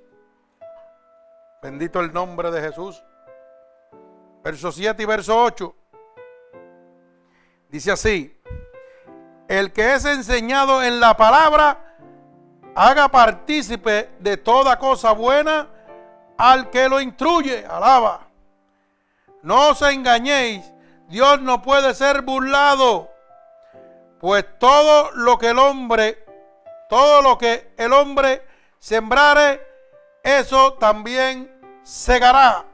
[1.62, 3.04] Bendito el nombre de Jesús.
[4.42, 5.76] Verso 7 y verso 8.
[7.68, 8.40] Dice así,
[9.46, 11.96] el que es enseñado en la palabra,
[12.74, 15.68] haga partícipe de toda cosa buena
[16.38, 17.66] al que lo instruye.
[17.66, 18.26] Alaba.
[19.42, 20.71] No os engañéis,
[21.12, 23.10] Dios no puede ser burlado,
[24.18, 26.24] pues todo lo que el hombre,
[26.88, 28.42] todo lo que el hombre
[28.78, 29.60] sembrare,
[30.22, 32.64] eso también segará.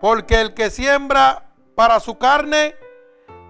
[0.00, 1.42] Porque el que siembra
[1.74, 2.76] para su carne,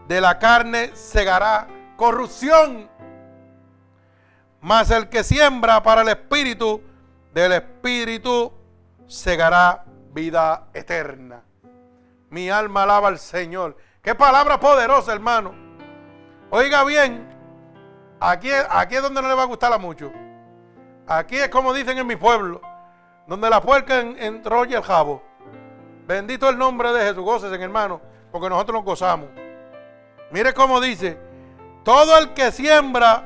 [0.08, 2.88] de la carne segará corrupción,
[4.62, 6.80] mas el que siembra para el espíritu,
[7.34, 8.54] del espíritu
[9.06, 9.84] segará
[10.14, 11.45] vida eterna.
[12.30, 13.76] Mi alma alaba al Señor.
[14.02, 15.54] Qué palabra poderosa, hermano.
[16.50, 17.28] Oiga bien,
[18.20, 20.12] aquí, aquí es donde no le va a gustar mucho.
[21.06, 22.60] Aquí es como dicen en mi pueblo,
[23.26, 25.22] donde la puerca entró y el jabo.
[26.06, 28.00] Bendito el nombre de Jesús, en hermano,
[28.30, 29.28] porque nosotros nos gozamos.
[30.30, 31.18] Mire cómo dice,
[31.84, 33.24] todo el que siembra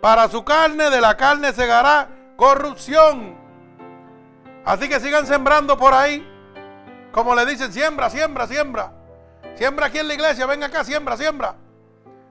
[0.00, 3.36] para su carne, de la carne segará corrupción.
[4.64, 6.26] Así que sigan sembrando por ahí.
[7.12, 8.92] Como le dicen, siembra, siembra, siembra.
[9.54, 11.56] Siembra aquí en la iglesia, ven acá, siembra, siembra.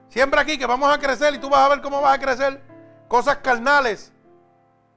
[0.08, 2.62] Siembra aquí que vamos a crecer y tú vas a ver cómo vas a crecer.
[3.08, 4.12] Cosas carnales.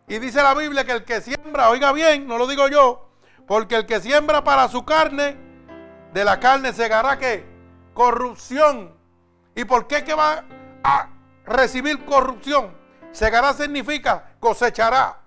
[0.08, 3.10] Y dice la Biblia que el que siembra, oiga bien, no lo digo yo,
[3.48, 5.38] porque el que siembra para su carne,
[6.14, 7.46] de la carne segará qué?
[7.94, 8.94] Corrupción.
[9.56, 10.44] ¿Y por qué va
[10.84, 11.10] a
[11.46, 12.76] recibir corrupción?
[13.12, 15.20] Segará significa cosechará.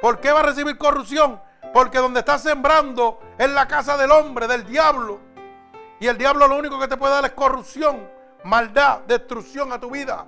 [0.00, 1.40] ¿Por qué va a recibir corrupción?
[1.72, 5.20] Porque donde está sembrando es la casa del hombre, del diablo.
[6.00, 8.08] Y el diablo lo único que te puede dar es corrupción,
[8.44, 10.26] maldad, destrucción a tu vida.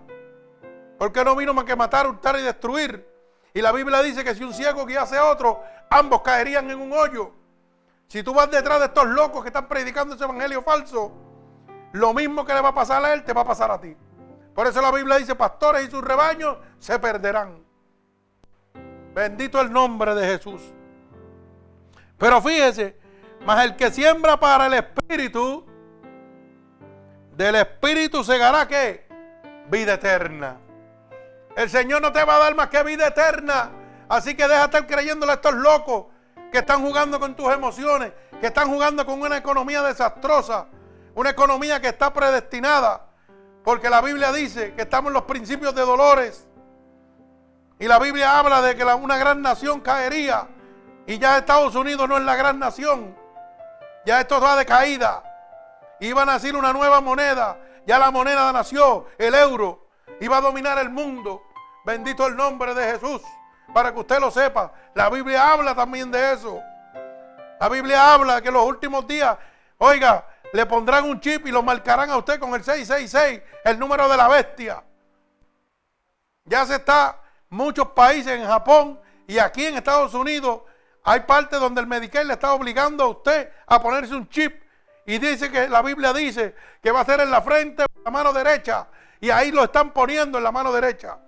[0.98, 3.06] Porque no vino más que matar, hurtar y destruir.
[3.52, 6.92] Y la Biblia dice que si un ciego guiase a otro, ambos caerían en un
[6.92, 7.32] hoyo.
[8.08, 11.12] Si tú vas detrás de estos locos que están predicando ese evangelio falso,
[11.92, 13.96] lo mismo que le va a pasar a él, te va a pasar a ti.
[14.54, 17.64] Por eso la Biblia dice, pastores y sus rebaños se perderán.
[19.12, 20.60] Bendito el nombre de Jesús.
[22.24, 22.96] Pero fíjese,
[23.44, 25.62] más el que siembra para el Espíritu,
[27.36, 29.06] del Espíritu segará qué?
[29.68, 30.56] Vida eterna.
[31.54, 33.72] El Señor no te va a dar más que vida eterna.
[34.08, 36.06] Así que deja de estar creyéndole a estos locos
[36.50, 40.68] que están jugando con tus emociones, que están jugando con una economía desastrosa,
[41.14, 43.04] una economía que está predestinada.
[43.62, 46.48] Porque la Biblia dice que estamos en los principios de dolores.
[47.78, 50.48] Y la Biblia habla de que una gran nación caería.
[51.06, 53.16] Y ya Estados Unidos no es la gran nación.
[54.06, 55.22] Ya esto va de caída.
[56.00, 57.58] Iba a nacer una nueva moneda.
[57.86, 59.86] Ya la moneda nació, el euro.
[60.20, 61.42] Iba a dominar el mundo.
[61.84, 63.22] Bendito el nombre de Jesús.
[63.72, 64.72] Para que usted lo sepa.
[64.94, 66.62] La Biblia habla también de eso.
[67.60, 69.36] La Biblia habla que los últimos días,
[69.78, 74.08] oiga, le pondrán un chip y lo marcarán a usted con el 666, el número
[74.08, 74.82] de la bestia.
[76.44, 80.60] Ya se está, muchos países en Japón y aquí en Estados Unidos
[81.04, 84.62] Hay partes donde el Medicare le está obligando a usted a ponerse un chip
[85.04, 88.04] y dice que la Biblia dice que va a ser en la frente o en
[88.04, 88.88] la mano derecha.
[89.20, 91.18] Y ahí lo están poniendo en la mano derecha.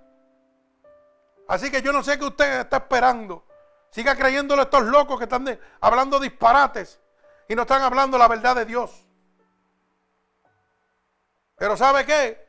[1.47, 3.45] Así que yo no sé qué usted está esperando.
[3.91, 6.99] Siga creyéndole a estos locos que están hablando disparates
[7.47, 9.05] y no están hablando la verdad de Dios.
[11.55, 12.47] Pero ¿sabe qué?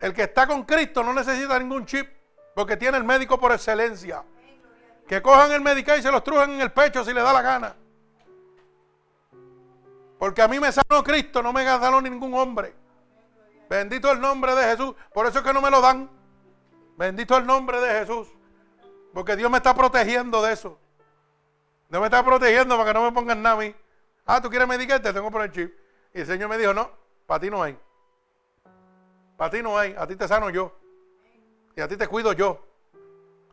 [0.00, 2.08] El que está con Cristo no necesita ningún chip
[2.54, 4.24] porque tiene el médico por excelencia.
[5.12, 7.42] Que cojan el médico y se lo estrujan en el pecho si le da la
[7.42, 7.76] gana.
[10.18, 12.74] Porque a mí me sanó Cristo, no me sanó ningún hombre.
[13.68, 14.94] Bendito el nombre de Jesús.
[15.12, 16.08] Por eso es que no me lo dan.
[16.96, 18.26] Bendito el nombre de Jesús.
[19.12, 20.78] Porque Dios me está protegiendo de eso.
[21.90, 23.74] Dios me está protegiendo para que no me pongan nada a mí.
[24.24, 25.74] Ah, tú quieres medicarte, te tengo que poner chip.
[26.14, 26.90] Y el Señor me dijo, no,
[27.26, 27.78] para ti no hay.
[29.36, 30.74] Para ti no hay, a ti te sano yo.
[31.76, 32.71] Y a ti te cuido yo.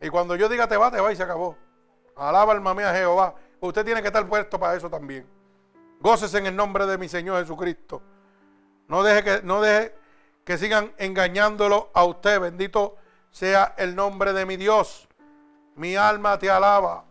[0.01, 1.57] Y cuando yo diga te va, te va y se acabó.
[2.15, 3.35] Alaba alma mía Jehová.
[3.59, 5.27] Usted tiene que estar puesto para eso también.
[5.99, 8.01] Gócese en el nombre de mi Señor Jesucristo.
[8.87, 9.95] No deje que, no deje
[10.45, 12.39] que sigan engañándolo a usted.
[12.39, 12.95] Bendito
[13.31, 15.07] sea el nombre de mi Dios.
[15.75, 17.05] Mi alma te alaba.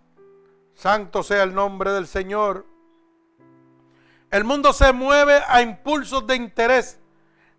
[0.75, 2.65] Santo sea el nombre del Señor.
[4.31, 6.99] El mundo se mueve a impulsos de interés,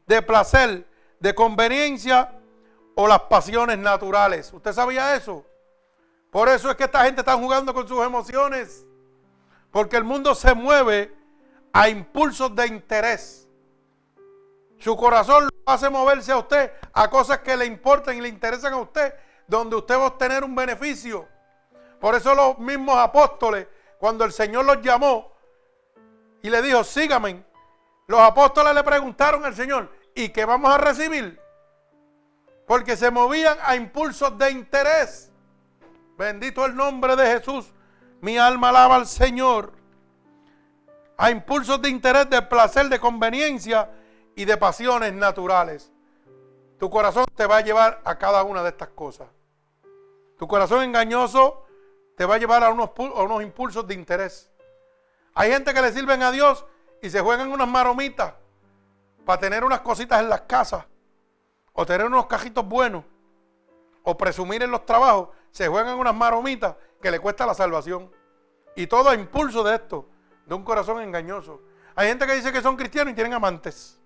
[0.05, 0.87] de placer,
[1.19, 2.38] de conveniencia
[3.01, 4.51] o las pasiones naturales.
[4.51, 5.45] ¿Usted sabía eso?
[6.29, 8.85] Por eso es que esta gente está jugando con sus emociones.
[9.71, 11.15] Porque el mundo se mueve
[11.71, 13.47] a impulsos de interés.
[14.79, 18.73] Su corazón lo hace moverse a usted a cosas que le importan y le interesan
[18.73, 19.13] a usted,
[19.47, 21.25] donde usted va a obtener un beneficio.
[22.01, 23.65] Por eso los mismos apóstoles,
[23.97, 25.31] cuando el Señor los llamó
[26.41, 27.45] y le dijo, sígame,
[28.07, 31.48] los apóstoles le preguntaron al Señor, ¿y qué vamos a recibir?
[32.69, 35.31] Porque se movían a impulsos de interés.
[36.15, 37.73] Bendito el nombre de Jesús.
[38.21, 39.73] Mi alma alaba al Señor.
[41.17, 43.89] A impulsos de interés, de placer, de conveniencia
[44.35, 45.91] y de pasiones naturales.
[46.77, 49.29] Tu corazón te va a llevar a cada una de estas cosas.
[50.37, 51.65] Tu corazón engañoso
[52.15, 54.51] te va a llevar a unos, a unos impulsos de interés.
[55.33, 56.63] Hay gente que le sirven a Dios
[57.01, 58.35] y se juegan unas maromitas
[59.25, 60.85] para tener unas cositas en las casas
[61.79, 63.05] o tener unos cajitos buenos,
[64.03, 68.11] o presumir en los trabajos, se juegan unas maromitas que le cuesta la salvación.
[68.75, 70.05] Y todo a impulso de esto,
[70.45, 71.61] de un corazón engañoso.
[71.95, 73.97] Hay gente que dice que son cristianos y tienen amantes.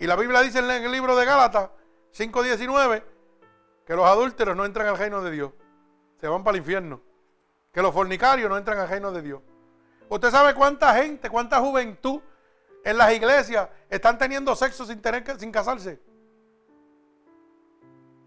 [0.00, 1.70] Y la Biblia dice en el libro de Gálatas
[2.12, 3.04] 5.19
[3.86, 5.52] que los adúlteros no entran al reino de Dios.
[6.20, 7.00] Se van para el infierno.
[7.72, 9.40] Que los fornicarios no entran al reino de Dios.
[10.08, 12.20] Usted sabe cuánta gente, cuánta juventud
[12.84, 16.00] en las iglesias están teniendo sexo sin, tener, sin casarse.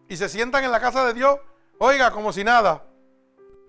[0.07, 1.39] Y se sientan en la casa de Dios,
[1.77, 2.83] oiga, como si nada.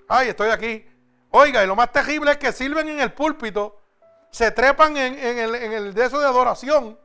[0.06, 0.86] Ay, estoy aquí.
[1.30, 3.80] Oiga, y lo más terrible es que sirven en el púlpito,
[4.30, 6.98] se trepan en, el, en el de eso de adoración,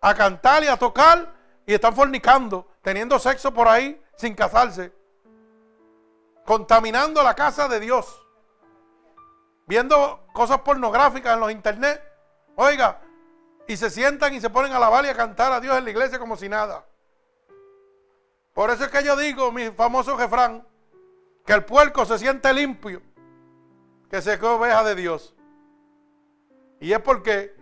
[0.00, 1.34] a cantar y a tocar,
[1.66, 4.92] y están fornicando, teniendo sexo por ahí sin casarse,
[6.44, 8.26] contaminando la casa de Dios,
[9.66, 12.09] viendo cosas pornográficas en los internet
[12.56, 13.00] Oiga,
[13.66, 15.90] y se sientan y se ponen a alabar y a cantar a Dios en la
[15.90, 16.84] iglesia como si nada.
[18.52, 20.66] Por eso es que yo digo, mi famoso refrán,
[21.46, 23.00] que el puerco se siente limpio,
[24.10, 25.34] que se oveja de Dios.
[26.80, 27.54] Y es porque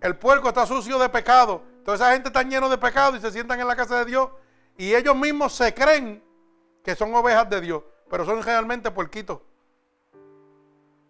[0.00, 1.62] el puerco está sucio de pecado.
[1.84, 4.30] Toda esa gente está lleno de pecado y se sientan en la casa de Dios.
[4.76, 6.22] Y ellos mismos se creen
[6.82, 9.40] que son ovejas de Dios, pero son realmente puerquitos.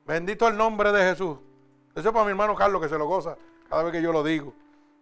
[0.04, 1.38] Bendito el nombre de Jesús.
[1.96, 3.38] Eso es para mi hermano Carlos que se lo goza
[3.70, 4.52] cada vez que yo lo digo.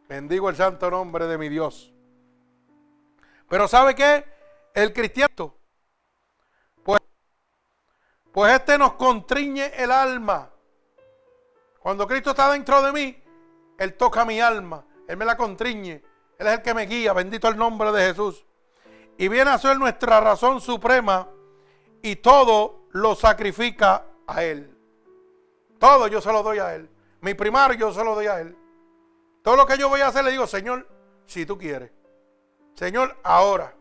[0.08, 1.92] Bendigo el santo nombre de mi Dios.
[3.48, 4.24] Pero ¿sabe qué?
[4.72, 5.54] El cristiano,
[6.84, 7.00] pues,
[8.30, 10.50] pues este nos contriñe el alma.
[11.80, 13.22] Cuando Cristo está dentro de mí,
[13.76, 16.02] Él toca mi alma, Él me la contriñe,
[16.38, 18.44] Él es el que me guía, bendito el nombre de Jesús.
[19.18, 21.28] Y viene a ser nuestra razón suprema
[22.02, 24.73] y todo lo sacrifica a Él.
[25.84, 26.88] Todo yo se lo doy a Él.
[27.20, 28.56] Mi primario yo se lo doy a Él.
[29.42, 30.88] Todo lo que yo voy a hacer le digo, Señor,
[31.26, 31.90] si tú quieres.
[32.72, 33.74] Señor, ahora.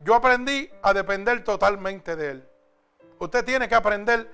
[0.00, 2.48] Yo aprendí a depender totalmente de Él.
[3.20, 4.28] Usted tiene que aprender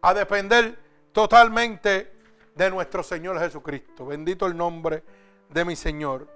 [0.00, 0.78] a depender
[1.12, 2.10] totalmente
[2.54, 4.06] de nuestro Señor Jesucristo.
[4.06, 5.04] Bendito el nombre
[5.50, 6.26] de mi Señor.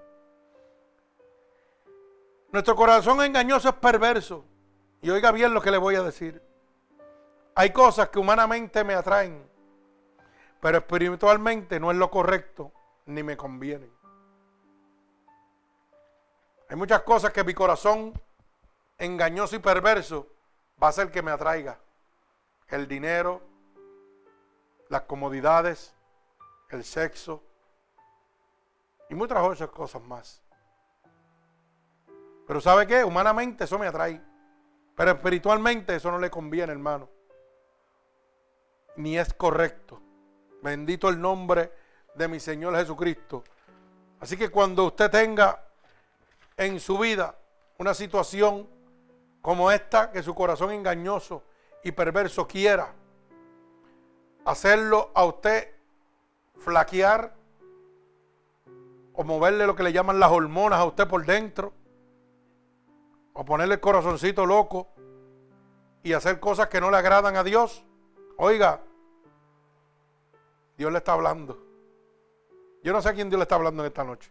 [2.53, 4.45] Nuestro corazón engañoso es perverso.
[5.01, 6.43] Y oiga bien lo que le voy a decir.
[7.55, 9.56] Hay cosas que humanamente me atraen
[10.67, 12.73] pero espiritualmente no es lo correcto
[13.05, 13.89] ni me conviene.
[16.69, 18.13] Hay muchas cosas que mi corazón
[18.99, 20.27] engañoso y perverso
[20.83, 21.79] va a ser que me atraiga
[22.67, 23.43] el dinero,
[24.89, 25.95] las comodidades,
[26.71, 27.45] el sexo
[29.09, 30.43] y muchas otras cosas más.
[32.45, 33.05] Pero ¿sabe qué?
[33.05, 34.21] Humanamente eso me atrae.
[34.97, 37.09] Pero espiritualmente eso no le conviene, hermano.
[38.97, 40.03] Ni es correcto.
[40.63, 41.73] Bendito el nombre
[42.15, 43.45] de mi Señor Jesucristo.
[44.21, 45.63] Así que cuando usted tenga
[46.57, 47.37] en su vida
[47.79, 48.69] una situación
[49.43, 51.45] como esta, que su corazón engañoso
[51.85, 52.93] y perverso quiera
[54.45, 55.75] hacerlo a usted
[56.59, 57.35] flaquear
[59.13, 61.73] o moverle lo que le llaman las hormonas a usted por dentro,
[63.33, 64.89] o ponerle el corazoncito loco
[66.03, 67.85] y hacer cosas que no le agradan a Dios,
[68.39, 68.81] oiga,
[70.77, 71.59] Dios le está hablando.
[72.83, 74.31] Yo no sé a quién Dios le está hablando en esta noche,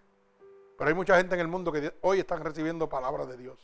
[0.77, 3.57] pero hay mucha gente en el mundo que hoy están recibiendo palabras de Dios.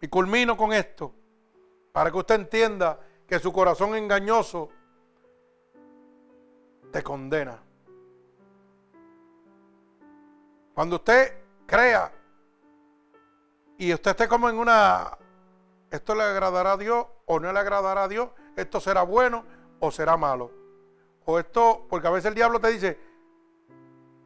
[0.00, 1.12] Y culmino con esto,
[1.92, 4.68] para que usted entienda que su corazón engañoso
[6.92, 7.60] te condena.
[10.74, 12.12] Cuando usted crea
[13.76, 15.18] y usted esté como en una,
[15.90, 19.44] esto le agradará a Dios o no le agradará a Dios, esto será bueno
[19.80, 20.57] o será malo.
[21.30, 22.98] O esto, porque a veces el diablo te dice,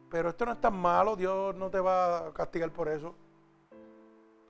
[0.09, 3.13] pero esto no es tan malo, Dios no te va a castigar por eso.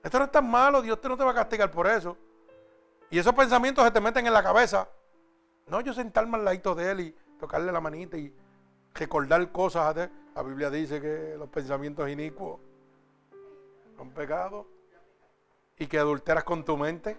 [0.04, 2.16] Esto no es tan malo, Dios no te va a castigar por eso.
[3.10, 4.88] Y esos pensamientos se te meten en la cabeza.
[5.66, 8.32] No, yo sentarme al ladito de él y tocarle la manita y
[8.94, 10.08] recordar cosas.
[10.36, 12.60] La Biblia dice que los pensamientos inicuos
[13.96, 14.64] son pecados
[15.76, 17.18] y que adulteras con tu mente.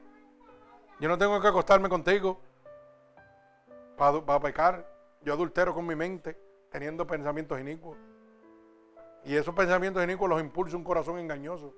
[1.02, 2.40] Yo no tengo que acostarme contigo
[3.98, 4.94] para, pecar.
[5.26, 6.38] Yo adultero con mi mente
[6.69, 7.97] teniendo pensamientos inicuos.
[9.26, 11.73] Y esos pensamientos inicuos los impulsa un corazón engañoso.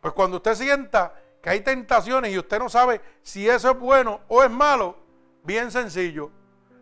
[0.00, 1.12] Pues cuando usted sienta
[1.42, 4.96] que hay tentaciones y usted no sabe si eso es bueno o es malo,
[5.42, 6.30] bien sencillo.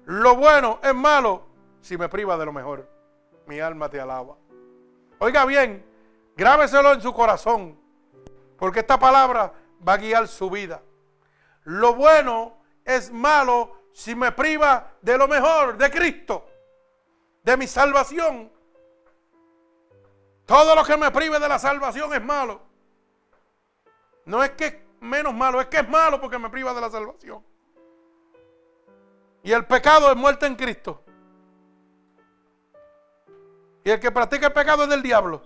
[0.05, 1.47] Lo bueno es malo
[1.81, 2.87] si me priva de lo mejor.
[3.47, 4.37] Mi alma te alaba.
[5.19, 5.83] Oiga bien,
[6.37, 7.81] grábeselo en su corazón.
[8.59, 9.55] Porque esta palabra
[9.87, 10.83] va a guiar su vida.
[11.65, 16.47] Lo bueno es malo si me priva de lo mejor, de Cristo,
[17.43, 18.53] de mi salvación.
[20.45, 22.61] Todo lo que me prive de la salvación es malo.
[24.27, 26.91] No es que es menos malo, es que es malo porque me priva de la
[26.91, 27.43] salvación.
[29.43, 31.03] Y el pecado es muerte en Cristo.
[33.83, 35.41] Y el que practica el pecado es del diablo.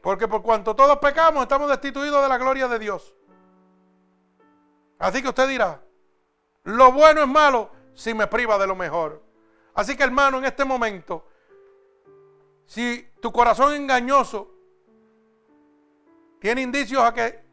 [0.00, 3.14] Porque por cuanto todos pecamos, estamos destituidos de la gloria de Dios.
[5.02, 5.82] Así que usted dirá,
[6.62, 9.20] lo bueno es malo si me priva de lo mejor.
[9.74, 11.26] Así que hermano, en este momento,
[12.66, 14.48] si tu corazón engañoso
[16.38, 17.44] tiene indicios a que,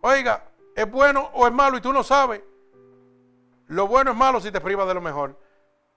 [0.00, 2.40] oiga, es bueno o es malo y tú no sabes,
[3.66, 5.38] lo bueno es malo si te priva de lo mejor.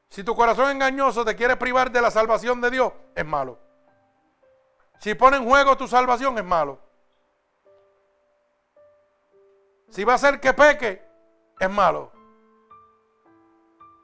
[0.09, 3.57] Si tu corazón engañoso te quiere privar de la salvación de Dios, es malo.
[4.99, 6.77] Si pone en juego tu salvación es malo.
[9.93, 11.03] Si va a ser que peque,
[11.59, 12.11] es malo.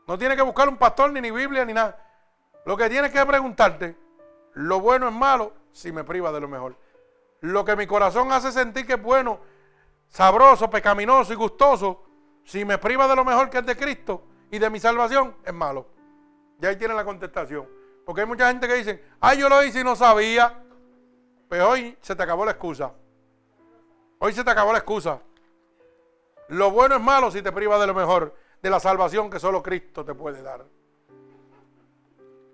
[0.08, 1.98] No tienes que buscar un pastor ni, ni Biblia ni nada.
[2.64, 3.98] Lo que tienes que preguntarte,
[4.54, 6.78] lo bueno es malo si me priva de lo mejor.
[7.42, 9.40] Lo que mi corazón hace sentir que es bueno,
[10.10, 12.04] sabroso, pecaminoso y gustoso,
[12.44, 15.54] si me priva de lo mejor que es de Cristo y de mi salvación, es
[15.56, 15.88] malo.
[16.62, 17.68] Y ahí tiene la contestación.
[18.06, 20.54] Porque hay mucha gente que dice, ay, yo lo hice y no sabía.
[21.48, 22.94] Pues hoy se te acabó la excusa.
[24.20, 25.20] Hoy se te acabó la excusa.
[26.50, 29.62] Lo bueno es malo si te priva de lo mejor, de la salvación que solo
[29.62, 30.66] Cristo te puede dar.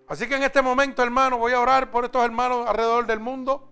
[0.07, 3.69] Así que en este momento, hermano, voy a orar por estos hermanos alrededor del mundo.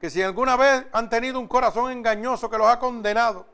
[0.00, 3.46] Que si alguna vez han tenido un corazón engañoso que los ha condenado,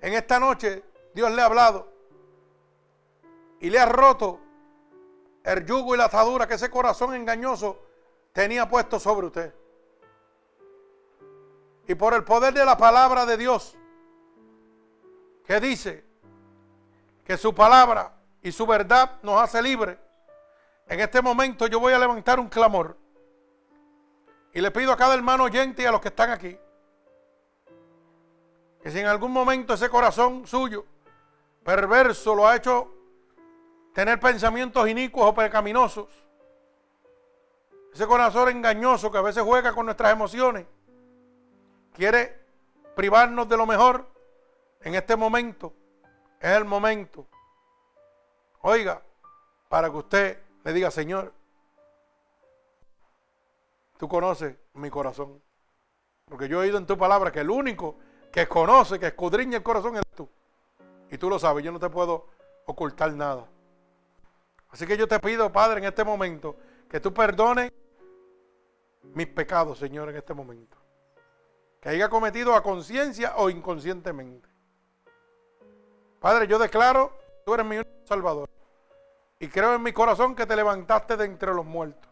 [0.00, 0.82] en esta noche
[1.14, 1.92] Dios le ha hablado
[3.60, 4.40] y le ha roto
[5.44, 7.78] el yugo y la atadura que ese corazón engañoso
[8.32, 9.54] tenía puesto sobre usted.
[11.86, 13.76] Y por el poder de la palabra de Dios,
[15.50, 16.04] que dice
[17.24, 19.98] que su palabra y su verdad nos hace libre,
[20.86, 22.96] en este momento yo voy a levantar un clamor.
[24.52, 26.56] Y le pido a cada hermano oyente y a los que están aquí,
[28.80, 30.86] que si en algún momento ese corazón suyo
[31.64, 32.88] perverso lo ha hecho
[33.92, 36.06] tener pensamientos inicuos o pecaminosos,
[37.92, 40.64] ese corazón engañoso que a veces juega con nuestras emociones,
[41.92, 42.40] quiere
[42.94, 44.09] privarnos de lo mejor.
[44.80, 45.74] En este momento
[46.40, 47.26] es el momento.
[48.62, 49.02] Oiga,
[49.68, 51.32] para que usted le diga, Señor,
[53.98, 55.40] tú conoces mi corazón.
[56.24, 57.96] Porque yo he oído en tu palabra que el único
[58.32, 60.28] que conoce, que escudriña el corazón eres tú.
[61.10, 62.28] Y tú lo sabes, yo no te puedo
[62.66, 63.46] ocultar nada.
[64.70, 66.56] Así que yo te pido, Padre, en este momento,
[66.88, 67.72] que tú perdones
[69.02, 70.76] mis pecados, Señor, en este momento.
[71.80, 74.49] Que haya cometido a conciencia o inconscientemente.
[76.20, 78.48] Padre, yo declaro, tú eres mi Salvador.
[79.38, 82.10] Y creo en mi corazón que te levantaste de entre los muertos.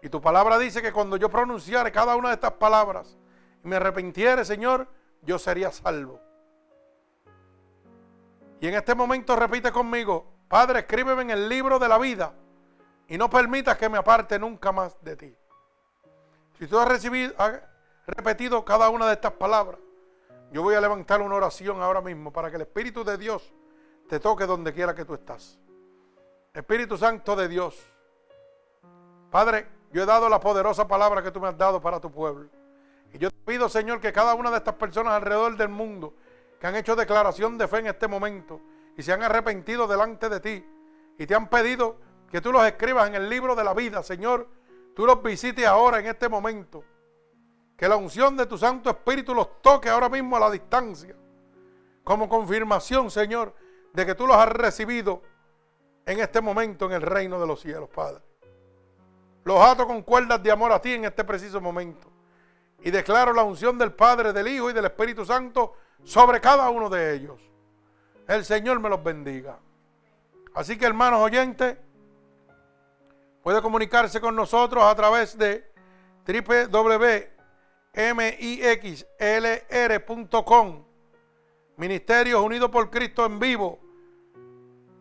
[0.00, 3.16] Y tu palabra dice que cuando yo pronunciare cada una de estas palabras
[3.64, 4.86] y me arrepintiere, Señor,
[5.22, 6.20] yo sería salvo.
[8.60, 12.32] Y en este momento repite conmigo, Padre, escríbeme en el libro de la vida
[13.08, 15.36] y no permitas que me aparte nunca más de ti.
[16.58, 17.60] Si tú has, recibido, has
[18.06, 19.80] repetido cada una de estas palabras,
[20.52, 23.52] yo voy a levantar una oración ahora mismo para que el Espíritu de Dios
[24.08, 25.58] te toque donde quiera que tú estás.
[26.52, 27.82] Espíritu Santo de Dios.
[29.30, 32.50] Padre, yo he dado la poderosa palabra que tú me has dado para tu pueblo.
[33.14, 36.14] Y yo te pido, Señor, que cada una de estas personas alrededor del mundo
[36.60, 38.60] que han hecho declaración de fe en este momento
[38.96, 40.66] y se han arrepentido delante de ti
[41.18, 41.96] y te han pedido
[42.30, 44.48] que tú los escribas en el libro de la vida, Señor,
[44.94, 46.84] tú los visites ahora en este momento.
[47.82, 51.16] Que la unción de tu Santo Espíritu los toque ahora mismo a la distancia.
[52.04, 53.56] Como confirmación, Señor,
[53.92, 55.20] de que tú los has recibido
[56.06, 58.22] en este momento en el reino de los cielos, Padre.
[59.42, 62.06] Los ato con cuerdas de amor a ti en este preciso momento.
[62.82, 65.72] Y declaro la unción del Padre, del Hijo y del Espíritu Santo
[66.04, 67.40] sobre cada uno de ellos.
[68.28, 69.58] El Señor me los bendiga.
[70.54, 71.76] Así que hermanos oyentes,
[73.42, 75.68] puede comunicarse con nosotros a través de
[77.94, 79.24] www.mixlr.com.
[81.76, 83.78] Ministerios Unidos por Cristo en vivo.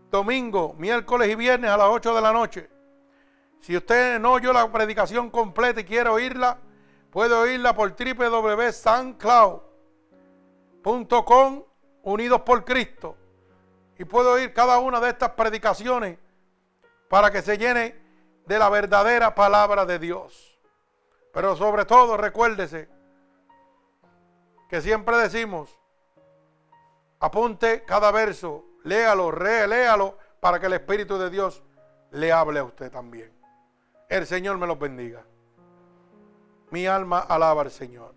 [0.10, 2.70] Domingo, miércoles y viernes a las 8 de la noche.
[3.62, 6.58] Si usted no oyó la predicación completa y quiere oírla,
[7.12, 9.62] puede oírla por www.sancloud
[11.26, 11.64] .com
[12.04, 13.16] unidos por Cristo.
[13.98, 16.18] Y puedo oír cada una de estas predicaciones
[17.08, 17.96] para que se llene
[18.48, 20.51] de la verdadera palabra de Dios.
[21.34, 22.90] Pero sobre todo recuérdese
[24.70, 25.80] que siempre decimos,
[27.20, 31.64] apunte cada verso, léalo, reléalo, para que el Espíritu de Dios
[32.12, 33.32] le hable a usted también.
[34.10, 35.24] El Señor me los bendiga.
[36.72, 38.16] Mi alma alaba al Señor.